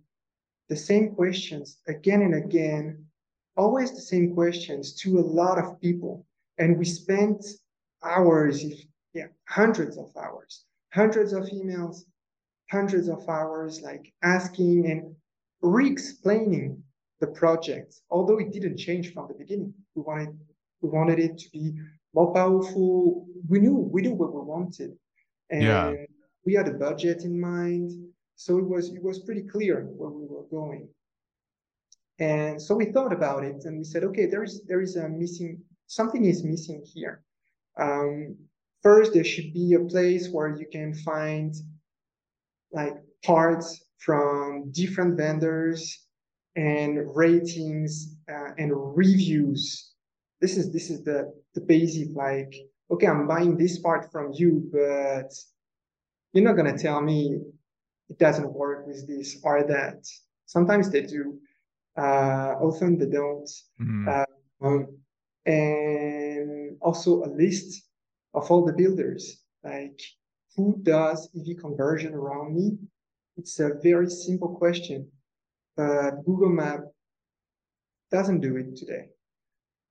the 0.70 0.76
same 0.76 1.16
questions 1.16 1.80
again 1.88 2.22
and 2.22 2.36
again 2.36 3.06
always 3.56 3.92
the 3.92 4.02
same 4.02 4.34
questions 4.34 4.94
to 4.96 5.20
a 5.20 5.22
lot 5.22 5.58
of 5.58 5.80
people. 5.80 6.26
And 6.58 6.78
we 6.78 6.86
spent 6.86 7.46
hours, 8.04 8.64
if, 8.64 8.80
yeah, 9.14 9.28
hundreds 9.48 9.98
of 9.98 10.12
hours, 10.18 10.66
hundreds 10.94 11.34
of 11.34 11.44
emails, 11.46 12.04
hundreds 12.72 13.08
of 13.10 13.28
hours, 13.30 13.82
like 13.82 14.12
asking 14.24 14.90
and 14.90 15.16
re-explaining 15.62 16.82
the 17.20 17.28
project, 17.28 18.02
although 18.10 18.38
it 18.38 18.52
didn't 18.52 18.78
change 18.78 19.14
from 19.14 19.28
the 19.28 19.34
beginning. 19.34 19.74
We 19.96 20.02
wanted, 20.02 20.38
we 20.82 20.90
wanted 20.90 21.20
it 21.20 21.38
to 21.38 21.50
be 21.52 21.74
more 22.14 22.34
powerful. 22.34 23.26
We 23.48 23.60
knew, 23.60 23.76
we 23.76 24.02
knew 24.02 24.14
what 24.14 24.34
we 24.34 24.42
wanted. 24.42 24.92
And 25.50 25.64
yeah. 25.64 25.94
we 26.46 26.54
had 26.54 26.68
a 26.68 26.74
budget 26.74 27.24
in 27.24 27.40
mind. 27.40 27.92
So 28.36 28.58
it 28.58 28.68
was, 28.68 28.90
it 28.90 29.02
was 29.02 29.20
pretty 29.20 29.44
clear 29.44 29.84
where 29.84 30.10
we 30.10 30.26
were 30.26 30.44
going. 30.50 30.90
And 32.20 32.62
so 32.62 32.76
we 32.76 32.86
thought 32.86 33.12
about 33.12 33.44
it 33.44 33.66
and 33.66 33.78
we 33.78 33.84
said, 33.84 34.04
okay, 34.04 34.28
there 34.28 34.44
is 34.44 34.64
there 34.68 34.82
is 34.82 34.96
a 34.96 35.10
missing 35.10 35.62
something 35.88 36.26
is 36.26 36.44
missing 36.44 36.84
here. 36.86 37.24
Um, 37.80 38.38
first, 38.82 39.14
there 39.14 39.24
should 39.24 39.54
be 39.54 39.74
a 39.74 39.80
place 39.80 40.30
where 40.30 40.56
you 40.56 40.66
can 40.72 40.94
find 40.94 41.54
like 42.72 42.96
parts 43.24 43.84
from 44.00 44.72
different 44.72 45.18
vendors 45.18 46.06
and 46.56 47.16
ratings 47.16 48.16
uh, 48.30 48.52
and 48.58 48.72
reviews. 48.76 49.94
This 50.42 50.58
is 50.58 50.72
this 50.72 50.90
is 50.90 51.04
the 51.04 51.34
the 51.56 51.62
basic 51.62 52.10
like 52.14 52.54
okay, 52.92 53.08
I'm 53.08 53.28
buying 53.28 53.58
this 53.58 53.80
part 53.80 54.12
from 54.12 54.32
you, 54.34 54.70
but 54.72 55.32
you're 56.34 56.44
not 56.44 56.58
gonna 56.58 56.78
tell 56.78 57.02
me 57.02 57.40
it 58.10 58.20
doesn't 58.20 58.54
work 58.54 58.86
with 58.86 59.08
this 59.08 59.40
or 59.44 59.64
that. 59.64 60.06
Sometimes 60.46 60.92
they 60.92 61.02
do 61.02 61.40
uh, 61.98 62.56
often 62.62 62.98
they 62.98 63.06
don't. 63.06 63.50
Mm-hmm. 63.82 64.10
Um, 64.62 64.88
and 65.46 66.78
also 66.82 67.24
a 67.24 67.30
list 67.30 67.84
of 68.34 68.50
all 68.50 68.66
the 68.66 68.74
builders, 68.74 69.44
like 69.64 70.00
who 70.56 70.80
does 70.84 71.30
EV 71.36 71.58
conversion 71.60 72.14
around 72.14 72.56
me? 72.56 72.78
It's 73.38 73.60
a 73.60 73.74
very 73.82 74.10
simple 74.10 74.56
question, 74.56 75.10
but 75.76 76.24
Google 76.26 76.50
Map 76.50 76.82
doesn't 78.12 78.42
do 78.42 78.56
it 78.58 78.76
today. 78.76 79.10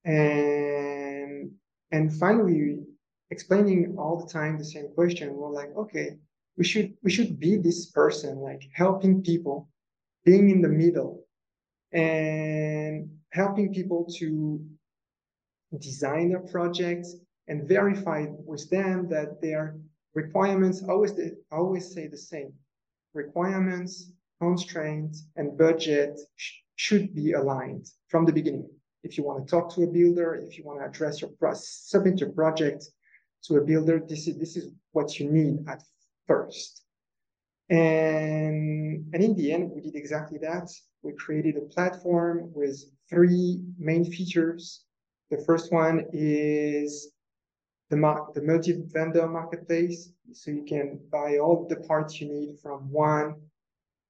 And 0.05 1.53
and 1.90 2.12
finally, 2.18 2.78
explaining 3.30 3.96
all 3.98 4.24
the 4.24 4.32
time 4.32 4.59
the 4.59 4.64
same 4.64 4.88
question, 4.94 5.34
we're 5.34 5.50
like, 5.50 5.76
okay, 5.76 6.16
we 6.57 6.64
should 6.64 6.94
we 7.03 7.11
should 7.11 7.38
be 7.38 7.57
this 7.57 7.90
person, 7.90 8.38
like 8.38 8.62
helping 8.72 9.22
people, 9.22 9.68
being 10.24 10.50
in 10.50 10.62
the 10.62 10.68
middle, 10.68 11.21
and 11.93 13.11
helping 13.30 13.72
people 13.72 14.07
to 14.18 14.64
design 15.78 16.30
their 16.30 16.40
projects 16.40 17.16
and 17.49 17.68
verify 17.68 18.26
with 18.45 18.68
them 18.70 19.09
that 19.09 19.40
their 19.40 19.76
requirements 20.14 20.82
always 20.88 21.12
always 21.51 21.93
say 21.93 22.07
the 22.07 22.16
same 22.16 22.53
requirements 23.14 24.12
constraints 24.40 25.26
and 25.36 25.57
budget 25.57 26.18
sh- 26.36 26.59
should 26.76 27.14
be 27.14 27.32
aligned 27.32 27.86
from 28.09 28.24
the 28.24 28.32
beginning. 28.32 28.68
If 29.05 29.16
you 29.16 29.24
want 29.24 29.47
to 29.47 29.51
talk 29.51 29.74
to 29.74 29.82
a 29.82 29.86
builder, 29.86 30.34
if 30.34 30.57
you 30.57 30.64
want 30.64 30.80
to 30.80 30.86
address 30.86 31.20
your 31.20 31.30
submit 31.55 32.20
your 32.20 32.30
project 32.30 32.84
to 33.45 33.57
a 33.57 33.64
builder, 33.70 34.01
this 34.09 34.26
is 34.28 34.38
this 34.38 34.57
is 34.57 34.64
what 34.93 35.18
you 35.18 35.30
need 35.30 35.55
at 35.68 35.82
first. 36.26 36.82
And 37.70 39.07
and 39.12 39.20
in 39.26 39.34
the 39.34 39.53
end, 39.53 39.70
we 39.74 39.80
did 39.80 39.97
exactly 39.97 40.38
that. 40.38 40.68
We 41.03 41.12
created 41.12 41.57
a 41.57 41.62
platform 41.62 42.50
with 42.55 42.84
three 43.09 43.61
main 43.78 44.05
features. 44.05 44.84
The 45.30 45.38
first 45.38 45.72
one 45.72 46.07
is 46.12 47.12
the, 47.90 47.96
mar- 47.96 48.28
the 48.34 48.42
multi-vendor 48.42 49.26
marketplace. 49.28 50.11
So 50.32 50.50
you 50.50 50.64
can 50.64 51.00
buy 51.11 51.38
all 51.38 51.66
the 51.68 51.76
parts 51.76 52.20
you 52.20 52.28
need 52.28 52.59
from 52.62 52.90
one 52.90 53.34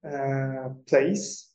uh, 0.05 0.71
place 0.87 1.51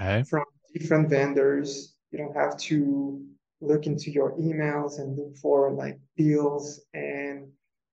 okay. 0.00 0.22
from 0.22 0.44
different 0.72 1.10
vendors. 1.10 1.94
You 2.10 2.18
don't 2.18 2.36
have 2.36 2.56
to 2.58 3.24
look 3.60 3.86
into 3.86 4.10
your 4.10 4.32
emails 4.38 4.98
and 4.98 5.16
look 5.16 5.36
for 5.36 5.72
like 5.72 5.98
bills 6.16 6.80
and 6.94 7.48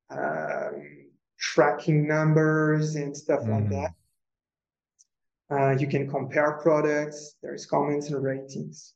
um, 0.10 1.08
tracking 1.39 2.08
numbers 2.08 2.96
and 2.96 3.16
stuff 3.16 3.41
mm. 3.41 3.50
like 3.50 3.70
that. 3.70 3.94
Uh, 5.52 5.72
you 5.72 5.88
can 5.88 6.10
compare 6.10 6.54
products. 6.62 7.36
There's 7.41 7.66
comments 7.66 8.10
and 8.10 8.24
ratings. 8.24 8.94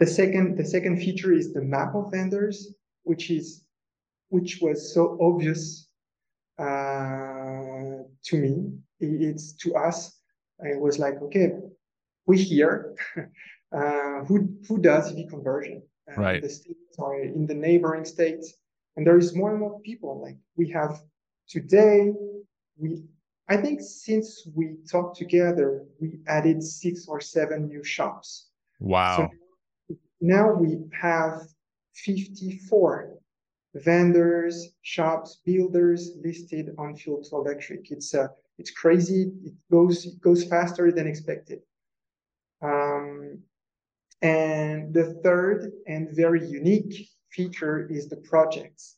The 0.00 0.06
second, 0.06 0.56
the 0.58 0.64
second 0.64 0.98
feature 0.98 1.32
is 1.32 1.52
the 1.52 1.62
map 1.62 1.94
of 1.94 2.10
vendors, 2.10 2.74
which 3.02 3.30
is 3.30 3.64
which 4.28 4.58
was 4.60 4.92
so 4.92 5.16
obvious 5.20 5.88
uh, 6.58 8.02
to 8.24 8.36
me. 8.36 8.72
It's 8.98 9.52
to 9.54 9.76
us. 9.76 10.18
It 10.60 10.80
was 10.80 10.98
like, 10.98 11.20
okay, 11.22 11.52
we 12.26 12.38
here. 12.38 12.96
uh, 13.72 14.24
who 14.24 14.48
who 14.68 14.78
does 14.78 15.12
EV 15.12 15.28
conversion? 15.28 15.82
Uh, 16.10 16.20
right. 16.20 16.42
The 16.42 16.48
states 16.48 16.98
or 16.98 17.20
in 17.22 17.46
the 17.46 17.54
neighboring 17.54 18.04
states, 18.04 18.54
and 18.96 19.06
there 19.06 19.18
is 19.18 19.34
more 19.34 19.50
and 19.50 19.60
more 19.60 19.80
people. 19.80 20.20
Like 20.20 20.36
we 20.56 20.70
have 20.70 21.00
today, 21.48 22.12
we 22.76 23.04
I 23.48 23.56
think 23.58 23.80
since 23.80 24.48
we 24.54 24.76
talked 24.90 25.18
together, 25.18 25.84
we 26.00 26.18
added 26.26 26.62
six 26.62 27.06
or 27.06 27.20
seven 27.20 27.68
new 27.68 27.84
shops. 27.84 28.48
Wow. 28.80 29.30
So 29.88 29.96
now 30.20 30.52
we 30.52 30.78
have 30.98 31.42
54 31.94 33.18
vendors, 33.74 34.68
shops, 34.82 35.40
builders 35.44 36.12
listed 36.22 36.74
on 36.78 36.96
fuel 36.96 37.22
electric. 37.32 37.90
It's 37.90 38.14
uh, 38.14 38.28
it's 38.58 38.70
crazy. 38.70 39.32
It 39.44 39.54
goes 39.70 40.06
it 40.06 40.20
goes 40.20 40.44
faster 40.44 40.90
than 40.90 41.06
expected. 41.06 41.60
Um, 42.62 43.40
and 44.22 44.94
the 44.94 45.20
third 45.22 45.72
and 45.86 46.08
very 46.16 46.46
unique 46.48 47.08
feature 47.30 47.86
is 47.90 48.08
the 48.08 48.16
projects. 48.16 48.96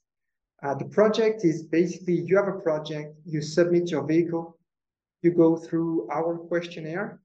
Uh, 0.62 0.74
the 0.74 0.86
project 0.86 1.44
is 1.44 1.62
basically 1.64 2.14
you 2.14 2.36
have 2.36 2.48
a 2.48 2.60
project, 2.60 3.14
you 3.24 3.42
submit 3.42 3.90
your 3.90 4.06
vehicle, 4.06 4.58
you 5.22 5.30
go 5.32 5.56
through 5.56 6.08
our 6.10 6.38
questionnaire, 6.38 7.20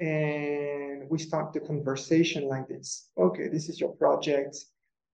and 0.00 1.08
we 1.08 1.18
start 1.18 1.52
the 1.52 1.60
conversation 1.60 2.44
like 2.44 2.68
this. 2.68 3.08
Okay, 3.16 3.48
this 3.48 3.68
is 3.68 3.80
your 3.80 3.94
project. 3.96 4.56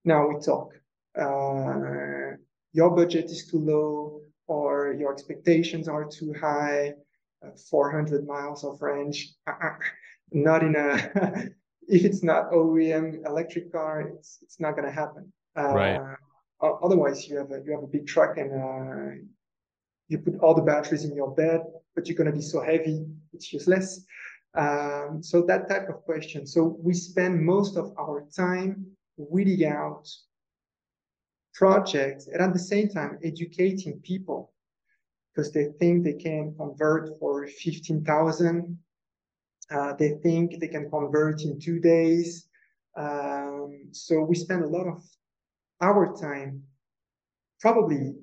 Now 0.05 0.29
we 0.29 0.41
talk. 0.41 0.75
Uh, 1.17 2.37
your 2.73 2.91
budget 2.91 3.27
is 3.27 3.47
too 3.47 3.61
low, 3.61 4.23
or 4.49 4.95
your 4.99 5.13
expectations 5.13 5.87
are 5.89 6.05
too 6.05 6.35
high. 6.39 6.93
Uh, 7.45 7.51
400 7.71 8.27
miles 8.27 8.65
of 8.65 8.83
range, 8.83 9.33
not 10.33 10.63
in 10.63 10.75
a. 10.75 11.51
if 11.89 12.05
it's 12.05 12.23
not 12.23 12.51
OEM 12.51 13.25
electric 13.27 13.71
car, 13.71 14.01
it's 14.01 14.39
it's 14.43 14.59
not 14.59 14.75
gonna 14.75 14.91
happen. 14.91 15.33
right 15.57 15.97
uh, 15.97 16.17
otherwise, 16.83 17.29
you 17.29 17.37
have 17.37 17.51
a 17.51 17.61
you 17.65 17.73
have 17.73 17.83
a 17.83 17.87
big 17.87 18.07
truck 18.07 18.37
and 18.39 18.51
uh, 18.53 19.15
you 20.09 20.19
put 20.19 20.39
all 20.41 20.55
the 20.55 20.63
batteries 20.63 21.05
in 21.05 21.15
your 21.15 21.35
bed, 21.35 21.61
but 21.95 22.07
you're 22.07 22.17
going 22.17 22.31
to 22.31 22.37
be 22.37 22.43
so 22.43 22.61
heavy, 22.61 23.07
it's 23.33 23.53
useless. 23.53 24.05
Um, 24.55 25.21
so 25.23 25.43
that 25.43 25.69
type 25.69 25.89
of 25.89 26.03
question. 26.05 26.47
So 26.47 26.77
we 26.81 26.95
spend 26.95 27.45
most 27.45 27.77
of 27.77 27.93
our 27.99 28.27
time 28.37 28.87
weeding 29.17 29.67
out 29.67 30.09
projects 31.55 32.27
and 32.27 32.41
at 32.41 32.53
the 32.53 32.59
same 32.59 32.89
time 32.89 33.19
educating 33.25 34.01
people 34.01 34.53
because 35.35 35.53
they 35.53 35.67
think 35.81 36.05
they 36.05 36.13
can 36.13 36.55
convert 36.57 37.19
for 37.19 37.47
15,000. 37.47 38.79
Uh, 39.71 39.93
they 39.95 40.11
think 40.23 40.61
they 40.61 40.69
can 40.69 40.89
convert 40.91 41.43
in 41.43 41.59
two 41.59 41.81
days. 41.81 42.47
Um, 42.97 43.89
so 43.91 44.23
we 44.23 44.37
spend 44.37 44.63
a 44.63 44.69
lot 44.69 44.87
of 44.87 45.03
our 45.81 46.15
time, 46.17 46.63
probably 47.61 48.15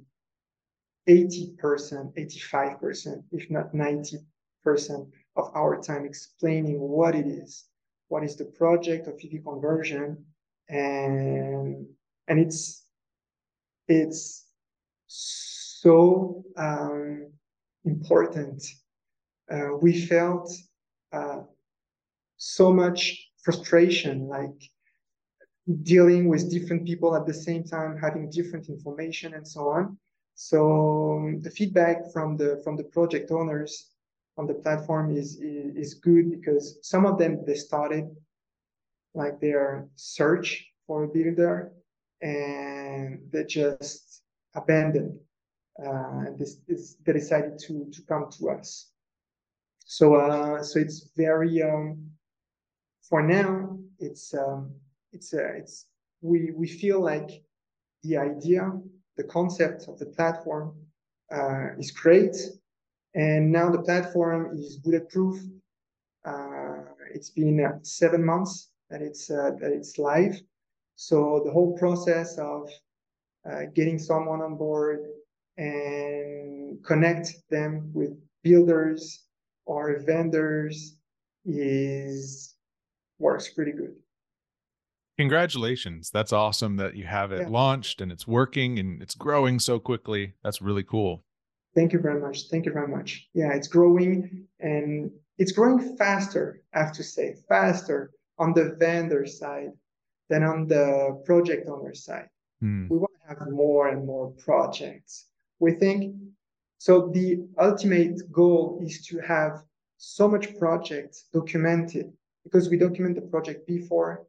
80%, 1.08 1.58
85%, 1.60 3.24
if 3.32 3.50
not 3.50 3.74
90% 3.74 4.22
of 5.36 5.52
our 5.56 5.82
time 5.82 6.06
explaining 6.06 6.80
what 6.80 7.16
it 7.16 7.26
is, 7.28 7.66
what 8.08 8.24
is 8.24 8.36
the 8.36 8.46
project 8.46 9.08
of 9.08 9.14
EV 9.24 9.44
conversion, 9.44 10.26
and 10.70 11.88
and 12.28 12.40
it's 12.40 12.86
it's 13.88 14.46
so 15.08 16.44
um, 16.58 17.32
important. 17.86 18.64
Uh, 19.52 19.76
we 19.82 20.00
felt 20.06 20.54
uh, 21.12 21.40
so 22.38 22.72
much 22.72 23.30
frustration, 23.44 24.28
like 24.28 24.71
dealing 25.84 26.28
with 26.28 26.50
different 26.50 26.86
people 26.86 27.16
at 27.16 27.26
the 27.26 27.34
same 27.34 27.64
time, 27.64 27.98
having 27.98 28.30
different 28.30 28.70
information 28.70 29.34
and 29.34 29.48
so 29.48 29.70
on. 29.70 29.98
So 30.36 31.18
um, 31.18 31.42
the 31.42 31.52
feedback 31.52 32.12
from 32.12 32.38
the 32.38 32.62
from 32.64 32.78
the 32.78 32.86
project 32.86 33.32
owners 33.32 33.92
on 34.38 34.48
the 34.48 34.56
platform 34.56 35.16
is, 35.16 35.40
is, 35.40 35.76
is 35.76 35.94
good 35.96 36.32
because 36.32 36.80
some 36.82 37.06
of 37.06 37.20
them 37.20 37.44
they 37.46 37.56
started 37.56 38.06
like 39.14 39.40
their 39.40 39.88
search 39.96 40.66
for 40.88 41.04
a 41.04 41.08
builder 41.08 41.74
and 42.22 43.20
they 43.32 43.44
just 43.44 44.24
abandoned 44.56 45.20
uh, 45.86 46.26
this, 46.38 46.58
this 46.68 46.96
they 47.06 47.14
decided 47.14 47.58
to 47.60 47.90
to 47.92 48.02
come 48.04 48.30
to 48.38 48.50
us. 48.50 48.92
So 49.86 50.16
uh, 50.16 50.64
so 50.64 50.80
it's 50.80 51.12
very 51.16 51.62
um, 51.62 52.12
for 53.02 53.22
now 53.22 53.78
it's 54.00 54.34
um, 54.34 54.74
it's 55.12 55.34
a, 55.34 55.56
it's 55.58 55.86
we 56.22 56.52
we 56.56 56.68
feel 56.68 57.02
like 57.02 57.44
the 58.04 58.18
idea, 58.18 58.72
the 59.18 59.24
concept 59.24 59.88
of 59.88 60.00
the 60.00 60.08
platform 60.08 60.76
uh, 61.32 61.76
is 61.78 61.92
great, 61.92 62.36
and 63.16 63.52
now 63.52 63.70
the 63.70 63.82
platform 63.82 64.56
is 64.58 64.78
bulletproof. 64.78 65.40
Uh, 66.26 66.84
it's 67.14 67.30
been 67.30 67.64
uh, 67.64 67.80
seven 67.82 68.24
months 68.24 68.72
that 68.90 69.02
it's 69.02 69.30
uh, 69.30 69.52
that 69.60 69.72
it's 69.72 69.98
live, 69.98 70.40
so 70.96 71.42
the 71.46 71.52
whole 71.52 71.78
process 71.78 72.38
of 72.38 72.70
uh, 73.50 73.62
getting 73.74 73.98
someone 73.98 74.42
on 74.42 74.56
board 74.56 75.00
and 75.58 76.84
connect 76.84 77.34
them 77.50 77.92
with 77.94 78.12
builders 78.44 79.26
or 79.66 80.00
vendors 80.06 80.96
is 81.46 82.56
works 83.20 83.50
pretty 83.50 83.72
good. 83.72 83.96
Congratulations. 85.22 86.10
That's 86.10 86.34
awesome 86.34 86.78
that 86.78 86.96
you 86.96 87.04
have 87.04 87.32
it 87.32 87.42
yeah. 87.42 87.48
launched 87.48 88.02
and 88.02 88.12
it's 88.12 88.28
working 88.28 88.80
and 88.80 89.04
it's 89.04 89.14
growing 89.14 89.60
so 89.60 89.78
quickly. 89.78 90.34
That's 90.44 90.64
really 90.64 90.82
cool. 90.82 91.24
Thank 91.76 91.94
you 91.94 92.00
very 92.00 92.20
much. 92.20 92.50
Thank 92.50 92.66
you 92.66 92.74
very 92.74 92.88
much. 92.88 93.30
Yeah, 93.36 93.54
it's 93.54 93.68
growing 93.68 94.48
and 94.60 95.12
it's 95.38 95.52
growing 95.52 95.96
faster, 95.96 96.64
I 96.74 96.80
have 96.80 96.94
to 96.94 97.04
say, 97.04 97.36
faster 97.48 98.10
on 98.40 98.56
the 98.56 98.76
vendor 98.80 99.28
side 99.28 99.74
than 100.28 100.42
on 100.42 100.68
the 100.68 101.22
project 101.24 101.70
owner 101.70 101.94
side. 101.94 102.30
Hmm. 102.60 102.88
We 102.90 102.98
want 102.98 103.14
to 103.22 103.28
have 103.30 103.52
more 103.52 103.90
and 103.90 104.04
more 104.04 104.32
projects. 104.32 105.28
We 105.60 105.74
think 105.74 106.16
so. 106.80 107.12
The 107.14 107.46
ultimate 107.60 108.20
goal 108.32 108.82
is 108.84 109.06
to 109.06 109.20
have 109.20 109.62
so 109.98 110.28
much 110.28 110.58
projects 110.58 111.26
documented 111.32 112.12
because 112.44 112.70
we 112.72 112.78
document 112.78 113.14
the 113.14 113.22
project 113.22 113.68
before, 113.68 114.26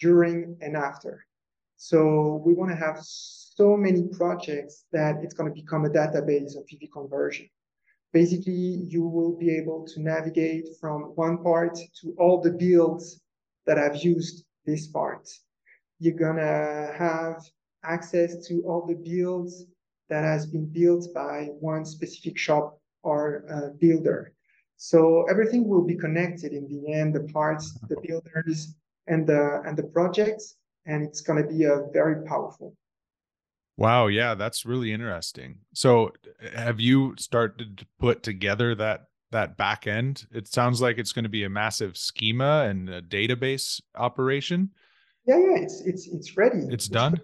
during, 0.00 0.56
and 0.60 0.76
after. 0.76 1.26
So 1.76 2.42
we 2.44 2.52
want 2.54 2.70
to 2.70 2.76
have 2.76 2.98
so 3.00 3.76
many 3.76 4.08
projects 4.08 4.84
that 4.92 5.16
it's 5.22 5.34
going 5.34 5.52
to 5.52 5.60
become 5.60 5.84
a 5.84 5.90
database 5.90 6.56
of 6.56 6.64
EV 6.72 6.90
conversion. 6.92 7.48
Basically, 8.12 8.84
you 8.88 9.06
will 9.06 9.36
be 9.38 9.50
able 9.56 9.86
to 9.86 10.00
navigate 10.00 10.66
from 10.80 11.12
one 11.14 11.42
part 11.42 11.78
to 12.00 12.14
all 12.18 12.40
the 12.40 12.50
builds 12.50 13.20
that 13.66 13.78
have 13.78 13.96
used 13.96 14.44
this 14.66 14.88
part. 14.88 15.28
You're 16.00 16.18
going 16.18 16.36
to 16.36 16.94
have 16.98 17.44
access 17.84 18.46
to 18.48 18.62
all 18.66 18.86
the 18.86 18.94
builds 18.94 19.64
that 20.08 20.24
has 20.24 20.46
been 20.46 20.66
built 20.66 21.06
by 21.14 21.48
one 21.60 21.84
specific 21.84 22.36
shop 22.36 22.80
or 23.02 23.44
uh, 23.50 23.70
builder. 23.78 24.34
So 24.76 25.24
everything 25.30 25.68
will 25.68 25.84
be 25.84 25.94
connected 25.94 26.52
in 26.52 26.66
the 26.68 26.92
end, 26.92 27.14
the 27.14 27.32
parts, 27.32 27.78
the 27.88 27.96
builders, 28.06 28.74
and 29.10 29.26
the 29.26 29.60
and 29.66 29.76
the 29.76 29.82
projects, 29.82 30.56
and 30.86 31.04
it's 31.06 31.20
going 31.20 31.42
to 31.42 31.48
be 31.48 31.64
a 31.64 31.82
very 31.92 32.24
powerful. 32.24 32.74
Wow, 33.76 34.06
yeah, 34.06 34.34
that's 34.34 34.64
really 34.64 34.92
interesting. 34.92 35.58
So 35.74 36.12
have 36.54 36.80
you 36.80 37.14
started 37.18 37.78
to 37.78 37.86
put 37.98 38.22
together 38.22 38.74
that 38.76 39.06
that 39.32 39.56
back 39.56 39.86
end? 39.86 40.26
It 40.32 40.48
sounds 40.48 40.80
like 40.80 40.98
it's 40.98 41.12
going 41.12 41.24
to 41.24 41.30
be 41.30 41.44
a 41.44 41.50
massive 41.50 41.96
schema 41.96 42.66
and 42.68 42.88
a 42.88 43.02
database 43.02 43.80
operation. 43.96 44.70
Yeah, 45.26 45.38
yeah, 45.38 45.62
it's 45.62 45.82
it's 45.84 46.06
it's 46.06 46.36
ready. 46.36 46.58
It's, 46.58 46.74
it's 46.74 46.88
done. 46.88 47.20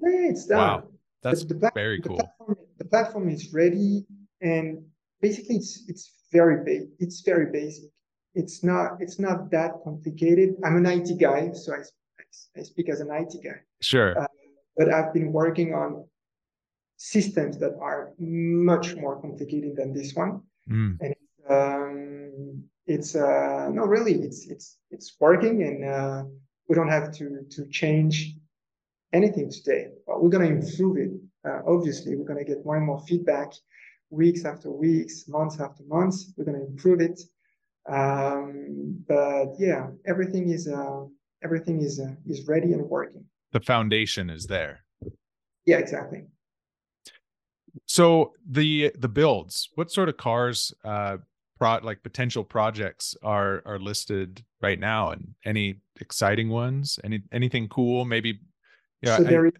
Ready. 0.00 0.16
Yeah, 0.22 0.30
it's 0.30 0.46
done. 0.46 0.58
Wow, 0.58 0.88
that's 1.22 1.44
the, 1.44 1.54
the 1.54 1.70
very 1.74 2.00
cool. 2.00 2.16
The 2.16 2.24
platform, 2.24 2.56
the 2.78 2.84
platform 2.84 3.28
is 3.28 3.52
ready, 3.52 4.06
and 4.40 4.82
basically, 5.20 5.56
it's 5.56 5.84
it's 5.86 6.12
very 6.32 6.64
big. 6.64 6.88
It's 6.98 7.20
very 7.20 7.52
basic. 7.52 7.90
It's 8.34 8.62
not 8.62 9.00
it's 9.00 9.18
not 9.18 9.50
that 9.50 9.72
complicated. 9.82 10.54
I'm 10.64 10.76
an 10.76 10.86
IT 10.86 11.18
guy, 11.18 11.52
so 11.52 11.74
I 11.74 11.80
I 12.58 12.62
speak 12.62 12.88
as 12.88 13.00
an 13.00 13.10
IT 13.10 13.42
guy. 13.42 13.60
Sure. 13.80 14.18
Uh, 14.20 14.26
but 14.76 14.92
I've 14.92 15.12
been 15.12 15.32
working 15.32 15.74
on 15.74 16.04
systems 16.96 17.58
that 17.58 17.74
are 17.80 18.12
much 18.18 18.94
more 18.96 19.20
complicated 19.20 19.74
than 19.74 19.92
this 19.92 20.14
one. 20.14 20.42
Mm. 20.70 20.98
And 21.00 21.14
um, 21.48 22.64
it's 22.86 23.14
uh, 23.14 23.68
no, 23.72 23.84
really, 23.84 24.14
it's 24.14 24.46
it's 24.46 24.78
it's 24.90 25.16
working, 25.18 25.62
and 25.62 25.84
uh, 25.84 26.24
we 26.68 26.76
don't 26.76 26.88
have 26.88 27.12
to 27.18 27.40
to 27.50 27.66
change 27.68 28.36
anything 29.12 29.50
today. 29.50 29.88
But 30.06 30.22
we're 30.22 30.30
gonna 30.30 30.46
improve 30.46 30.98
it. 30.98 31.10
Uh, 31.46 31.60
obviously, 31.66 32.16
we're 32.16 32.26
gonna 32.26 32.44
get 32.44 32.64
more 32.64 32.76
and 32.76 32.86
more 32.86 33.00
feedback, 33.08 33.52
weeks 34.10 34.44
after 34.44 34.70
weeks, 34.70 35.26
months 35.26 35.58
after 35.58 35.82
months. 35.84 36.32
We're 36.36 36.44
gonna 36.44 36.64
improve 36.64 37.00
it. 37.00 37.20
Um, 37.90 39.04
but 39.08 39.54
yeah, 39.58 39.88
everything 40.06 40.50
is 40.50 40.68
uh, 40.68 41.04
everything 41.42 41.82
is 41.82 41.98
uh, 42.00 42.14
is 42.26 42.46
ready 42.46 42.72
and 42.72 42.88
working. 42.88 43.24
The 43.52 43.60
foundation 43.60 44.30
is 44.30 44.46
there. 44.46 44.84
Yeah, 45.66 45.78
exactly. 45.78 46.22
So 47.86 48.32
the 48.48 48.92
the 48.98 49.08
builds, 49.08 49.68
what 49.74 49.90
sort 49.90 50.08
of 50.08 50.16
cars 50.16 50.72
uh 50.84 51.18
pro 51.58 51.78
like 51.82 52.02
potential 52.02 52.44
projects 52.44 53.16
are 53.22 53.62
are 53.66 53.78
listed 53.78 54.44
right 54.62 54.78
now 54.78 55.10
and 55.10 55.34
any 55.44 55.80
exciting 56.00 56.48
ones? 56.48 56.98
Any 57.02 57.22
anything 57.32 57.68
cool? 57.68 58.04
Maybe 58.04 58.40
yeah, 59.02 59.16
so 59.16 59.24
there 59.24 59.46
I, 59.46 59.48
is, 59.48 59.54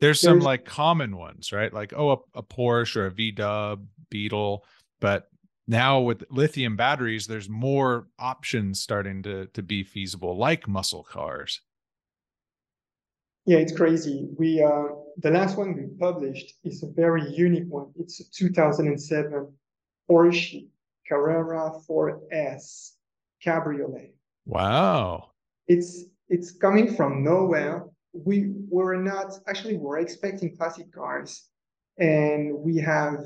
there's 0.00 0.20
some 0.20 0.40
like 0.40 0.64
common 0.64 1.16
ones, 1.16 1.52
right? 1.52 1.72
Like 1.72 1.92
oh 1.96 2.10
a, 2.10 2.38
a 2.38 2.42
Porsche 2.42 2.96
or 2.96 3.06
a 3.06 3.10
V 3.10 3.32
Dub 3.32 3.84
Beetle, 4.10 4.64
but 5.00 5.28
now 5.66 6.00
with 6.00 6.24
lithium 6.30 6.76
batteries 6.76 7.26
there's 7.26 7.48
more 7.48 8.08
options 8.18 8.80
starting 8.80 9.22
to 9.22 9.46
to 9.46 9.62
be 9.62 9.82
feasible 9.82 10.36
like 10.36 10.68
muscle 10.68 11.04
cars. 11.04 11.60
Yeah 13.46 13.58
it's 13.58 13.76
crazy. 13.76 14.28
We 14.38 14.62
uh 14.62 14.88
the 15.18 15.30
last 15.30 15.56
one 15.56 15.74
we 15.74 15.86
published 15.98 16.54
is 16.64 16.82
a 16.82 16.90
very 16.90 17.28
unique 17.32 17.68
one. 17.68 17.92
It's 17.96 18.20
a 18.20 18.30
2007 18.30 19.52
porsche 20.10 20.68
carrera 21.08 21.72
4s 21.88 22.92
cabriolet. 23.42 24.14
Wow. 24.46 25.30
It's 25.68 26.04
it's 26.28 26.50
coming 26.52 26.94
from 26.94 27.22
nowhere. 27.22 27.84
We 28.12 28.52
were 28.68 28.96
not 28.96 29.38
actually 29.46 29.76
we're 29.76 29.98
expecting 29.98 30.56
classic 30.56 30.92
cars 30.92 31.48
and 31.98 32.54
we 32.58 32.78
have 32.78 33.24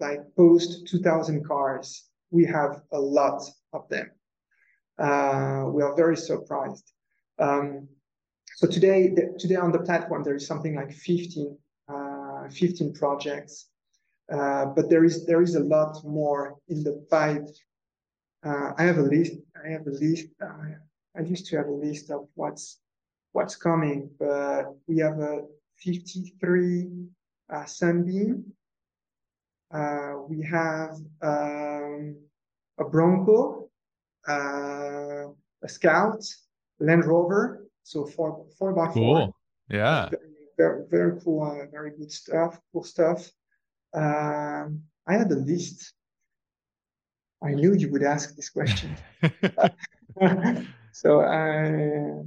like 0.00 0.20
post 0.36 0.86
2000 0.88 1.44
cars, 1.46 2.08
we 2.30 2.44
have 2.44 2.82
a 2.92 2.98
lot 2.98 3.42
of 3.72 3.88
them. 3.88 4.10
Uh, 4.98 5.64
we 5.68 5.82
are 5.82 5.94
very 5.94 6.16
surprised. 6.16 6.92
Um, 7.38 7.88
so 8.56 8.66
today, 8.66 9.08
the, 9.08 9.36
today 9.38 9.56
on 9.56 9.72
the 9.72 9.80
platform, 9.80 10.22
there 10.22 10.34
is 10.34 10.46
something 10.46 10.74
like 10.74 10.92
15, 10.92 11.58
uh, 11.88 12.48
15 12.48 12.94
projects, 12.94 13.68
uh, 14.32 14.66
but 14.66 14.88
there 14.88 15.04
is 15.04 15.26
there 15.26 15.42
is 15.42 15.54
a 15.54 15.60
lot 15.60 16.02
more 16.04 16.56
in 16.68 16.82
the 16.82 17.04
pipe. 17.10 17.46
Uh, 18.44 18.72
I 18.78 18.84
have 18.84 18.98
a 18.98 19.02
list. 19.02 19.34
I 19.64 19.70
have 19.72 19.86
a 19.86 19.90
list. 19.90 20.28
Uh, 20.42 20.74
I 21.16 21.20
used 21.20 21.46
to 21.46 21.56
have 21.58 21.66
a 21.66 21.72
list 21.72 22.10
of 22.10 22.28
what's 22.34 22.80
what's 23.32 23.56
coming, 23.56 24.10
but 24.18 24.74
we 24.86 24.98
have 24.98 25.18
a 25.20 25.42
53 25.76 26.88
uh, 27.52 27.64
Sunbeam, 27.66 28.44
we 30.28 30.42
have 30.42 30.96
um, 31.22 32.16
a 32.78 32.84
Bronco, 32.84 33.68
uh, 34.28 35.28
a 35.62 35.68
Scout, 35.68 36.24
Land 36.80 37.04
Rover, 37.04 37.66
so 37.82 38.04
four 38.04 38.46
four 38.58 38.72
by 38.72 38.92
cool. 38.92 39.16
four. 39.16 39.34
Yeah, 39.68 40.08
very, 40.10 40.22
very, 40.56 40.84
very 40.90 41.20
cool, 41.20 41.42
uh, 41.42 41.66
very 41.70 41.90
good 41.90 42.12
stuff, 42.12 42.60
cool 42.72 42.84
stuff. 42.84 43.30
Um, 43.94 44.82
I 45.06 45.14
had 45.14 45.30
a 45.30 45.36
list. 45.36 45.92
I 47.42 47.52
knew 47.52 47.74
you 47.74 47.90
would 47.90 48.02
ask 48.02 48.34
this 48.34 48.50
question. 48.50 48.96
so 50.92 51.20
I, 51.20 52.22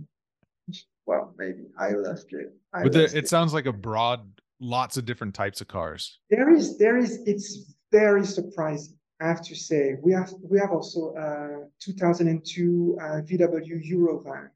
well, 1.06 1.34
maybe 1.38 1.68
I 1.78 1.92
left 1.92 2.32
it. 2.34 2.54
I 2.74 2.84
but 2.84 2.96
it, 2.96 3.14
it 3.16 3.28
sounds 3.28 3.54
like 3.54 3.66
a 3.66 3.74
broad 3.74 4.39
lots 4.60 4.98
of 4.98 5.06
different 5.06 5.34
types 5.34 5.62
of 5.62 5.68
cars. 5.68 6.20
There 6.30 6.50
is, 6.54 6.78
there 6.78 6.98
is, 6.98 7.22
it's 7.26 7.74
very 7.92 8.26
surprising. 8.26 8.96
I 9.22 9.28
have 9.28 9.42
to 9.42 9.56
say, 9.56 9.96
we 10.02 10.14
have 10.14 10.34
we 10.42 10.58
have 10.60 10.72
also 10.72 11.14
a 11.18 11.68
2002 11.82 12.98
uh, 13.02 13.04
VW 13.04 13.92
Eurovan. 13.92 14.50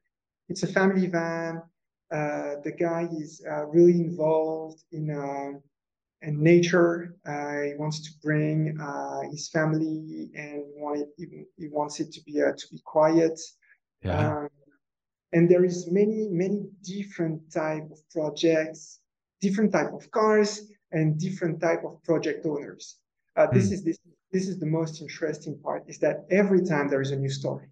It's 0.48 0.64
a 0.64 0.68
family 0.68 1.08
van. 1.08 1.62
Uh, 2.10 2.62
the 2.64 2.72
guy 2.72 3.10
is 3.12 3.44
uh, 3.50 3.66
really 3.66 4.00
involved 4.00 4.84
in 4.94 5.10
uh, 5.12 5.60
in 6.22 6.42
nature. 6.42 7.18
Uh, 7.26 7.62
he 7.64 7.74
wants 7.76 8.00
to 8.04 8.12
bring 8.24 8.80
uh, 8.80 9.22
his 9.30 9.50
family 9.50 10.32
and 10.34 10.64
wanted, 10.78 11.08
he, 11.18 11.44
he 11.58 11.68
wants 11.68 12.00
it 12.00 12.14
to 12.14 12.24
be 12.24 12.34
to 12.34 12.68
be 12.72 12.80
quiet. 12.86 13.38
Yeah. 14.02 14.38
Um, 14.38 14.50
and 15.34 15.50
there 15.50 15.66
is 15.66 15.92
many 15.92 16.30
many 16.30 16.70
different 16.84 17.52
type 17.52 17.90
of 17.92 18.00
projects 18.12 19.00
different 19.46 19.72
type 19.78 19.92
of 20.00 20.10
cars 20.12 20.52
and 20.94 21.20
different 21.20 21.60
type 21.60 21.84
of 21.84 22.02
project 22.04 22.46
owners. 22.46 22.84
Uh, 23.36 23.48
this 23.56 23.70
mm. 23.70 23.74
is 23.74 23.84
this 23.84 24.00
this 24.32 24.48
is 24.48 24.58
the 24.60 24.72
most 24.80 25.02
interesting 25.02 25.56
part 25.66 25.82
is 25.92 26.00
that 26.00 26.16
every 26.42 26.62
time 26.72 26.88
there 26.90 27.02
is 27.02 27.12
a 27.12 27.20
new 27.24 27.34
story, 27.42 27.68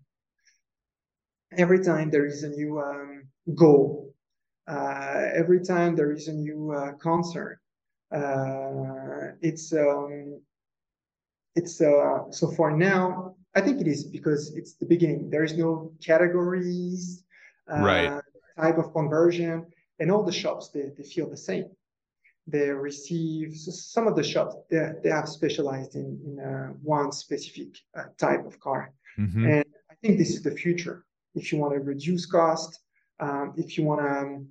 every 1.64 1.82
time 1.90 2.08
there 2.12 2.28
is 2.34 2.44
a 2.44 2.50
new 2.50 2.72
um, 2.80 3.24
goal, 3.56 4.14
uh, 4.68 5.24
every 5.42 5.62
time 5.74 5.96
there 5.96 6.12
is 6.12 6.28
a 6.28 6.34
new 6.48 6.72
uh, 6.72 6.92
concert, 7.08 7.60
uh, 8.20 9.26
it's 9.42 9.74
um, 9.74 10.40
it's 11.60 11.76
uh, 11.82 12.20
so 12.38 12.46
for 12.58 12.70
now 12.90 13.36
I 13.58 13.62
think 13.62 13.82
it 13.84 13.88
is 13.88 14.04
because 14.18 14.42
it's 14.60 14.74
the 14.82 14.90
beginning. 14.94 15.30
There 15.30 15.46
is 15.50 15.56
no 15.58 15.92
categories, 16.10 17.24
uh, 17.72 17.82
right? 17.92 18.22
Type 18.58 18.78
of 18.78 18.94
conversion 18.94 19.66
and 20.02 20.12
all 20.12 20.24
the 20.24 20.32
shops 20.32 20.70
they, 20.70 20.90
they 20.98 21.04
feel 21.04 21.30
the 21.30 21.38
same. 21.38 21.68
They 22.48 22.70
receive 22.70 23.56
so 23.56 23.72
some 23.72 24.08
of 24.08 24.16
the 24.16 24.24
shops 24.24 24.56
they, 24.70 24.90
they 25.04 25.10
have 25.10 25.30
specialized 25.30 25.94
in, 25.96 26.20
in 26.26 26.34
uh, 26.40 26.70
one 26.82 27.12
specific 27.12 27.78
uh, 27.98 28.06
type 28.18 28.44
of 28.46 28.60
car. 28.60 28.92
Mm-hmm. 29.20 29.46
and 29.46 29.66
i 29.92 29.96
think 30.02 30.18
this 30.18 30.32
is 30.38 30.42
the 30.42 30.56
future. 30.64 30.98
If 31.36 31.44
you 31.52 31.60
want 31.60 31.74
to 31.76 31.82
reduce 31.94 32.26
cost 32.26 32.72
um, 33.26 33.54
if 33.64 33.78
you 33.78 33.84
want 33.90 34.02
to 34.02 34.12
um, 34.20 34.48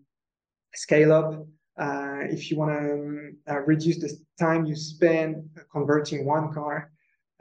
scale 0.85 1.13
up 1.21 1.31
uh, 1.85 2.23
if 2.37 2.41
you 2.49 2.55
want 2.61 2.73
to 2.79 2.93
um, 2.93 3.37
uh, 3.51 3.61
reduce 3.73 3.99
the 4.05 4.11
time 4.39 4.61
you 4.71 4.77
spend 4.77 5.31
converting 5.77 6.21
one 6.37 6.47
car 6.59 6.77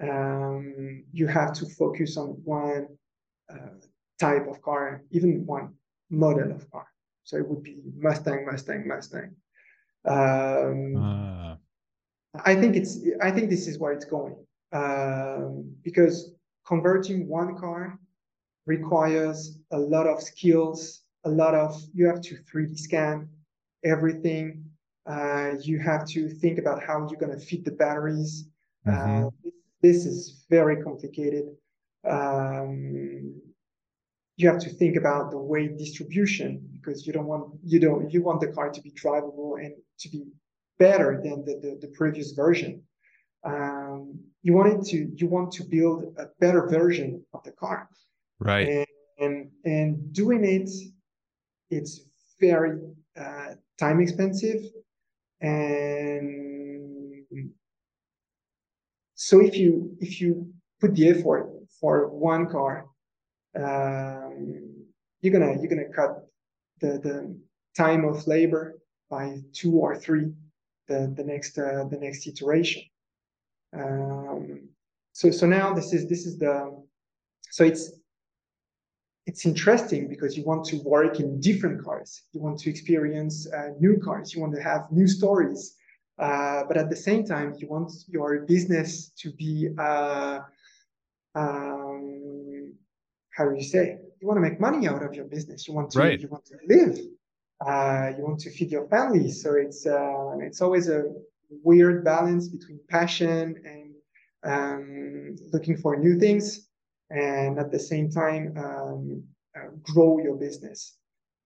um, 0.01 1.03
you 1.11 1.27
have 1.27 1.51
to 1.59 1.65
focus 1.81 2.17
on 2.17 2.27
one 2.59 2.87
uh, 3.53 3.75
type 4.25 4.45
of 4.51 4.61
car 4.61 5.03
even 5.11 5.45
one 5.45 5.67
model 6.09 6.51
of 6.57 6.61
car 6.71 6.87
so 7.29 7.37
it 7.37 7.47
would 7.47 7.61
be 7.61 7.77
Mustang, 7.95 8.43
Mustang, 8.43 8.87
Mustang. 8.87 9.35
Um, 10.03 10.95
uh. 10.95 11.55
I 12.43 12.55
think 12.55 12.75
it's. 12.75 12.97
I 13.21 13.29
think 13.29 13.51
this 13.51 13.67
is 13.67 13.77
where 13.77 13.91
it's 13.91 14.05
going 14.05 14.35
um, 14.71 15.71
because 15.83 16.33
converting 16.65 17.27
one 17.27 17.55
car 17.55 17.99
requires 18.65 19.59
a 19.71 19.77
lot 19.77 20.07
of 20.07 20.23
skills, 20.23 21.03
a 21.23 21.29
lot 21.29 21.53
of. 21.53 21.79
You 21.93 22.07
have 22.07 22.21
to 22.21 22.37
3D 22.51 22.79
scan 22.79 23.29
everything. 23.85 24.65
Uh, 25.05 25.51
you 25.61 25.77
have 25.77 26.07
to 26.07 26.29
think 26.29 26.57
about 26.57 26.81
how 26.81 27.07
you're 27.09 27.19
going 27.19 27.37
to 27.39 27.45
fit 27.45 27.63
the 27.63 27.71
batteries. 27.71 28.47
Mm-hmm. 28.87 29.27
Uh, 29.27 29.29
this 29.83 30.07
is 30.07 30.45
very 30.49 30.81
complicated. 30.81 31.45
Um, 32.09 33.38
you 34.39 34.47
have 34.47 34.59
to 34.59 34.69
think 34.69 34.95
about 34.95 35.31
the 35.31 35.37
weight 35.37 35.77
distribution 35.77 36.65
because 36.71 37.05
you 37.05 37.11
don't 37.11 37.25
want 37.25 37.43
you 37.61 37.77
don't 37.77 38.09
you 38.13 38.23
want 38.23 38.39
the 38.39 38.47
car 38.47 38.69
to 38.69 38.81
be 38.81 38.91
drivable 38.91 39.59
and 39.63 39.73
to 39.99 40.07
be 40.09 40.23
better 40.77 41.19
than 41.21 41.43
the, 41.43 41.55
the, 41.61 41.77
the 41.81 41.87
previous 41.89 42.31
version. 42.31 42.81
Um, 43.43 44.17
you 44.41 44.53
wanted 44.53 44.85
to 44.91 45.11
you 45.17 45.27
want 45.27 45.51
to 45.53 45.63
build 45.65 46.15
a 46.17 46.27
better 46.39 46.67
version 46.67 47.21
of 47.33 47.43
the 47.43 47.51
car, 47.51 47.89
right? 48.39 48.67
And 48.69 48.87
and, 49.21 49.49
and 49.65 50.13
doing 50.13 50.45
it, 50.45 50.69
it's 51.69 51.99
very 52.39 52.79
uh, 53.19 53.55
time 53.77 53.99
expensive, 53.99 54.61
and 55.41 57.25
so 59.15 59.41
if 59.41 59.57
you 59.57 59.97
if 59.99 60.21
you 60.21 60.53
put 60.79 60.95
the 60.95 61.09
effort 61.09 61.51
for 61.81 62.07
one 62.07 62.49
car, 62.49 62.85
um, 63.55 64.85
you're 65.21 65.33
gonna 65.33 65.55
you're 65.59 65.69
gonna 65.69 65.93
cut 65.93 66.27
the 66.81 66.99
the 66.99 67.35
time 67.75 68.05
of 68.05 68.25
labor 68.27 68.79
by 69.09 69.39
two 69.53 69.73
or 69.73 69.95
three 69.95 70.31
the 70.87 71.13
the 71.15 71.23
next 71.23 71.57
uh, 71.57 71.85
the 71.89 71.97
next 71.97 72.27
iteration. 72.27 72.83
Um, 73.73 74.69
so 75.13 75.31
so 75.31 75.45
now 75.45 75.73
this 75.73 75.93
is 75.93 76.07
this 76.07 76.25
is 76.25 76.37
the 76.37 76.55
so 77.51 77.63
it's 77.63 77.91
it's 79.29 79.45
interesting 79.45 80.07
because 80.07 80.35
you 80.37 80.43
want 80.43 80.65
to 80.65 80.77
work 80.77 81.19
in 81.19 81.39
different 81.39 81.83
cars. 81.83 82.23
You 82.33 82.41
want 82.41 82.57
to 82.61 82.69
experience 82.69 83.35
uh, 83.53 83.69
new 83.79 83.99
cars. 84.05 84.33
You 84.33 84.41
want 84.41 84.55
to 84.55 84.63
have 84.71 84.81
new 84.91 85.07
stories. 85.07 85.75
Uh, 86.17 86.63
but 86.67 86.75
at 86.77 86.89
the 86.89 86.95
same 86.95 87.23
time, 87.23 87.47
you 87.57 87.67
want 87.75 87.91
your 88.07 88.29
business 88.53 89.09
to 89.21 89.31
be, 89.41 89.69
uh, 89.77 90.39
um, 91.35 91.78
how 93.35 93.49
do 93.49 93.55
you 93.55 93.63
say? 93.63 93.97
You 94.19 94.27
want 94.27 94.37
to 94.37 94.41
make 94.41 94.59
money 94.59 94.87
out 94.87 95.03
of 95.03 95.13
your 95.13 95.25
business. 95.25 95.67
You 95.67 95.73
want 95.73 95.91
to, 95.91 95.99
right. 95.99 96.19
you 96.19 96.27
want 96.27 96.45
to 96.45 96.57
live. 96.67 96.99
Uh, 97.65 98.11
you 98.17 98.23
want 98.23 98.39
to 98.39 98.49
feed 98.49 98.71
your 98.71 98.87
family. 98.87 99.31
So 99.31 99.55
it's 99.55 99.85
uh, 99.85 100.37
it's 100.39 100.61
always 100.61 100.89
a 100.89 101.03
weird 101.63 102.03
balance 102.03 102.47
between 102.47 102.79
passion 102.89 103.55
and 103.65 103.95
um, 104.43 105.35
looking 105.51 105.77
for 105.77 105.97
new 105.97 106.19
things, 106.19 106.67
and 107.09 107.59
at 107.59 107.71
the 107.71 107.79
same 107.79 108.09
time 108.09 108.53
um, 108.57 109.23
uh, 109.55 109.69
grow 109.81 110.19
your 110.19 110.35
business. 110.35 110.97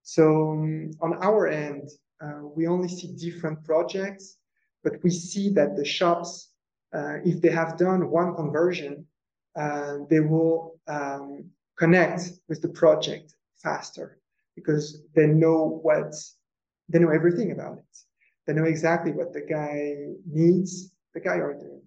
So 0.03 0.51
um, 0.51 0.91
on 1.01 1.13
our 1.23 1.47
end, 1.47 1.89
uh, 2.21 2.41
we 2.55 2.67
only 2.67 2.89
see 2.89 3.13
different 3.13 3.63
projects, 3.63 4.37
but 4.83 4.93
we 5.03 5.09
see 5.09 5.49
that 5.51 5.75
the 5.75 5.85
shops, 5.85 6.51
uh, 6.93 7.17
if 7.23 7.41
they 7.41 7.49
have 7.49 7.77
done 7.77 8.09
one 8.09 8.35
conversion, 8.35 9.05
uh, 9.55 9.99
they 10.09 10.19
will 10.19 10.79
um, 10.87 11.45
connect 11.77 12.31
with 12.47 12.61
the 12.61 12.69
project 12.69 13.33
faster 13.61 14.19
because 14.55 15.01
they 15.15 15.27
know 15.27 15.79
what 15.81 16.13
they 16.89 16.99
know 16.99 17.09
everything 17.09 17.51
about 17.51 17.77
it. 17.77 17.97
They 18.45 18.53
know 18.53 18.65
exactly 18.65 19.11
what 19.11 19.33
the 19.33 19.41
guy 19.41 19.95
needs, 20.29 20.91
the 21.13 21.19
guy 21.19 21.35
or 21.35 21.53
the 21.57 21.81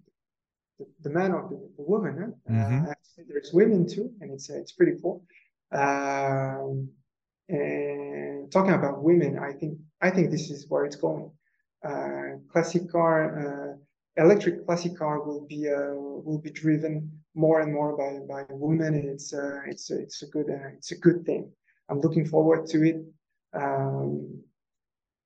the, 0.79 0.85
the 1.03 1.09
man 1.09 1.31
or 1.31 1.47
the, 1.49 1.57
the 1.77 1.83
woman. 1.83 2.35
Huh? 2.47 2.53
Mm-hmm. 2.53 2.89
Uh, 2.89 2.93
there's 3.27 3.51
women 3.53 3.87
too, 3.87 4.11
and 4.21 4.31
it's 4.31 4.49
it's 4.49 4.71
pretty 4.71 4.93
cool. 5.01 5.25
Um, 5.71 6.89
and 7.49 8.51
talking 8.51 8.73
about 8.73 9.03
women, 9.03 9.39
I 9.39 9.53
think 9.53 9.79
I 10.01 10.09
think 10.09 10.31
this 10.31 10.49
is 10.49 10.65
where 10.69 10.85
it's 10.85 10.95
going. 10.95 11.31
Uh, 11.83 12.37
classic 12.51 12.91
car, 12.91 13.17
uh, 13.39 13.77
electric 14.17 14.65
classic 14.65 14.97
car 14.97 15.23
will 15.23 15.45
be 15.47 15.69
uh, 15.69 15.93
will 15.95 16.39
be 16.39 16.49
driven 16.49 17.11
more 17.35 17.61
and 17.61 17.73
more 17.73 17.95
by 17.97 18.19
by 18.27 18.45
women, 18.49 18.95
and 18.95 19.07
it's 19.09 19.33
uh, 19.33 19.61
it's 19.67 19.89
it's 19.91 20.23
a 20.23 20.27
good 20.27 20.49
uh, 20.49 20.69
it's 20.75 20.91
a 20.91 20.97
good 20.97 21.25
thing. 21.25 21.51
I'm 21.89 22.01
looking 22.01 22.25
forward 22.25 22.67
to 22.67 22.83
it. 22.83 22.97
Um, 23.53 24.43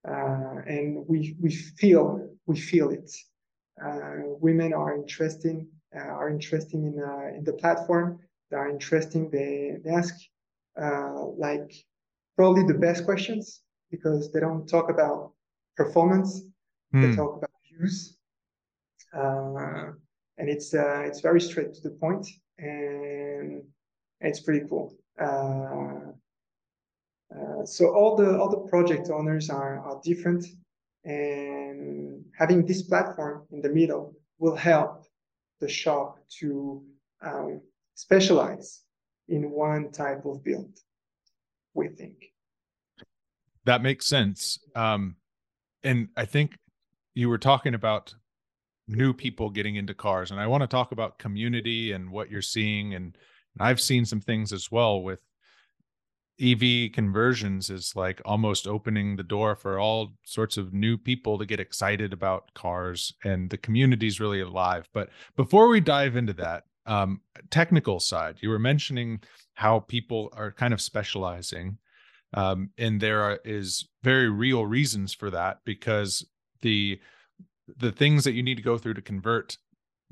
uh, 0.07 0.61
and 0.65 1.05
we 1.07 1.35
we 1.39 1.51
feel 1.51 2.29
we 2.45 2.57
feel 2.59 2.89
it. 2.89 3.11
Uh, 3.83 4.35
women 4.39 4.73
are 4.73 4.95
interesting 4.95 5.67
uh, 5.95 5.99
are 5.99 6.29
interesting 6.29 6.85
in 6.85 7.03
uh, 7.03 7.37
in 7.37 7.43
the 7.43 7.53
platform. 7.53 8.19
They 8.49 8.57
are 8.57 8.69
interesting. 8.69 9.29
They 9.29 9.77
they 9.83 9.91
ask 9.91 10.15
like 11.37 11.73
probably 12.37 12.63
the 12.65 12.79
best 12.79 13.05
questions 13.05 13.61
because 13.89 14.31
they 14.31 14.39
don't 14.39 14.67
talk 14.67 14.89
about 14.89 15.33
performance. 15.75 16.43
Mm. 16.93 17.01
They 17.01 17.07
hmm. 17.07 17.15
talk 17.15 17.37
about 17.37 17.51
use, 17.79 18.17
and 19.13 20.49
it's 20.49 20.73
it's 20.73 21.21
very 21.21 21.41
straight 21.41 21.73
to 21.73 21.81
the 21.81 21.91
point, 21.91 22.27
and 22.57 23.63
it's 24.19 24.39
pretty 24.39 24.65
cool. 24.67 24.95
Uh, 25.19 26.11
uh, 27.35 27.65
so 27.65 27.93
all 27.93 28.15
the 28.15 28.37
all 28.39 28.49
the 28.49 28.69
project 28.69 29.09
owners 29.09 29.49
are, 29.49 29.79
are 29.79 30.01
different 30.03 30.45
and 31.05 32.23
having 32.37 32.65
this 32.65 32.83
platform 32.83 33.45
in 33.51 33.61
the 33.61 33.69
middle 33.69 34.13
will 34.37 34.55
help 34.55 35.05
the 35.59 35.67
shop 35.67 36.19
to 36.39 36.83
um, 37.21 37.61
specialize 37.95 38.81
in 39.29 39.49
one 39.49 39.91
type 39.91 40.25
of 40.25 40.43
build 40.43 40.77
we 41.73 41.87
think 41.87 42.25
that 43.65 43.81
makes 43.81 44.07
sense 44.07 44.59
um, 44.75 45.15
and 45.83 46.09
i 46.17 46.25
think 46.25 46.57
you 47.13 47.29
were 47.29 47.37
talking 47.37 47.73
about 47.73 48.13
new 48.91 49.13
people 49.13 49.49
getting 49.49 49.75
into 49.75 49.93
cars 49.93 50.31
and 50.31 50.39
i 50.39 50.47
want 50.47 50.61
to 50.61 50.67
talk 50.67 50.91
about 50.91 51.17
community 51.17 51.91
and 51.91 52.09
what 52.09 52.29
you're 52.29 52.41
seeing 52.41 52.93
and, 52.93 53.17
i've 53.59 53.81
seen 53.81 54.05
some 54.05 54.21
things 54.21 54.53
as 54.53 54.71
well 54.71 55.01
with 55.01 55.19
EV 56.41 56.91
conversions 56.91 57.69
is 57.69 57.93
like 57.95 58.21
almost 58.25 58.67
opening 58.67 59.15
the 59.15 59.23
door 59.23 59.55
for 59.55 59.79
all 59.79 60.13
sorts 60.23 60.57
of 60.57 60.73
new 60.73 60.97
people 60.97 61.37
to 61.37 61.45
get 61.45 61.59
excited 61.59 62.13
about 62.13 62.53
cars 62.55 63.13
and 63.23 63.49
the 63.49 63.57
community 63.57 64.07
is 64.07 64.19
really 64.19 64.41
alive. 64.41 64.87
But 64.93 65.09
before 65.35 65.67
we 65.67 65.79
dive 65.81 66.15
into 66.15 66.33
that, 66.33 66.63
um, 66.87 67.21
technical 67.51 67.99
side, 67.99 68.37
you 68.41 68.49
were 68.49 68.59
mentioning 68.59 69.21
how 69.53 69.81
people 69.81 70.29
are 70.33 70.51
kind 70.51 70.73
of 70.73 70.81
specializing. 70.81 71.77
Um, 72.33 72.71
and 72.77 72.99
there 72.99 73.21
are, 73.21 73.39
is 73.45 73.89
very 74.03 74.29
real 74.29 74.65
reasons 74.65 75.13
for 75.13 75.29
that 75.29 75.59
because 75.63 76.25
the 76.61 76.99
the 77.77 77.91
things 77.91 78.23
that 78.23 78.33
you 78.33 78.43
need 78.43 78.55
to 78.55 78.63
go 78.63 78.77
through 78.77 78.95
to 78.95 79.01
convert 79.01 79.57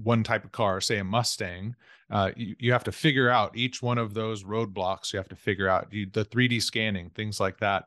one 0.01 0.23
type 0.23 0.45
of 0.45 0.51
car, 0.51 0.79
say 0.79 0.97
a 0.97 1.03
Mustang, 1.03 1.75
uh, 2.09 2.31
you, 2.35 2.55
you 2.59 2.71
have 2.71 2.83
to 2.85 2.91
figure 2.91 3.29
out 3.29 3.55
each 3.55 3.81
one 3.81 3.97
of 3.97 4.13
those 4.13 4.43
roadblocks. 4.43 5.13
You 5.13 5.17
have 5.17 5.29
to 5.29 5.35
figure 5.35 5.67
out 5.67 5.91
you, 5.91 6.07
the 6.11 6.25
3D 6.25 6.61
scanning, 6.61 7.09
things 7.09 7.39
like 7.39 7.59
that. 7.59 7.85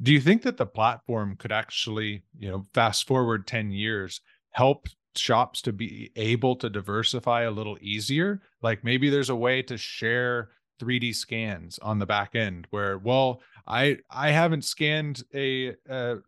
Do 0.00 0.12
you 0.12 0.20
think 0.20 0.42
that 0.42 0.56
the 0.56 0.66
platform 0.66 1.36
could 1.36 1.50
actually, 1.50 2.22
you 2.38 2.50
know, 2.50 2.64
fast 2.72 3.06
forward 3.06 3.46
10 3.46 3.72
years, 3.72 4.20
help 4.50 4.86
shops 5.16 5.60
to 5.62 5.72
be 5.72 6.12
able 6.14 6.54
to 6.56 6.70
diversify 6.70 7.42
a 7.42 7.50
little 7.50 7.78
easier? 7.80 8.40
Like 8.62 8.84
maybe 8.84 9.10
there's 9.10 9.30
a 9.30 9.36
way 9.36 9.62
to 9.62 9.76
share 9.76 10.50
3D 10.80 11.14
scans 11.14 11.78
on 11.80 11.98
the 11.98 12.06
back 12.06 12.36
end 12.36 12.66
where, 12.70 12.98
well, 12.98 13.40
I 13.66 13.98
I 14.08 14.30
haven't 14.30 14.64
scanned 14.64 15.24
a 15.34 15.74
a, 15.88 16.18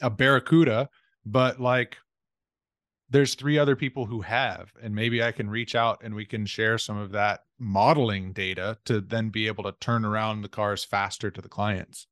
a 0.00 0.10
Barracuda, 0.10 0.88
but 1.24 1.60
like 1.60 1.98
there's 3.08 3.34
three 3.34 3.58
other 3.58 3.76
people 3.76 4.06
who 4.06 4.20
have 4.20 4.72
and 4.82 4.94
maybe 4.94 5.22
i 5.22 5.30
can 5.30 5.48
reach 5.48 5.74
out 5.74 6.00
and 6.02 6.14
we 6.14 6.24
can 6.24 6.44
share 6.44 6.78
some 6.78 6.96
of 6.96 7.12
that 7.12 7.42
modeling 7.58 8.32
data 8.32 8.78
to 8.84 9.00
then 9.00 9.30
be 9.30 9.46
able 9.46 9.64
to 9.64 9.72
turn 9.80 10.04
around 10.04 10.42
the 10.42 10.48
cars 10.48 10.84
faster 10.84 11.30
to 11.30 11.40
the 11.40 11.48
clients. 11.48 12.06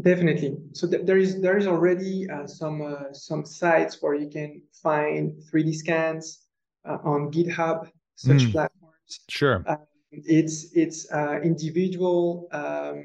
Definitely. 0.00 0.58
So 0.72 0.88
th- 0.88 1.06
there 1.06 1.16
is 1.16 1.40
there 1.40 1.56
is 1.56 1.66
already 1.66 2.28
uh, 2.28 2.46
some 2.46 2.82
uh, 2.82 3.12
some 3.12 3.46
sites 3.46 4.02
where 4.02 4.14
you 4.14 4.28
can 4.28 4.62
find 4.82 5.32
3d 5.50 5.74
scans 5.74 6.46
uh, 6.84 6.98
on 7.02 7.30
github 7.30 7.88
such 8.14 8.42
mm. 8.42 8.52
platforms. 8.52 9.20
Sure. 9.28 9.64
Uh, 9.66 9.76
it's 10.10 10.72
it's 10.74 11.10
uh, 11.12 11.40
individual 11.42 12.48
um, 12.52 13.04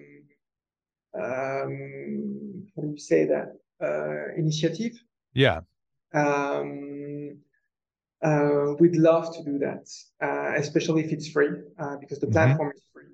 um, 1.14 2.68
how 2.76 2.82
do 2.82 2.90
you 2.90 2.98
say 2.98 3.26
that? 3.26 3.58
Uh, 3.82 4.34
initiative. 4.38 4.94
Yeah. 5.34 5.62
Um, 6.14 7.01
uh, 8.22 8.76
we'd 8.80 8.96
love 8.96 9.36
to 9.36 9.44
do 9.44 9.58
that, 9.60 9.90
uh, 10.22 10.54
especially 10.56 11.04
if 11.04 11.12
it's 11.12 11.28
free, 11.30 11.50
uh, 11.80 11.98
because 11.98 12.20
the 12.20 12.28
mm-hmm. 12.28 12.34
platform 12.34 12.72
is 12.76 12.84
free. 12.94 13.06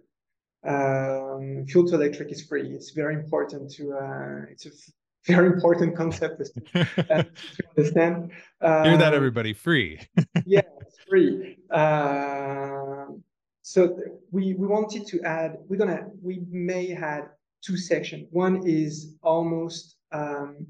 Um, 0.66 1.66
Fuel2Electric 1.66 2.32
is 2.32 2.46
free. 2.46 2.70
It's 2.74 2.92
very 2.92 3.16
important 3.16 3.72
to. 3.74 3.94
Uh, 3.94 4.52
it's 4.52 4.66
a 4.66 4.70
f- 4.70 4.94
very 5.26 5.48
important 5.48 5.96
concept 5.96 6.42
to 6.74 7.28
understand. 7.78 8.32
Hear 8.62 8.98
that, 8.98 9.14
um, 9.14 9.14
everybody! 9.14 9.54
Free. 9.54 10.00
yeah, 10.46 10.62
it's 10.82 10.98
free. 11.10 11.58
Um, 11.72 13.24
so 13.62 13.98
we 14.32 14.56
we 14.56 14.68
wanted 14.68 15.08
to 15.08 15.22
add. 15.22 15.58
We're 15.68 15.78
gonna. 15.78 16.08
We 16.22 16.42
may 16.50 16.94
add 16.94 17.30
two 17.62 17.78
sections. 17.78 18.28
One 18.32 18.68
is 18.68 19.16
almost 19.22 19.96
um, 20.12 20.68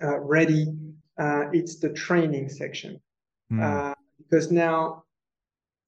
uh, 0.00 0.18
ready 0.20 0.66
uh, 1.18 1.44
it's 1.52 1.76
the 1.76 1.90
training 1.90 2.48
section. 2.48 3.00
Mm. 3.52 3.62
Uh, 3.62 3.94
because 4.18 4.50
now 4.50 5.04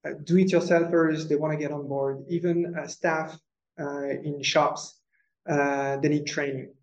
uh, 0.05 0.11
do-it-yourselfers, 0.25 1.29
they 1.29 1.37
want 1.37 1.53
to 1.53 1.59
get 1.59 1.73
on 1.73 1.89
board. 1.89 2.25
Even 2.29 2.75
uh, 2.77 2.87
staff 2.87 3.39
uh, 3.81 4.09
in 4.23 4.43
shops, 4.43 5.01
uh, 5.49 5.97
they 5.99 6.09
need 6.09 6.27
training, 6.27 6.75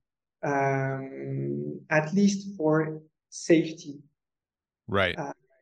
um, 0.43 1.79
at 1.89 2.13
least 2.13 2.57
for 2.57 2.99
safety. 3.29 3.99
Right. 4.87 5.15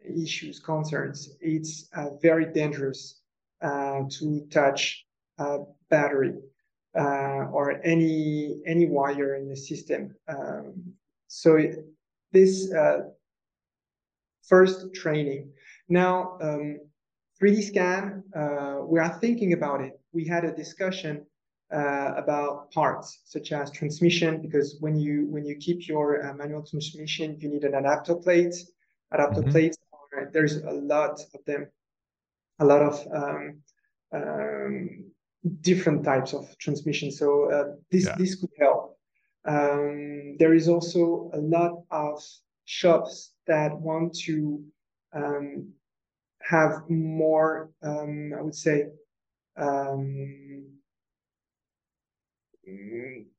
issues, 0.09 0.59
concerns. 0.59 1.35
It's 1.39 1.89
uh, 1.95 2.15
very 2.21 2.45
dangerous 2.51 3.21
uh, 3.61 4.03
to 4.09 4.47
touch 4.49 5.05
a 5.37 5.59
battery 5.89 6.33
uh, 6.97 7.47
or 7.51 7.81
any 7.83 8.61
any 8.65 8.87
wire 8.87 9.35
in 9.35 9.47
the 9.49 9.55
system. 9.55 10.15
Um, 10.27 10.73
so 11.27 11.57
it, 11.57 11.85
this 12.31 12.71
uh, 12.73 13.09
first 14.49 14.93
training. 14.93 15.51
Now, 15.87 16.37
um, 16.41 16.79
3D 17.41 17.63
scan, 17.63 18.23
uh, 18.35 18.79
we 18.83 18.99
are 18.99 19.17
thinking 19.19 19.53
about 19.53 19.81
it. 19.81 19.93
We 20.11 20.25
had 20.25 20.43
a 20.43 20.53
discussion 20.53 21.25
uh, 21.71 22.13
about 22.17 22.71
parts 22.71 23.21
such 23.25 23.51
as 23.51 23.71
transmission, 23.71 24.41
because 24.41 24.77
when 24.79 24.95
you 24.95 25.27
when 25.29 25.45
you 25.45 25.55
keep 25.55 25.87
your 25.87 26.25
uh, 26.25 26.33
manual 26.33 26.63
transmission, 26.63 27.37
you 27.39 27.49
need 27.49 27.63
an 27.63 27.75
adapter 27.75 28.15
plate. 28.15 28.55
Adapter 29.11 29.41
mm-hmm. 29.41 29.51
plates, 29.51 29.77
are, 30.13 30.29
there's 30.33 30.57
a 30.57 30.71
lot 30.71 31.19
of 31.33 31.45
them, 31.45 31.67
a 32.59 32.65
lot 32.65 32.81
of 32.81 32.95
um, 33.13 33.59
um, 34.11 35.05
different 35.61 36.03
types 36.03 36.33
of 36.33 36.45
transmission. 36.57 37.11
So 37.11 37.51
uh, 37.51 37.75
this 37.91 38.05
yeah. 38.05 38.15
this 38.17 38.35
could 38.35 38.49
help. 38.59 38.97
Um, 39.45 40.35
there 40.37 40.53
is 40.53 40.67
also 40.67 41.29
a 41.33 41.39
lot 41.39 41.83
of 41.91 42.21
shops 42.69 43.31
that 43.47 43.75
want 43.81 44.13
to 44.13 44.63
um, 45.15 45.67
have 46.41 46.87
more, 46.87 47.71
um, 47.81 48.31
I 48.37 48.41
would 48.43 48.53
say, 48.53 48.85
um, 49.57 50.67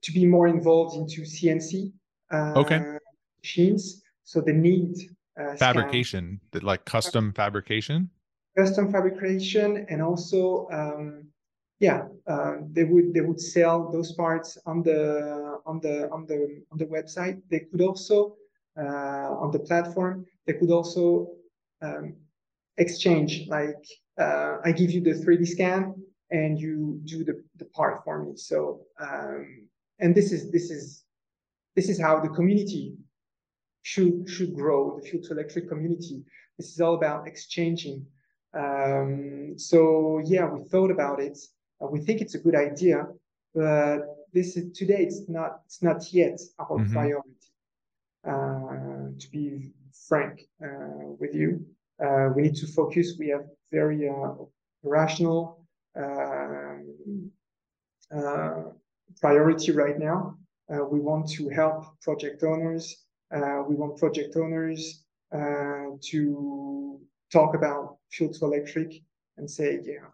to 0.03 0.13
be 0.13 0.27
more 0.27 0.49
involved 0.49 0.97
into 0.97 1.21
CNC 1.23 1.93
uh, 2.33 2.55
okay. 2.57 2.81
machines. 3.41 4.03
So 4.25 4.41
the 4.41 4.53
need 4.53 4.97
uh, 5.41 5.55
fabrication, 5.55 6.41
scan. 6.51 6.67
like 6.67 6.85
custom 6.85 7.33
fabrication, 7.33 8.11
custom 8.59 8.91
fabrication, 8.91 9.87
and 9.89 10.03
also 10.03 10.69
um, 10.73 11.29
yeah, 11.79 12.09
uh, 12.27 12.57
they 12.73 12.83
would 12.83 13.15
they 13.15 13.21
would 13.21 13.41
sell 13.41 13.93
those 13.93 14.11
parts 14.13 14.59
on 14.67 14.83
the 14.83 15.61
on 15.67 15.79
the 15.79 16.11
on 16.11 16.27
the 16.27 16.65
on 16.73 16.79
the 16.79 16.87
website. 16.87 17.41
They 17.49 17.61
could 17.61 17.81
also 17.81 18.37
on 18.85 19.51
the 19.51 19.59
platform. 19.61 20.27
They 20.47 20.55
could 20.55 20.71
also 20.71 21.29
um, 21.83 22.15
exchange 22.79 23.47
like 23.49 23.85
uh, 24.19 24.57
I 24.65 24.73
give 24.73 24.91
you 24.91 25.01
the 25.01 25.13
3D 25.13 25.47
scan 25.49 25.95
and 26.31 26.59
you 26.59 27.01
do 27.05 27.25
the, 27.25 27.43
the 27.57 27.65
part 27.67 28.05
for 28.05 28.25
me. 28.25 28.33
So 28.37 28.83
um, 29.01 29.69
and 29.99 30.15
this 30.15 30.33
is 30.33 30.51
this 30.51 30.71
is 30.71 31.05
this 31.77 31.89
is 31.89 32.01
how 32.01 32.21
the 32.21 32.29
community 32.29 32.95
should 33.83 34.29
should 34.29 34.55
grow. 34.55 34.99
The 34.99 35.09
Fuel2Electric 35.09 35.69
community. 35.69 36.23
This 36.59 36.73
is 36.73 36.81
all 36.81 36.95
about 36.95 37.27
exchanging. 37.27 38.07
Um, 38.53 39.55
so 39.57 40.21
yeah, 40.25 40.47
we 40.47 40.65
thought 40.69 40.91
about 40.91 41.21
it. 41.21 41.39
Uh, 41.81 41.87
we 41.87 42.01
think 42.01 42.21
it's 42.21 42.35
a 42.35 42.39
good 42.39 42.55
idea, 42.55 43.07
but 43.55 44.01
this 44.33 44.57
is 44.57 44.77
today 44.77 45.03
it's 45.03 45.29
not 45.29 45.61
it's 45.67 45.83
not 45.83 46.13
yet 46.13 46.39
our 46.59 46.79
mm-hmm. 46.79 46.93
priority. 46.93 47.31
Uh, 48.27 48.70
to 49.21 49.31
be 49.31 49.71
frank 50.09 50.43
uh, 50.65 51.13
with 51.19 51.35
you, 51.35 51.65
uh, 52.05 52.31
we 52.35 52.43
need 52.43 52.57
to 52.57 52.67
focus. 52.67 53.17
We 53.19 53.29
have 53.29 53.45
very 53.71 54.11
rational 54.83 55.67
um, 55.97 56.95
priority 59.21 59.73
right 59.73 59.99
now. 59.99 60.37
we 60.69 61.01
want 61.01 61.29
to 61.31 61.49
help 61.49 61.85
project 62.01 62.43
owners. 62.43 63.05
we 63.69 63.75
want 63.75 63.99
project 63.99 64.37
owners 64.37 65.05
to 66.11 67.01
talk 67.33 67.55
about 67.55 67.99
Fuel2Electric 68.13 69.03
and 69.37 69.51
say, 69.51 69.81
yeah, 69.83 70.09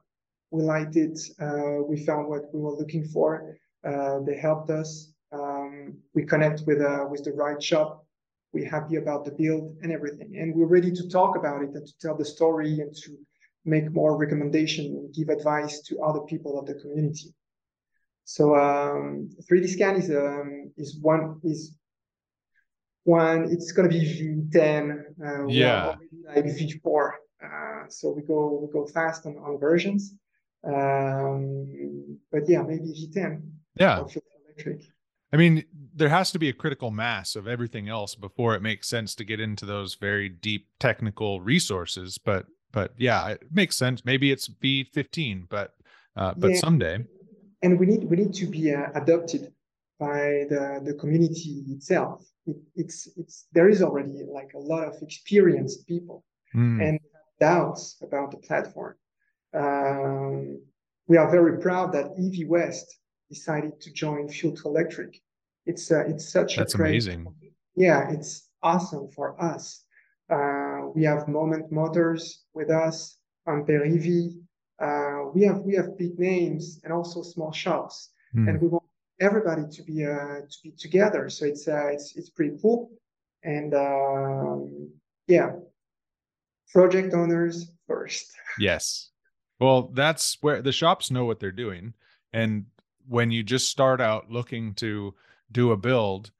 we 0.50 0.62
liked 0.62 0.96
it. 0.96 1.18
Uh, 1.40 1.82
we 1.82 2.04
found 2.04 2.28
what 2.28 2.52
we 2.52 2.61
were 2.61 2.76
looking 2.76 3.04
for. 3.04 3.57
Uh, 3.84 4.20
they 4.20 4.36
helped 4.36 4.70
us. 4.70 5.12
Um, 5.32 5.98
we 6.14 6.24
connect 6.24 6.62
with 6.66 6.80
uh, 6.80 7.07
with 7.11 7.24
the 7.24 7.32
right 7.32 7.62
shop. 7.62 8.05
We're 8.57 8.70
happy 8.70 8.96
about 8.96 9.26
the 9.26 9.32
build 9.32 9.76
and 9.82 9.92
everything, 9.92 10.38
and 10.40 10.54
we're 10.54 10.72
ready 10.78 10.90
to 10.90 11.09
talk 11.11 11.36
about 11.36 11.61
it 11.62 11.74
and 11.74 11.86
to 11.86 11.92
tell 12.00 12.16
the 12.16 12.24
story 12.24 12.80
and 12.80 12.96
to 13.02 13.11
make 13.66 13.92
more 13.92 14.16
recommendation 14.16 14.86
and 14.86 15.14
give 15.14 15.28
advice 15.28 15.82
to 15.88 16.00
other 16.00 16.20
people 16.20 16.59
of 16.59 16.64
the 16.64 16.72
community. 16.76 17.34
So 18.24 18.57
um, 18.57 19.28
3D 19.46 19.68
scan 19.68 19.96
is 19.96 20.09
um, 20.09 20.72
is 20.78 20.96
one 21.02 21.38
is 21.44 21.76
one. 23.04 23.48
It's 23.50 23.72
gonna 23.72 23.90
be 23.90 24.00
V10. 24.50 25.02
Uh, 25.22 25.46
yeah. 25.48 25.96
Like 26.26 26.46
V4. 26.46 27.11
Uh, 27.44 27.88
so 27.88 28.11
we 28.11 28.22
go 28.22 28.38
we 28.62 28.72
go 28.72 28.86
fast 28.86 29.26
on, 29.26 29.36
on 29.36 29.59
versions. 29.59 30.14
Um, 30.64 32.18
but 32.32 32.48
yeah, 32.48 32.62
maybe 32.62 32.88
V10. 32.88 33.42
Yeah. 33.78 34.04
I 35.30 35.36
mean, 35.36 35.62
there 35.97 36.11
has 36.11 36.30
to 36.30 36.38
be 36.38 36.49
a 36.49 36.53
critical 36.53 36.90
mass 36.90 37.34
of 37.34 37.49
everything 37.49 37.88
else 37.88 38.14
before 38.14 38.55
it 38.55 38.62
makes 38.62 38.86
sense 38.86 39.14
to 39.14 39.24
get 39.24 39.40
into 39.40 39.64
those 39.64 39.94
very 39.94 40.28
deep 40.28 40.68
technical 40.78 41.40
resources. 41.40 42.18
But 42.18 42.47
but 42.72 42.92
yeah, 42.99 43.28
it 43.28 43.42
makes 43.51 43.76
sense. 43.76 44.05
Maybe 44.05 44.30
it's 44.30 44.49
V15, 44.49 45.49
but 45.49 45.74
uh, 46.16 46.34
but 46.36 46.53
yeah. 46.53 46.59
someday. 46.59 47.05
And 47.62 47.80
we 47.80 47.86
need 47.86 48.05
we 48.05 48.16
need 48.16 48.34
to 48.34 48.47
be 48.47 48.74
uh, 48.74 48.88
adopted 48.94 49.53
by 49.99 50.44
the 50.51 50.82
the 50.84 50.94
community 50.94 51.64
itself. 51.68 52.22
It, 52.47 52.57
it's 52.74 53.09
it's 53.16 53.47
there 53.53 53.68
is 53.68 53.82
already 53.82 54.22
like 54.30 54.53
a 54.55 54.59
lot 54.59 54.86
of 54.86 55.01
experienced 55.01 55.86
people 55.86 56.24
mm. 56.55 56.86
and 56.86 57.01
doubts 57.40 57.97
about 58.03 58.30
the 58.30 58.36
platform. 58.36 58.97
Um, 59.55 60.61
we 61.09 61.16
are 61.16 61.30
very 61.30 61.59
proud 61.59 61.92
that 61.92 62.12
EV 62.18 62.49
West 62.49 62.99
decided 63.30 63.80
to 63.80 63.92
join 63.92 64.28
Fuel2Electric. 64.28 65.20
It's 65.67 65.91
uh, 65.91 66.05
it's 66.07 66.29
such 66.29 66.57
that's 66.57 66.75
a 66.75 66.77
great, 66.77 66.91
amazing. 66.91 67.27
Yeah, 67.79 68.11
it's 68.11 68.49
awesome 68.62 69.11
for 69.11 69.39
us. 69.39 69.85
Uh, 70.31 70.89
we 70.95 71.05
have 71.05 71.29
Moment 71.29 71.71
Motors 71.71 72.45
with 72.55 72.71
us, 72.71 73.19
Ampere 73.47 73.85
EV. 73.85 74.33
Uh, 74.81 75.29
we 75.35 75.43
have 75.43 75.59
we 75.59 75.75
have 75.75 75.99
big 75.99 76.19
names 76.19 76.81
and 76.85 76.93
also 76.93 77.21
small 77.23 77.53
shops, 77.53 78.12
mm. 78.35 78.49
and 78.49 78.59
we 78.61 78.69
want 78.69 78.85
everybody 79.21 79.64
to 79.71 79.83
be 79.83 80.07
uh, 80.07 80.41
to 80.41 80.57
be 80.62 80.71
together. 80.71 81.29
So 81.29 81.45
it's 81.45 81.69
uh, 81.69 81.89
it's 81.89 82.17
it's 82.17 82.31
pretty 82.31 82.57
cool, 82.62 82.91
and 83.45 83.75
um, 83.75 84.91
yeah, 85.27 85.53
project 86.73 87.14
owners 87.14 87.71
first. 87.87 88.33
Yes, 88.59 89.11
well, 89.61 89.91
that's 89.93 90.39
where 90.41 90.62
the 90.62 90.73
shops 90.73 91.11
know 91.11 91.27
what 91.27 91.41
they're 91.41 91.53
doing. 91.53 91.93
And 92.33 92.67
when 93.07 93.31
you 93.31 93.43
just 93.43 93.69
start 93.69 94.01
out 94.01 94.31
looking 94.31 94.75
to 94.75 95.14
do 95.53 95.72
a 95.72 95.76
build, 95.76 96.30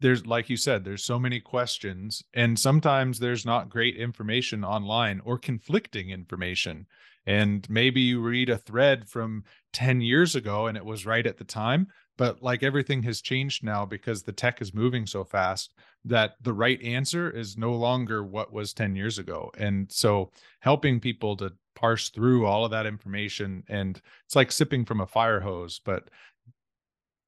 there's 0.00 0.26
like 0.26 0.50
you 0.50 0.56
said, 0.56 0.84
there's 0.84 1.04
so 1.04 1.18
many 1.18 1.40
questions, 1.40 2.22
and 2.34 2.58
sometimes 2.58 3.18
there's 3.18 3.46
not 3.46 3.70
great 3.70 3.96
information 3.96 4.64
online 4.64 5.20
or 5.24 5.38
conflicting 5.38 6.10
information. 6.10 6.86
And 7.26 7.68
maybe 7.70 8.00
you 8.02 8.20
read 8.20 8.50
a 8.50 8.58
thread 8.58 9.08
from 9.08 9.44
10 9.72 10.02
years 10.02 10.36
ago 10.36 10.66
and 10.66 10.76
it 10.76 10.84
was 10.84 11.06
right 11.06 11.26
at 11.26 11.38
the 11.38 11.44
time, 11.44 11.86
but 12.18 12.42
like 12.42 12.62
everything 12.62 13.02
has 13.04 13.22
changed 13.22 13.64
now 13.64 13.86
because 13.86 14.22
the 14.22 14.32
tech 14.32 14.60
is 14.60 14.74
moving 14.74 15.06
so 15.06 15.24
fast 15.24 15.72
that 16.04 16.34
the 16.42 16.52
right 16.52 16.82
answer 16.82 17.30
is 17.30 17.56
no 17.56 17.72
longer 17.72 18.22
what 18.24 18.52
was 18.52 18.74
10 18.74 18.94
years 18.94 19.18
ago. 19.18 19.50
And 19.56 19.90
so 19.90 20.32
helping 20.60 21.00
people 21.00 21.34
to 21.38 21.52
parse 21.74 22.10
through 22.10 22.46
all 22.46 22.64
of 22.64 22.70
that 22.70 22.86
information 22.86 23.64
and 23.68 24.00
it's 24.24 24.36
like 24.36 24.52
sipping 24.52 24.84
from 24.84 25.00
a 25.00 25.06
fire 25.06 25.40
hose 25.40 25.80
but 25.84 26.08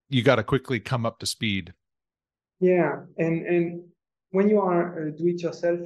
you 0.09 0.23
got 0.23 0.37
to 0.37 0.45
quickly 0.45 0.81
come 0.81 1.07
up 1.07 1.19
to 1.19 1.27
speed 1.27 1.73
yeah 2.61 3.01
and 3.19 3.47
and 3.47 3.83
when 4.31 4.49
you 4.49 4.61
are 4.61 4.99
a 4.99 5.13
do 5.13 5.29
it 5.29 5.43
yourself, 5.43 5.81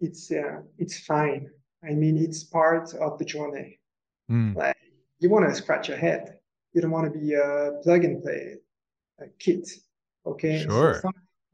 it's 0.00 0.30
uh, 0.30 0.60
it's 0.78 0.98
fine 1.00 1.48
i 1.84 1.92
mean 1.92 2.16
it's 2.16 2.44
part 2.44 2.92
of 2.94 3.18
the 3.18 3.24
journey 3.24 3.78
mm. 4.30 4.54
like 4.56 4.76
you 5.20 5.30
want 5.30 5.48
to 5.48 5.54
scratch 5.54 5.88
your 5.88 5.98
head 5.98 6.38
you 6.72 6.80
don't 6.80 6.90
want 6.90 7.10
to 7.12 7.18
be 7.18 7.34
a 7.34 7.72
plug 7.82 8.04
and 8.04 8.22
play 8.22 8.56
a 9.20 9.26
kit 9.38 9.68
okay 10.26 10.62
sure 10.62 11.00
so 11.00 11.10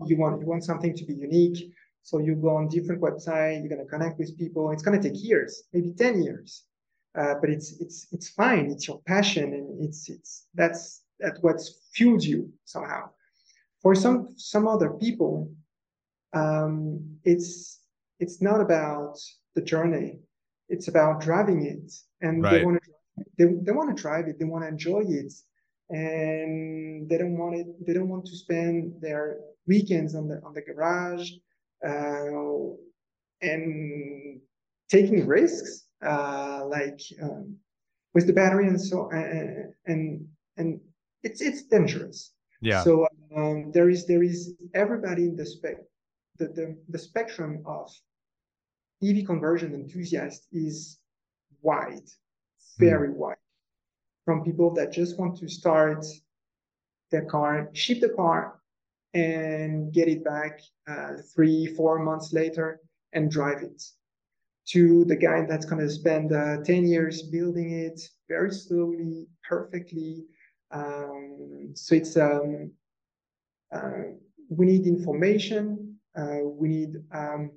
you 0.07 0.17
want 0.17 0.41
you 0.41 0.47
want 0.47 0.65
something 0.65 0.97
to 0.97 1.05
be 1.05 1.15
unique 1.15 1.71
so 2.03 2.19
you 2.19 2.35
go 2.35 2.57
on 2.57 2.69
different 2.69 3.01
website, 3.01 3.61
you're 3.61 3.69
going 3.69 3.85
to 3.85 3.91
connect 3.91 4.19
with 4.19 4.37
people. 4.39 4.71
It's 4.71 4.83
going 4.83 5.01
to 5.01 5.09
take 5.09 5.23
years, 5.23 5.65
maybe 5.73 5.93
10 5.93 6.23
years. 6.23 6.65
Uh, 7.17 7.35
but 7.41 7.51
it's 7.51 7.73
it's 7.81 8.07
it's 8.13 8.29
fine. 8.29 8.71
It's 8.71 8.87
your 8.87 9.01
passion, 9.05 9.53
and 9.53 9.85
it's 9.85 10.09
it's 10.09 10.47
that's 10.55 11.03
that's 11.21 11.39
what's 11.43 11.89
fuels 11.93 12.25
you 12.25 12.51
somehow. 12.65 13.11
For 13.83 13.95
some 13.95 14.35
some 14.37 14.69
other 14.69 14.91
people, 14.91 15.51
um, 16.33 17.19
it's 17.25 17.81
it's 18.19 18.43
not 18.43 18.61
about 18.61 19.19
the 19.55 19.63
journey. 19.63 20.21
It's 20.69 20.89
about 20.89 21.21
driving 21.21 21.67
it, 21.67 21.93
and 22.21 22.43
right. 22.43 22.59
they 22.59 22.65
want 22.65 22.83
to 22.83 22.91
they, 23.39 23.45
they 23.45 23.73
want 23.73 23.95
to 23.95 24.01
drive 24.01 24.29
it. 24.29 24.39
They 24.39 24.45
want 24.45 24.65
to 24.65 24.69
enjoy 24.69 25.03
it, 25.07 25.33
and 25.89 27.09
they 27.09 27.19
don't 27.19 27.39
want 27.39 27.57
it. 27.57 27.67
They 27.87 27.93
don't 27.93 28.09
want 28.09 28.27
to 28.27 28.37
spend 28.37 29.01
their 29.01 29.39
weekends 29.67 30.15
on 30.15 30.29
the 30.29 30.41
on 30.45 30.55
the 30.55 30.63
garage 30.63 31.31
uh, 31.87 32.75
and 33.43 34.41
taking 34.89 35.27
risks 35.27 35.87
uh, 36.05 36.65
like 36.67 37.01
um, 37.23 37.57
with 38.15 38.27
the 38.27 38.33
battery 38.33 38.67
and 38.67 38.81
so 38.81 39.11
and 39.11 39.73
and, 39.87 40.27
and 40.57 40.81
it's 41.23 41.41
it's 41.41 41.63
dangerous. 41.63 42.33
Yeah. 42.61 42.83
So 42.83 43.07
um, 43.37 43.73
there 43.73 43.89
is 43.89 44.07
there 44.07 44.23
is 44.23 44.55
everybody 44.75 45.25
in 45.25 45.37
the 45.37 45.47
spec 45.47 45.77
the, 46.39 46.49
the 46.49 46.77
the 46.89 46.99
spectrum 46.99 47.63
of 47.67 47.91
EV 49.03 49.27
conversion 49.27 49.75
enthusiasts 49.75 50.47
is 50.53 50.99
wide, 51.63 52.09
very 52.79 53.09
mm. 53.09 53.15
wide. 53.15 53.37
From 54.25 54.45
people 54.45 54.73
that 54.75 54.93
just 54.93 55.19
want 55.19 55.39
to 55.39 55.49
start 55.49 56.05
their 57.11 57.25
car, 57.25 57.71
ship 57.73 58.01
the 58.01 58.11
car, 58.11 58.61
and 59.15 59.93
get 59.93 60.09
it 60.09 60.25
back 60.25 60.61
uh, 60.89 61.15
three, 61.35 61.67
four 61.67 61.99
months 61.99 62.33
later 62.33 62.81
and 63.13 63.31
drive 63.31 63.63
it, 63.63 63.83
to 64.69 65.05
the 65.07 65.17
guy 65.17 65.45
that's 65.49 65.67
going 65.67 65.81
to 65.81 65.91
spend 65.91 66.33
uh, 66.33 66.59
10 66.63 66.87
years 66.87 67.23
building 67.23 67.73
it 67.73 68.01
very 68.29 68.53
slowly, 68.53 69.27
perfectly. 69.49 70.25
Um, 70.73 71.73
so 71.75 71.95
it's 71.95 72.17
um, 72.17 72.73
uh, 73.75 74.03
we 74.49 74.67
need 74.67 74.87
information. 74.87 75.97
Uh, 76.17 76.41
we 76.45 76.69
need 76.69 76.97
um, 77.13 77.53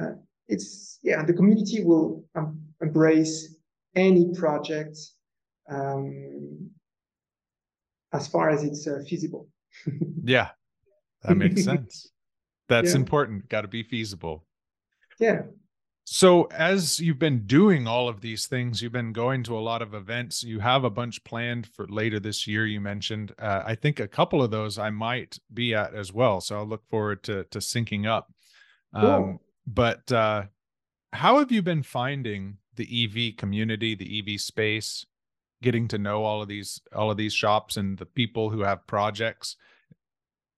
uh, 0.00 0.12
it's 0.48 0.98
yeah 1.02 1.24
the 1.24 1.32
community 1.32 1.82
will 1.82 2.24
um, 2.34 2.60
embrace 2.80 3.56
any 3.94 4.32
project 4.34 4.98
um, 5.70 6.70
as 8.12 8.28
far 8.28 8.50
as 8.50 8.62
it's 8.62 8.86
uh, 8.86 9.00
feasible. 9.08 9.48
yeah, 10.24 10.50
that 11.22 11.36
makes 11.36 11.64
sense. 11.64 12.10
That's 12.68 12.90
yeah. 12.90 12.96
important. 12.96 13.48
Got 13.48 13.62
to 13.62 13.68
be 13.68 13.82
feasible. 13.82 14.44
Yeah. 15.18 15.42
So, 16.06 16.44
as 16.44 17.00
you've 17.00 17.18
been 17.18 17.46
doing 17.46 17.86
all 17.86 18.10
of 18.10 18.20
these 18.20 18.46
things, 18.46 18.82
you've 18.82 18.92
been 18.92 19.14
going 19.14 19.42
to 19.44 19.56
a 19.56 19.60
lot 19.60 19.80
of 19.80 19.94
events. 19.94 20.42
You 20.42 20.60
have 20.60 20.84
a 20.84 20.90
bunch 20.90 21.24
planned 21.24 21.66
for 21.66 21.86
later 21.88 22.20
this 22.20 22.46
year. 22.46 22.66
You 22.66 22.78
mentioned, 22.78 23.32
uh, 23.38 23.62
I 23.64 23.74
think 23.74 24.00
a 24.00 24.08
couple 24.08 24.42
of 24.42 24.50
those 24.50 24.78
I 24.78 24.90
might 24.90 25.38
be 25.52 25.74
at 25.74 25.94
as 25.94 26.12
well. 26.12 26.42
So 26.42 26.56
I'll 26.56 26.66
look 26.66 26.86
forward 26.90 27.22
to 27.24 27.44
to 27.44 27.58
syncing 27.58 28.06
up. 28.06 28.30
Cool. 28.94 29.10
Um, 29.10 29.38
but 29.66 30.12
uh, 30.12 30.44
how 31.14 31.38
have 31.38 31.50
you 31.50 31.62
been 31.62 31.82
finding 31.82 32.58
the 32.76 33.04
EV 33.04 33.38
community, 33.38 33.94
the 33.94 34.18
EV 34.18 34.40
space, 34.40 35.06
getting 35.62 35.88
to 35.88 35.96
know 35.96 36.22
all 36.22 36.42
of 36.42 36.48
these 36.48 36.82
all 36.94 37.10
of 37.10 37.16
these 37.16 37.32
shops 37.32 37.78
and 37.78 37.96
the 37.96 38.06
people 38.06 38.50
who 38.50 38.60
have 38.60 38.86
projects? 38.86 39.56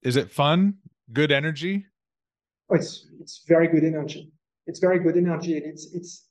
Is 0.03 0.17
it 0.17 0.33
fun? 0.33 0.79
Good 1.13 1.31
energy? 1.31 1.87
Oh, 2.69 2.75
it's 2.75 3.07
it's 3.21 3.45
very 3.47 3.69
good 3.69 3.85
energy. 3.85 4.33
It's 4.67 4.81
very 4.81 4.99
good 4.99 5.17
energy, 5.17 5.57
and 5.57 5.67
it's 5.67 5.95
it's 5.95 6.29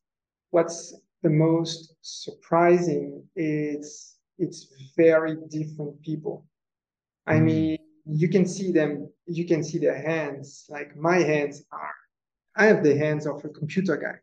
what's 0.51 0.93
the 1.23 1.29
most 1.29 1.95
surprising 2.01 3.23
is 3.35 4.15
it's 4.37 4.67
very 4.95 5.37
different 5.49 6.01
people. 6.01 6.45
I 7.25 7.35
mm. 7.35 7.43
mean, 7.43 7.77
you 8.05 8.29
can 8.29 8.45
see 8.45 8.71
them, 8.71 9.09
you 9.25 9.45
can 9.45 9.63
see 9.63 9.79
their 9.79 9.99
hands. 9.99 10.65
Like 10.69 10.95
my 10.95 11.17
hands 11.17 11.63
are 11.71 11.95
I 12.55 12.65
have 12.65 12.83
the 12.83 12.97
hands 12.97 13.27
of 13.27 13.43
a 13.43 13.49
computer 13.49 13.97
guy. 13.97 14.17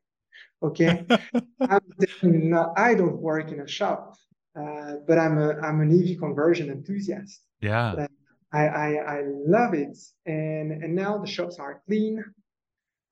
Okay, 0.67 1.05
I'm 1.61 1.81
definitely 1.99 2.49
not, 2.49 2.79
i 2.79 2.95
don't 2.95 3.21
work 3.21 3.51
in 3.51 3.61
a 3.61 3.69
shop, 3.69 4.15
uh, 4.59 4.95
but 5.07 5.19
I'm 5.19 5.39
a 5.39 5.59
I'm 5.61 5.81
an 5.81 5.91
EV 5.91 6.19
conversion 6.19 6.71
enthusiast. 6.71 7.43
Yeah, 7.61 8.07
I, 8.53 8.67
I 8.69 8.89
I 9.17 9.23
love 9.27 9.75
it, 9.75 9.99
and 10.25 10.71
and 10.71 10.95
now 10.95 11.19
the 11.19 11.27
shops 11.27 11.59
are 11.59 11.83
clean, 11.87 12.25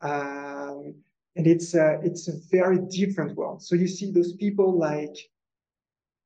um, 0.02 0.94
and 1.36 1.46
it's 1.46 1.74
a 1.74 2.00
it's 2.02 2.28
a 2.28 2.38
very 2.50 2.78
different 2.78 3.36
world. 3.36 3.62
So 3.62 3.74
you 3.74 3.86
see 3.86 4.10
those 4.10 4.34
people 4.34 4.78
like 4.78 5.16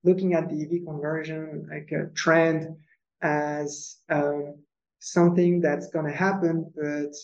looking 0.02 0.34
at 0.34 0.48
the 0.48 0.62
EV 0.62 0.84
conversion 0.86 1.66
like 1.70 1.90
a 1.92 2.10
trend 2.14 2.76
as 3.22 3.96
um, 4.10 4.56
something 4.98 5.60
that's 5.60 5.88
going 5.88 6.06
to 6.06 6.12
happen, 6.12 6.70
but 6.76 7.14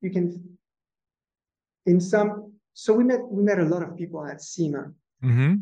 you 0.00 0.10
can 0.10 0.58
in 1.86 2.00
some 2.00 2.52
so 2.74 2.92
we 2.92 3.04
met 3.04 3.20
we 3.30 3.42
met 3.42 3.58
a 3.58 3.64
lot 3.64 3.82
of 3.82 3.96
people 3.96 4.24
at 4.26 4.42
SEMA 4.42 4.92
mm-hmm. 5.24 5.54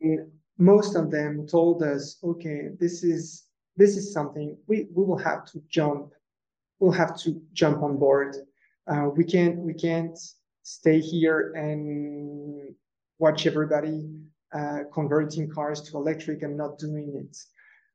and 0.00 0.30
most 0.58 0.94
of 0.94 1.10
them 1.10 1.46
told 1.46 1.82
us 1.82 2.18
okay 2.22 2.68
this 2.78 3.02
is 3.02 3.44
this 3.76 3.96
is 3.96 4.12
something 4.12 4.56
we, 4.66 4.86
we 4.94 5.04
will 5.04 5.18
have 5.18 5.44
to 5.46 5.62
jump 5.68 6.12
we'll 6.78 6.92
have 6.92 7.16
to 7.18 7.40
jump 7.52 7.82
on 7.82 7.96
board 7.96 8.36
uh, 8.88 9.08
we 9.16 9.24
can't 9.24 9.58
we 9.58 9.74
can't 9.74 10.18
stay 10.62 11.00
here 11.00 11.52
and 11.54 12.74
watch 13.18 13.46
everybody 13.46 14.08
uh, 14.54 14.80
converting 14.92 15.48
cars 15.50 15.80
to 15.82 15.96
electric 15.96 16.42
and 16.42 16.56
not 16.56 16.78
doing 16.78 17.14
it 17.14 17.36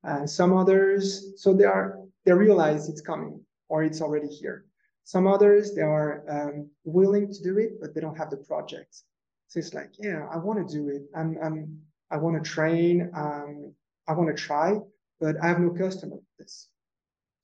uh, 0.07 0.25
some 0.25 0.55
others 0.55 1.33
so 1.37 1.53
they 1.53 1.65
are 1.65 1.99
they 2.25 2.33
realize 2.33 2.89
it's 2.89 3.01
coming 3.01 3.39
or 3.69 3.83
it's 3.83 4.01
already 4.01 4.27
here 4.27 4.65
some 5.05 5.27
others, 5.27 5.73
they 5.73 5.81
are 5.81 6.23
um, 6.29 6.69
willing 6.85 7.31
to 7.31 7.43
do 7.43 7.57
it, 7.57 7.79
but 7.81 7.93
they 7.93 8.01
don't 8.01 8.17
have 8.17 8.29
the 8.29 8.37
project. 8.37 9.01
So 9.47 9.59
it's 9.59 9.73
like, 9.73 9.91
yeah, 9.99 10.27
I 10.31 10.37
want 10.37 10.67
to 10.67 10.73
do 10.73 10.89
it. 10.89 11.03
I'm, 11.15 11.37
I'm, 11.43 11.79
I 12.09 12.17
want 12.17 12.41
to 12.41 12.49
train. 12.49 13.11
Um, 13.13 13.73
I 14.07 14.13
want 14.13 14.35
to 14.35 14.41
try, 14.41 14.77
but 15.19 15.35
I 15.41 15.47
have 15.47 15.59
no 15.59 15.71
customer 15.71 16.15
for 16.15 16.43
this. 16.43 16.69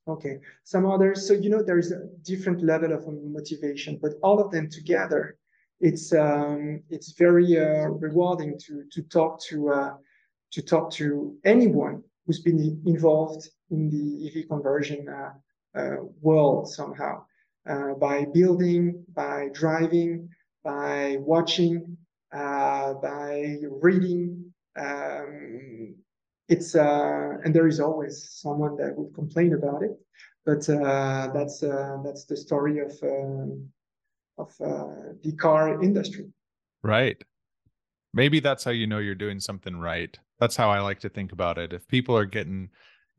Okay. 0.09 0.39
Some 0.63 0.85
others, 0.87 1.27
so 1.27 1.33
you 1.33 1.49
know, 1.49 1.61
there 1.61 1.77
is 1.77 1.91
a 1.91 2.07
different 2.23 2.63
level 2.63 2.93
of 2.93 3.07
motivation, 3.07 3.99
but 4.01 4.13
all 4.23 4.39
of 4.39 4.51
them 4.51 4.67
together, 4.69 5.37
it's 5.79 6.11
um, 6.13 6.81
it's 6.89 7.11
very 7.11 7.57
uh, 7.57 7.87
rewarding 7.89 8.57
to 8.65 8.83
to 8.91 9.01
talk 9.03 9.39
to 9.43 9.69
uh, 9.69 9.93
to 10.51 10.61
talk 10.61 10.91
to 10.93 11.37
anyone 11.45 12.03
who's 12.25 12.41
been 12.41 12.81
involved 12.85 13.49
in 13.69 13.89
the 13.89 14.27
EV 14.27 14.49
conversion 14.49 15.07
uh, 15.07 15.31
uh, 15.79 15.97
world 16.21 16.67
somehow 16.67 17.23
uh, 17.69 17.93
by 17.93 18.25
building, 18.33 19.03
by 19.13 19.49
driving, 19.53 20.27
by 20.63 21.17
watching, 21.19 21.97
uh, 22.33 22.93
by 22.95 23.57
reading. 23.69 24.53
Um, 24.75 25.95
it's 26.49 26.75
uh, 26.75 27.37
and 27.43 27.53
there 27.53 27.67
is 27.67 27.79
always 27.79 28.27
someone 28.31 28.75
that 28.77 28.97
would 28.97 29.13
complain 29.13 29.53
about 29.53 29.83
it, 29.83 29.91
but 30.45 30.67
uh, 30.67 31.29
that's 31.33 31.61
uh, 31.63 31.97
that's 32.03 32.25
the 32.25 32.35
story 32.35 32.79
of 32.79 32.91
uh, 33.03 34.41
of 34.41 34.55
the 35.23 35.31
car 35.37 35.81
industry. 35.81 36.25
Right. 36.83 37.21
Maybe 38.13 38.39
that's 38.39 38.63
how 38.63 38.71
you 38.71 38.87
know 38.87 38.97
you're 38.97 39.13
doing 39.13 39.39
something 39.39 39.77
right. 39.77 40.17
That's 40.39 40.55
how 40.55 40.71
I 40.71 40.79
like 40.79 40.99
to 41.01 41.09
think 41.09 41.31
about 41.31 41.59
it. 41.59 41.71
If 41.73 41.87
people 41.87 42.17
are 42.17 42.25
getting 42.25 42.69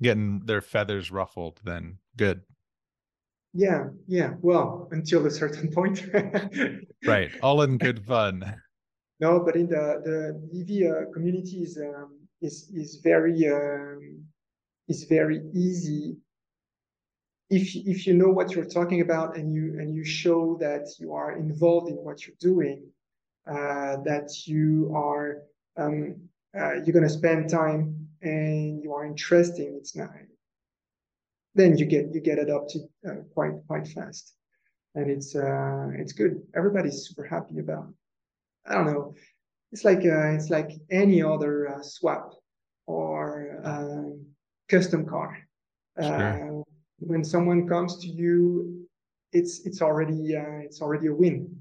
getting 0.03 0.41
their 0.47 0.61
feathers 0.61 1.13
ruffled, 1.13 1.61
then 1.65 1.99
good. 2.17 2.43
Yeah, 3.53 3.89
yeah. 4.09 4.35
Well, 4.41 4.89
until 4.91 5.27
a 5.27 5.31
certain 5.31 5.71
point. 5.73 6.05
right. 7.07 7.31
All 7.43 7.63
in 7.63 7.79
good 7.79 8.05
fun. 8.05 8.61
No, 9.23 9.39
but 9.39 9.55
in 9.55 9.69
the 9.69 10.01
the 10.03 10.61
EV 10.61 10.91
uh, 10.91 11.13
community 11.13 11.59
is 11.59 11.77
um, 11.77 12.20
is 12.41 12.71
is 12.75 13.01
very 13.03 13.49
um, 13.49 14.25
is 14.89 15.05
very 15.05 15.41
easy 15.53 16.17
if 17.51 17.75
if 17.75 18.07
you 18.07 18.15
know 18.15 18.29
what 18.29 18.53
you're 18.53 18.65
talking 18.65 19.01
about 19.01 19.37
and 19.37 19.53
you 19.53 19.79
and 19.81 19.95
you 19.95 20.05
show 20.05 20.57
that 20.61 20.87
you 20.99 21.13
are 21.13 21.37
involved 21.37 21.91
in 21.91 21.97
what 21.97 22.27
you're 22.27 22.37
doing, 22.41 22.89
uh, 23.47 23.97
that 24.05 24.31
you 24.47 24.93
are 24.95 25.43
um, 25.77 26.17
uh, 26.59 26.75
you're 26.75 26.95
gonna 26.95 27.09
spend 27.09 27.51
time 27.51 28.09
and 28.23 28.83
you 28.83 28.93
are 28.93 29.05
interesting. 29.05 29.75
It's 29.77 29.97
not 29.97 30.11
then 31.57 31.77
you 31.77 31.87
get 31.87 32.15
you 32.15 32.21
get 32.21 32.39
adopted 32.39 32.83
uh, 33.07 33.23
quite 33.35 33.55
quite 33.67 33.89
fast, 33.89 34.35
and 34.95 35.11
it's 35.11 35.35
uh, 35.35 35.89
it's 35.95 36.13
good. 36.13 36.41
Everybody's 36.55 37.09
super 37.09 37.25
happy 37.25 37.59
about. 37.59 37.89
It. 37.89 37.95
I 38.71 38.75
don't 38.75 38.87
know. 38.87 39.15
It's 39.73 39.85
like 39.85 39.99
uh, 39.99 40.31
it's 40.35 40.51
like 40.51 40.71
any 40.91 41.23
other 41.23 41.69
uh, 41.69 41.83
swap 41.83 42.35
or 42.87 43.61
um, 43.65 44.27
custom 44.69 45.07
car. 45.07 45.39
Sure. 46.01 46.61
Uh, 46.61 46.63
when 46.99 47.25
someone 47.25 47.69
comes 47.69 47.99
to 47.99 48.09
you, 48.09 48.87
it's 49.33 49.65
it's 49.67 49.81
already 49.81 50.37
uh, 50.37 50.61
it's 50.65 50.83
already 50.83 51.07
a 51.07 51.15
win. 51.15 51.57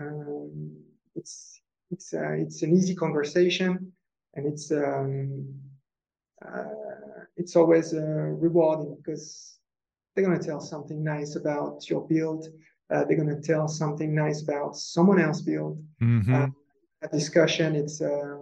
Um, 0.00 0.76
it's 1.16 1.60
it's 1.90 2.12
it's 2.14 2.62
an 2.62 2.72
easy 2.72 2.94
conversation, 2.94 3.92
and 4.34 4.46
it's 4.46 4.70
um, 4.70 5.46
it's 7.36 7.56
always 7.56 7.92
uh, 7.94 8.00
rewarding 8.00 8.96
because 8.96 9.58
they're 10.14 10.24
going 10.24 10.38
to 10.38 10.46
tell 10.46 10.60
something 10.60 11.02
nice 11.02 11.36
about 11.36 11.88
your 11.88 12.06
build. 12.06 12.46
Uh, 12.90 13.04
they're 13.04 13.16
going 13.16 13.34
to 13.34 13.40
tell 13.40 13.68
something 13.68 14.14
nice 14.14 14.42
about 14.42 14.76
someone 14.76 15.20
else 15.20 15.40
build. 15.40 15.82
Mm-hmm. 16.02 16.34
Uh, 16.34 16.46
discussion. 17.08 17.74
It's 17.74 18.00
uh, 18.00 18.38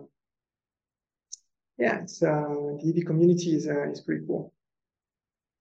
yeah, 1.78 2.00
it's 2.00 2.22
uh, 2.22 2.76
the 2.82 2.94
EV 2.96 3.06
community 3.06 3.54
is 3.54 3.68
uh, 3.68 3.90
is 3.90 4.00
pretty 4.00 4.26
cool. 4.26 4.52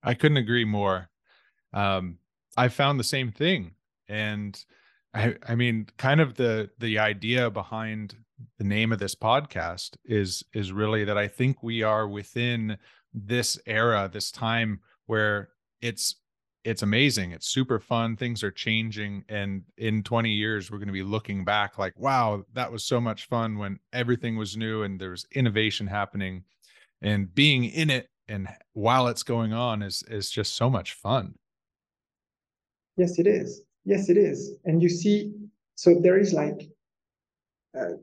I 0.02 0.14
couldn't 0.14 0.36
agree 0.38 0.64
more. 0.64 1.10
Um, 1.72 2.18
I 2.56 2.68
found 2.68 2.98
the 2.98 3.04
same 3.04 3.30
thing, 3.30 3.72
and 4.08 4.62
I, 5.14 5.36
I 5.48 5.54
mean, 5.54 5.88
kind 5.96 6.20
of 6.20 6.34
the 6.34 6.70
the 6.78 6.98
idea 6.98 7.50
behind 7.50 8.16
the 8.58 8.64
name 8.64 8.92
of 8.92 8.98
this 8.98 9.14
podcast 9.14 9.96
is 10.04 10.44
is 10.52 10.72
really 10.72 11.04
that 11.04 11.18
I 11.18 11.28
think 11.28 11.62
we 11.62 11.82
are 11.82 12.08
within 12.08 12.78
this 13.14 13.58
era, 13.66 14.10
this 14.12 14.30
time 14.30 14.80
where 15.06 15.50
it's 15.80 16.16
it's 16.68 16.82
amazing. 16.82 17.32
It's 17.32 17.48
super 17.48 17.80
fun. 17.80 18.14
Things 18.14 18.42
are 18.42 18.50
changing. 18.50 19.24
And 19.30 19.62
in 19.78 20.02
20 20.02 20.30
years, 20.30 20.70
we're 20.70 20.76
going 20.76 20.88
to 20.88 20.92
be 20.92 21.02
looking 21.02 21.42
back 21.42 21.78
like, 21.78 21.98
wow, 21.98 22.44
that 22.52 22.70
was 22.70 22.84
so 22.84 23.00
much 23.00 23.26
fun 23.26 23.56
when 23.56 23.78
everything 23.94 24.36
was 24.36 24.54
new 24.54 24.82
and 24.82 25.00
there 25.00 25.08
was 25.10 25.26
innovation 25.32 25.86
happening. 25.86 26.44
And 27.00 27.34
being 27.34 27.64
in 27.64 27.88
it 27.88 28.10
and 28.28 28.48
while 28.74 29.08
it's 29.08 29.22
going 29.22 29.54
on 29.54 29.80
is 29.80 30.02
is 30.08 30.30
just 30.30 30.56
so 30.56 30.68
much 30.68 30.92
fun. 30.92 31.34
Yes, 32.98 33.18
it 33.18 33.26
is. 33.26 33.62
Yes, 33.86 34.10
it 34.10 34.18
is. 34.18 34.56
And 34.66 34.82
you 34.82 34.90
see, 34.90 35.32
so 35.74 35.98
there 36.02 36.18
is 36.18 36.34
like, 36.34 36.68
uh, 37.78 37.96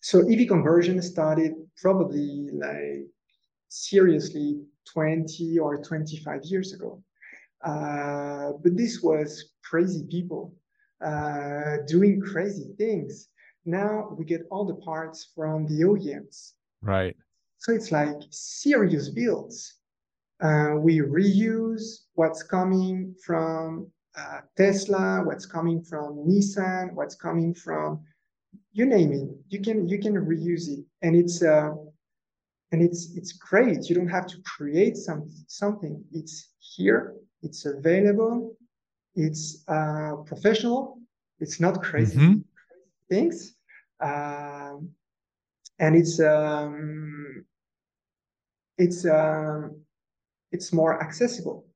so 0.00 0.28
EV 0.30 0.46
conversion 0.46 1.00
started 1.00 1.54
probably 1.80 2.50
like 2.52 3.06
seriously 3.70 4.60
20 4.92 5.58
or 5.58 5.82
25 5.82 6.44
years 6.44 6.74
ago. 6.74 7.02
Uh, 7.64 8.52
but 8.62 8.76
this 8.76 9.02
was 9.02 9.52
crazy 9.62 10.04
people 10.10 10.54
uh, 11.04 11.78
doing 11.86 12.20
crazy 12.20 12.74
things. 12.78 13.28
Now 13.64 14.14
we 14.18 14.24
get 14.24 14.42
all 14.50 14.64
the 14.64 14.74
parts 14.74 15.30
from 15.34 15.66
the 15.66 15.84
OEMs. 15.84 16.52
Right. 16.80 17.16
So 17.58 17.72
it's 17.72 17.92
like 17.92 18.16
serious 18.30 19.08
builds. 19.08 19.74
Uh, 20.42 20.74
we 20.76 20.98
reuse 20.98 22.06
what's 22.14 22.42
coming 22.42 23.14
from 23.24 23.86
uh, 24.18 24.40
Tesla, 24.56 25.22
what's 25.24 25.46
coming 25.46 25.82
from 25.82 26.16
Nissan, 26.28 26.92
what's 26.94 27.14
coming 27.14 27.54
from 27.54 28.00
you 28.72 28.86
name 28.86 29.12
it. 29.12 29.28
You 29.48 29.60
can 29.60 29.88
you 29.88 29.98
can 29.98 30.14
reuse 30.14 30.68
it, 30.68 30.84
and 31.02 31.14
it's 31.14 31.42
uh, 31.42 31.72
and 32.72 32.82
it's 32.82 33.14
it's 33.16 33.32
great. 33.32 33.88
You 33.88 33.94
don't 33.94 34.08
have 34.08 34.26
to 34.28 34.36
create 34.42 34.96
some 34.96 35.30
something. 35.46 36.02
It's 36.12 36.48
here. 36.58 37.14
It's 37.42 37.66
available. 37.66 38.56
It's 39.14 39.64
uh, 39.68 40.16
professional. 40.24 40.98
It's 41.38 41.60
not 41.60 41.82
crazy 41.82 42.18
mm-hmm. 42.18 42.38
things, 43.10 43.56
um, 44.00 44.90
and 45.78 45.96
it's 45.96 46.20
um, 46.20 47.44
it's 48.78 49.04
um, 49.04 49.80
it's 50.52 50.72
more 50.72 51.02
accessible 51.02 51.66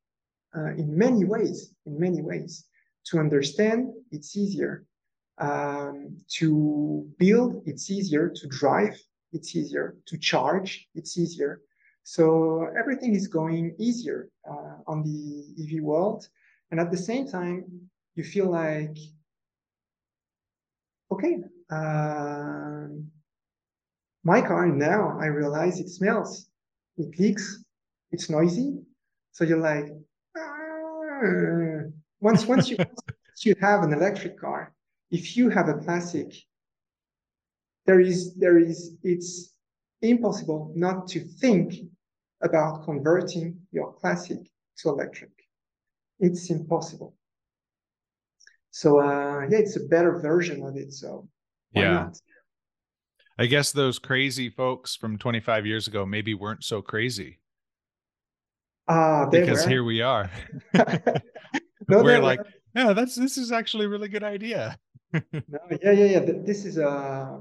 uh, 0.57 0.73
in 0.77 0.97
many 0.97 1.25
ways, 1.25 1.75
in 1.85 1.99
many 1.99 2.23
ways. 2.23 2.67
To 3.07 3.19
understand, 3.19 3.93
it's 4.11 4.37
easier. 4.37 4.85
Um, 5.39 6.17
to 6.39 7.07
build, 7.19 7.63
it's 7.67 7.91
easier. 7.91 8.33
To 8.35 8.49
drive, 8.49 8.99
it's 9.33 9.55
easier. 9.55 9.97
To 10.07 10.17
charge, 10.17 10.89
it's 10.95 11.19
easier. 11.19 11.61
So 12.05 12.69
everything 12.79 13.15
is 13.15 13.27
going 13.27 13.75
easier 13.79 14.29
uh, 14.49 14.66
on 14.87 15.03
the 15.03 15.55
EV 15.63 15.83
world. 15.83 16.29
And 16.71 16.81
at 16.81 16.91
the 16.91 16.97
same 16.97 17.29
time, 17.29 17.65
you 18.15 18.25
feel 18.25 18.51
like, 18.51 18.97
okay, 21.13 21.39
uh, 21.71 22.89
my 24.25 24.41
car 24.41 24.67
now, 24.67 25.19
I 25.21 25.27
realize 25.27 25.79
it 25.79 25.89
smells, 25.89 26.49
it 26.97 27.19
leaks, 27.19 27.63
it's 28.11 28.29
noisy. 28.29 28.81
So 29.33 29.45
you're 29.45 29.59
like, 29.59 29.87
once 32.21 32.47
once 32.47 32.69
you 32.69 32.77
once 32.79 33.45
you 33.45 33.55
have 33.61 33.83
an 33.83 33.93
electric 33.93 34.39
car, 34.41 34.75
if 35.11 35.37
you 35.37 35.49
have 35.51 35.69
a 35.69 35.75
classic, 35.75 36.33
there 37.87 38.01
is 38.01 38.35
there 38.35 38.59
is 38.59 38.97
it's 39.03 39.53
impossible 40.03 40.73
not 40.75 41.07
to 41.09 41.21
think 41.21 41.75
about 42.43 42.85
converting 42.85 43.59
your 43.73 43.93
classic 43.95 44.39
to 44.79 44.89
electric. 44.89 45.31
It's 46.19 46.51
impossible. 46.51 47.15
So 48.71 49.01
uh, 49.01 49.47
yeah, 49.49 49.59
it's 49.59 49.77
a 49.77 49.85
better 49.85 50.19
version 50.21 50.63
of 50.63 50.77
it. 50.77 50.93
So 50.93 51.29
yeah. 51.73 51.93
Not? 51.93 52.19
I 53.39 53.47
guess 53.47 53.73
those 53.73 53.99
crazy 53.99 54.49
folks 54.49 54.97
from 54.97 55.19
25 55.19 55.67
years 55.67 55.87
ago 55.87 56.07
maybe 56.07 56.33
weren't 56.35 56.65
so 56.65 56.81
crazy. 56.81 57.39
Uh, 58.89 59.27
because 59.27 59.65
were. 59.65 59.71
here 59.71 59.85
we 59.85 60.01
are. 60.01 60.31
no, 60.75 60.85
We're 61.89 62.21
like, 62.21 62.39
were. 62.39 62.47
yeah, 62.75 62.93
that's 62.93 63.15
this 63.15 63.37
is 63.37 63.53
actually 63.53 63.87
a 63.87 63.89
really 63.89 64.09
good 64.09 64.23
idea. 64.23 64.79
no, 65.13 65.21
yeah, 65.83 65.91
yeah, 65.93 66.05
yeah. 66.05 66.21
This 66.21 66.65
is 66.65 66.79
uh 66.79 67.39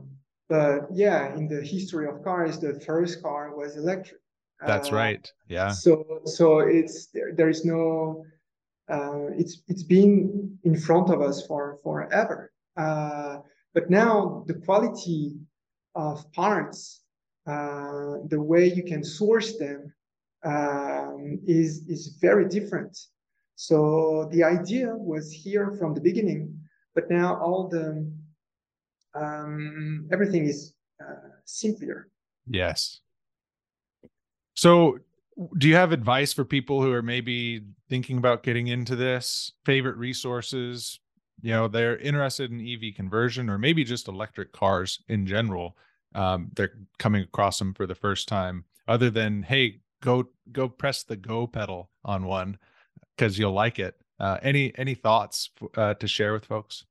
but 0.48 0.88
yeah, 0.94 1.36
in 1.36 1.48
the 1.48 1.62
history 1.62 2.08
of 2.08 2.24
cars, 2.24 2.60
the 2.60 2.80
first 2.86 3.22
car 3.22 3.56
was 3.56 3.78
electric. 3.78 4.22
That's 4.66 4.91
uh, 4.91 4.95
right. 4.95 5.32
Yeah. 5.47 5.70
So 5.70 6.22
so 6.26 6.60
it's 6.60 7.08
there, 7.08 7.34
there 7.34 7.49
is 7.49 7.66
no 7.66 8.26
uh, 8.89 9.28
it's 9.38 9.64
it's 9.68 9.84
been 9.84 10.58
in 10.64 10.78
front 10.78 11.10
of 11.10 11.22
us 11.22 11.45
for 11.45 11.80
forever. 11.84 12.51
Uh, 12.78 13.39
but 13.74 13.89
now 13.89 14.43
the 14.47 14.53
quality 14.53 15.38
of 15.95 16.32
parts, 16.34 17.01
uh, 17.47 18.18
the 18.28 18.41
way 18.41 18.72
you 18.72 18.84
can 18.84 19.03
source 19.03 19.58
them, 19.58 19.93
um, 20.43 21.39
is 21.47 21.88
is 21.88 22.18
very 22.22 22.47
different. 22.47 22.97
So 23.56 24.30
the 24.32 24.43
idea 24.43 24.95
was 24.95 25.32
here 25.32 25.72
from 25.80 25.93
the 25.93 26.01
beginning, 26.01 26.53
but 26.93 27.10
now 27.10 27.39
all 27.41 27.68
the 27.68 28.12
um, 29.16 30.08
everything 30.12 30.45
is 30.45 30.74
uh, 31.01 31.30
simpler. 31.45 32.10
Yes. 32.47 33.01
So, 34.56 34.99
do 35.58 35.68
you 35.68 35.76
have 35.76 35.91
advice 35.91 36.32
for 36.32 36.45
people 36.45 36.82
who 36.82 36.91
are 36.93 37.01
maybe 37.01 37.62
thinking 37.89 38.18
about 38.18 38.43
getting 38.43 38.68
into 38.68 38.95
this? 38.95 39.51
Favorite 39.66 39.97
resources? 39.97 40.99
You 41.41 41.51
know, 41.51 41.68
they're 41.68 41.97
interested 41.97 42.51
in 42.51 42.66
EV 42.66 42.95
conversion 42.95 43.49
or 43.49 43.58
maybe 43.58 43.84
just 43.84 44.08
electric 44.08 44.53
cars 44.53 45.01
in 45.10 45.28
general. 45.28 45.78
Um, 46.16 46.49
they're 46.56 46.78
coming 46.97 47.24
across 47.24 47.60
them 47.60 47.74
for 47.74 47.86
the 47.86 47.95
first 47.95 48.30
time. 48.30 48.64
Other 48.88 49.10
than, 49.10 49.43
hey, 49.43 49.82
go 50.01 50.30
go 50.51 50.70
press 50.70 51.03
the 51.03 51.18
go 51.18 51.47
pedal 51.47 51.89
on 52.06 52.26
one 52.26 52.58
because 53.16 53.38
you'll 53.38 53.51
like 53.51 53.80
it. 53.80 53.95
Uh, 54.20 54.38
any 54.41 54.72
any 54.78 54.95
thoughts 54.95 55.49
uh, 55.76 55.95
to 55.95 56.08
share 56.08 56.32
with 56.32 56.45
folks? 56.45 56.86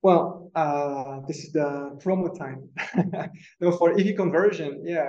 Well, 0.00 0.50
uh, 0.54 1.20
this 1.26 1.44
is 1.44 1.52
the 1.52 1.98
promo 2.02 2.36
time. 2.38 2.68
no, 3.60 3.72
for 3.72 3.98
EV 3.98 4.16
conversion, 4.16 4.82
yeah, 4.84 5.06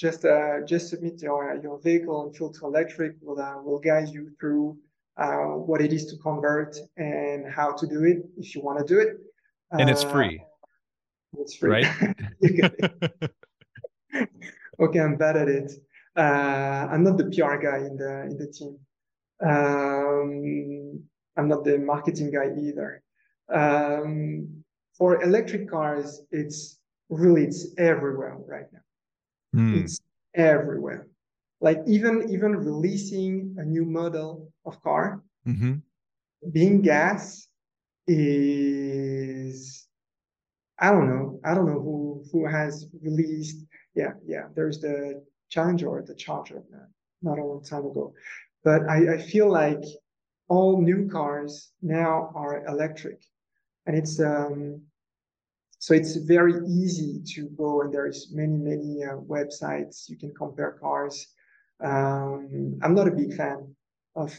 just 0.00 0.24
uh, 0.24 0.62
just 0.66 0.88
submit 0.88 1.20
your 1.20 1.60
your 1.62 1.78
vehicle 1.78 2.22
and 2.22 2.34
to 2.34 2.50
electric. 2.64 3.16
Will 3.20 3.38
uh, 3.38 3.60
will 3.62 3.78
guide 3.78 4.08
you 4.08 4.30
through 4.40 4.78
uh, 5.18 5.52
what 5.68 5.82
it 5.82 5.92
is 5.92 6.06
to 6.06 6.16
convert 6.16 6.74
and 6.96 7.46
how 7.52 7.72
to 7.72 7.86
do 7.86 8.04
it 8.04 8.18
if 8.38 8.54
you 8.54 8.62
want 8.62 8.78
to 8.78 8.84
do 8.94 8.98
it. 8.98 9.18
And 9.72 9.90
it's 9.90 10.02
free. 10.02 10.42
It's 11.38 11.54
free, 11.54 11.70
right? 11.70 11.86
okay, 14.80 15.00
I'm 15.00 15.16
bad 15.16 15.36
at 15.36 15.48
it. 15.48 15.70
Uh, 16.16 16.88
I'm 16.90 17.04
not 17.04 17.18
the 17.18 17.24
PR 17.24 17.56
guy 17.68 17.78
in 17.88 17.96
the 17.96 18.22
in 18.30 18.36
the 18.38 18.46
team. 18.56 18.78
Um, 19.42 21.02
I'm 21.36 21.48
not 21.48 21.64
the 21.64 21.78
marketing 21.78 22.30
guy 22.32 22.48
either. 22.58 23.02
Um, 23.52 24.64
for 24.96 25.22
electric 25.22 25.70
cars, 25.70 26.22
it's 26.30 26.78
really 27.10 27.44
it's 27.44 27.68
everywhere 27.78 28.36
right 28.46 28.66
now. 28.72 28.80
Mm. 29.54 29.82
It's 29.84 30.00
everywhere. 30.34 31.06
Like 31.60 31.78
even 31.86 32.30
even 32.30 32.56
releasing 32.56 33.54
a 33.58 33.64
new 33.64 33.84
model 33.84 34.52
of 34.64 34.80
car, 34.82 35.22
mm-hmm. 35.46 35.74
being 36.52 36.80
gas 36.80 37.48
is 38.06 39.86
I 40.78 40.90
don't 40.90 41.08
know. 41.08 41.40
I 41.44 41.54
don't 41.54 41.66
know 41.66 41.80
who 41.80 42.24
who 42.32 42.46
has 42.46 42.86
released. 43.02 43.64
Yeah, 43.94 44.12
yeah. 44.24 44.46
There's 44.54 44.80
the 44.80 45.22
Challenger 45.50 45.88
or 45.88 46.02
the 46.02 46.14
Charger, 46.14 46.62
not 47.22 47.38
a 47.38 47.44
long 47.44 47.62
time 47.62 47.84
ago. 47.84 48.14
But 48.64 48.88
I, 48.88 49.14
I 49.14 49.18
feel 49.18 49.50
like 49.50 49.82
all 50.48 50.80
new 50.80 51.08
cars 51.08 51.72
now 51.82 52.32
are 52.34 52.64
electric, 52.66 53.20
and 53.86 53.96
it's 53.96 54.20
um, 54.20 54.82
so 55.80 55.94
it's 55.94 56.16
very 56.16 56.54
easy 56.68 57.22
to 57.34 57.48
go 57.56 57.80
and 57.80 57.92
there 57.92 58.06
is 58.06 58.28
many 58.32 58.58
many 58.58 59.02
uh, 59.02 59.16
websites 59.16 60.08
you 60.10 60.16
can 60.16 60.32
compare 60.34 60.72
cars. 60.72 61.26
Um, 61.82 62.78
I'm 62.82 62.94
not 62.94 63.08
a 63.08 63.10
big 63.10 63.34
fan 63.34 63.74
of 64.14 64.38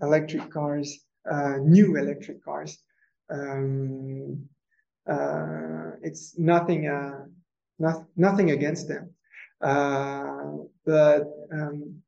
electric 0.00 0.48
cars, 0.48 1.04
uh, 1.28 1.56
new 1.60 1.96
electric 1.96 2.44
cars. 2.44 2.78
Um, 3.28 4.48
uh, 5.10 5.90
it's 6.02 6.38
nothing, 6.38 6.86
uh, 6.86 7.24
not, 7.80 8.04
nothing 8.16 8.52
against 8.52 8.86
them. 8.86 9.10
Uh, 9.60 10.66
but 10.84 11.24
um, 11.52 12.00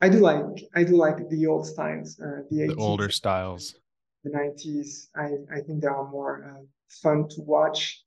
I 0.00 0.08
do 0.08 0.18
like 0.18 0.44
I 0.76 0.84
do 0.84 0.96
like 0.96 1.28
the 1.28 1.46
old 1.46 1.66
styles, 1.66 2.20
uh, 2.20 2.42
the, 2.48 2.68
the 2.68 2.74
older 2.76 3.08
styles. 3.08 3.74
the 4.22 4.30
90s. 4.30 5.08
I, 5.16 5.56
I 5.56 5.60
think 5.62 5.80
they 5.80 5.88
are 5.88 6.08
more 6.08 6.44
uh, 6.44 6.62
fun 7.02 7.28
to 7.28 7.40
watch 7.40 8.02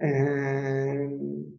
and 0.00 1.52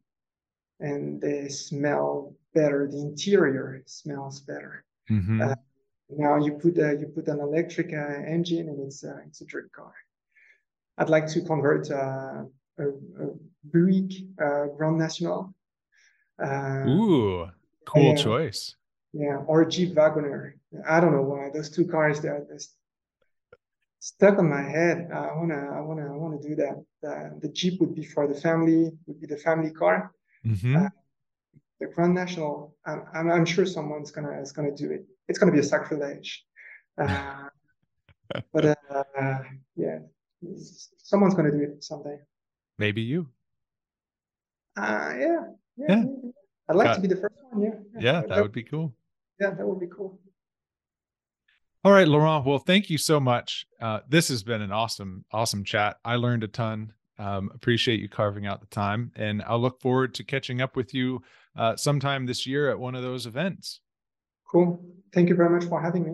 and 0.80 1.22
they 1.22 1.48
smell 1.48 2.36
better. 2.54 2.88
The 2.92 3.00
interior 3.00 3.84
smells 3.86 4.42
better. 4.42 4.84
Mm-hmm. 5.10 5.42
Uh, 5.42 5.56
now 6.10 6.38
you 6.38 6.54
put 6.54 6.78
a, 6.78 6.98
you 7.00 7.08
put 7.08 7.28
an 7.28 7.40
electric 7.40 7.94
uh, 7.94 8.22
engine 8.28 8.70
and 8.70 8.80
it's 8.86 9.04
a, 9.04 9.22
it's 9.28 9.42
a 9.42 9.46
dream 9.46 9.70
car. 9.76 9.94
I'd 10.98 11.10
like 11.10 11.28
to 11.28 11.42
convert 11.42 11.90
uh, 11.90 12.44
a, 12.78 12.88
a 12.88 13.30
Buick 13.72 14.12
uh, 14.42 14.66
Grand 14.78 14.98
National. 14.98 15.54
Uh, 16.44 16.84
Ooh, 16.88 17.48
cool 17.86 18.16
choice. 18.16 18.76
Yeah, 19.14 19.38
or 19.48 19.66
Jeep 19.66 19.96
Wagoneer. 19.96 20.54
I 20.88 21.00
don't 21.00 21.14
know 21.14 21.22
why 21.22 21.50
those 21.54 21.70
two 21.70 21.86
cars 21.86 22.22
they're 22.22 22.46
just 22.52 22.76
stuck 24.04 24.38
on 24.38 24.50
my 24.50 24.62
head. 24.62 25.10
I 25.14 25.32
wanna, 25.34 25.62
I 25.78 25.80
wanna, 25.80 26.14
I 26.14 26.18
wanna 26.18 26.42
do 26.42 26.56
that. 26.56 26.76
The, 27.02 27.40
the 27.42 27.48
Jeep 27.48 27.80
would 27.80 27.96
be 27.96 28.04
for 28.04 28.28
the 28.28 28.36
family, 28.36 28.92
would 29.06 29.22
be 29.22 29.28
the 29.28 29.38
family 29.38 29.72
car. 29.72 30.12
Mm-hmm. 30.46 30.76
Uh, 30.76 30.90
the 31.80 31.88
Grand 31.88 32.14
National, 32.14 32.76
I'm, 32.86 33.06
I'm, 33.14 33.32
I'm, 33.32 33.46
sure 33.46 33.66
someone's 33.66 34.12
gonna 34.12 34.42
is 34.42 34.52
gonna 34.52 34.76
do 34.76 34.92
it. 34.92 35.06
It's 35.30 35.40
gonna 35.40 35.54
be 35.54 35.60
a 35.60 35.64
sacrilege. 35.64 36.44
Uh, 36.98 37.48
but 38.54 38.66
uh, 38.66 39.40
yeah, 39.78 40.00
someone's 40.98 41.34
gonna 41.34 41.52
do 41.52 41.62
it 41.62 41.82
someday. 41.82 42.18
Maybe 42.78 43.02
you. 43.02 43.30
Uh, 44.76 45.14
yeah, 45.18 45.40
yeah. 45.78 45.88
yeah. 45.88 46.04
I'd 46.68 46.76
like 46.76 46.96
to 46.96 47.02
be 47.02 47.08
the 47.08 47.16
first 47.16 47.36
one. 47.52 47.64
Yeah. 47.64 47.70
Yeah, 47.94 48.02
yeah 48.02 48.22
that 48.28 48.42
would 48.42 48.52
be 48.52 48.64
cool. 48.64 48.94
Yeah, 49.40 49.52
that 49.52 49.66
would 49.66 49.80
be 49.80 49.88
cool. 49.88 50.20
All 51.86 51.92
right, 51.92 52.08
Laurent. 52.08 52.46
Well, 52.46 52.60
thank 52.60 52.90
you 52.90 52.98
so 52.98 53.20
much. 53.20 53.66
Uh, 53.82 54.00
this 54.08 54.30
has 54.30 54.42
been 54.42 54.62
an 54.62 54.72
awesome, 54.72 55.26
awesome 55.34 55.66
chat. 55.66 55.98
I 56.06 56.16
learned 56.16 56.46
a 56.46 56.48
ton. 56.48 56.94
Um, 57.20 57.52
appreciate 57.54 58.00
you 58.00 58.08
carving 58.08 58.46
out 58.46 58.62
the 58.62 58.68
time, 58.68 59.12
and 59.18 59.44
I'll 59.46 59.60
look 59.60 59.82
forward 59.82 60.14
to 60.16 60.24
catching 60.24 60.62
up 60.62 60.78
with 60.78 60.94
you 60.94 61.22
uh, 61.58 61.76
sometime 61.76 62.26
this 62.26 62.48
year 62.48 62.72
at 62.72 62.80
one 62.80 62.96
of 62.96 63.04
those 63.04 63.26
events. 63.26 63.82
Cool. 64.50 64.82
Thank 65.14 65.28
you 65.28 65.36
very 65.36 65.50
much 65.50 65.66
for 65.66 65.82
having 65.82 66.06
me. 66.06 66.14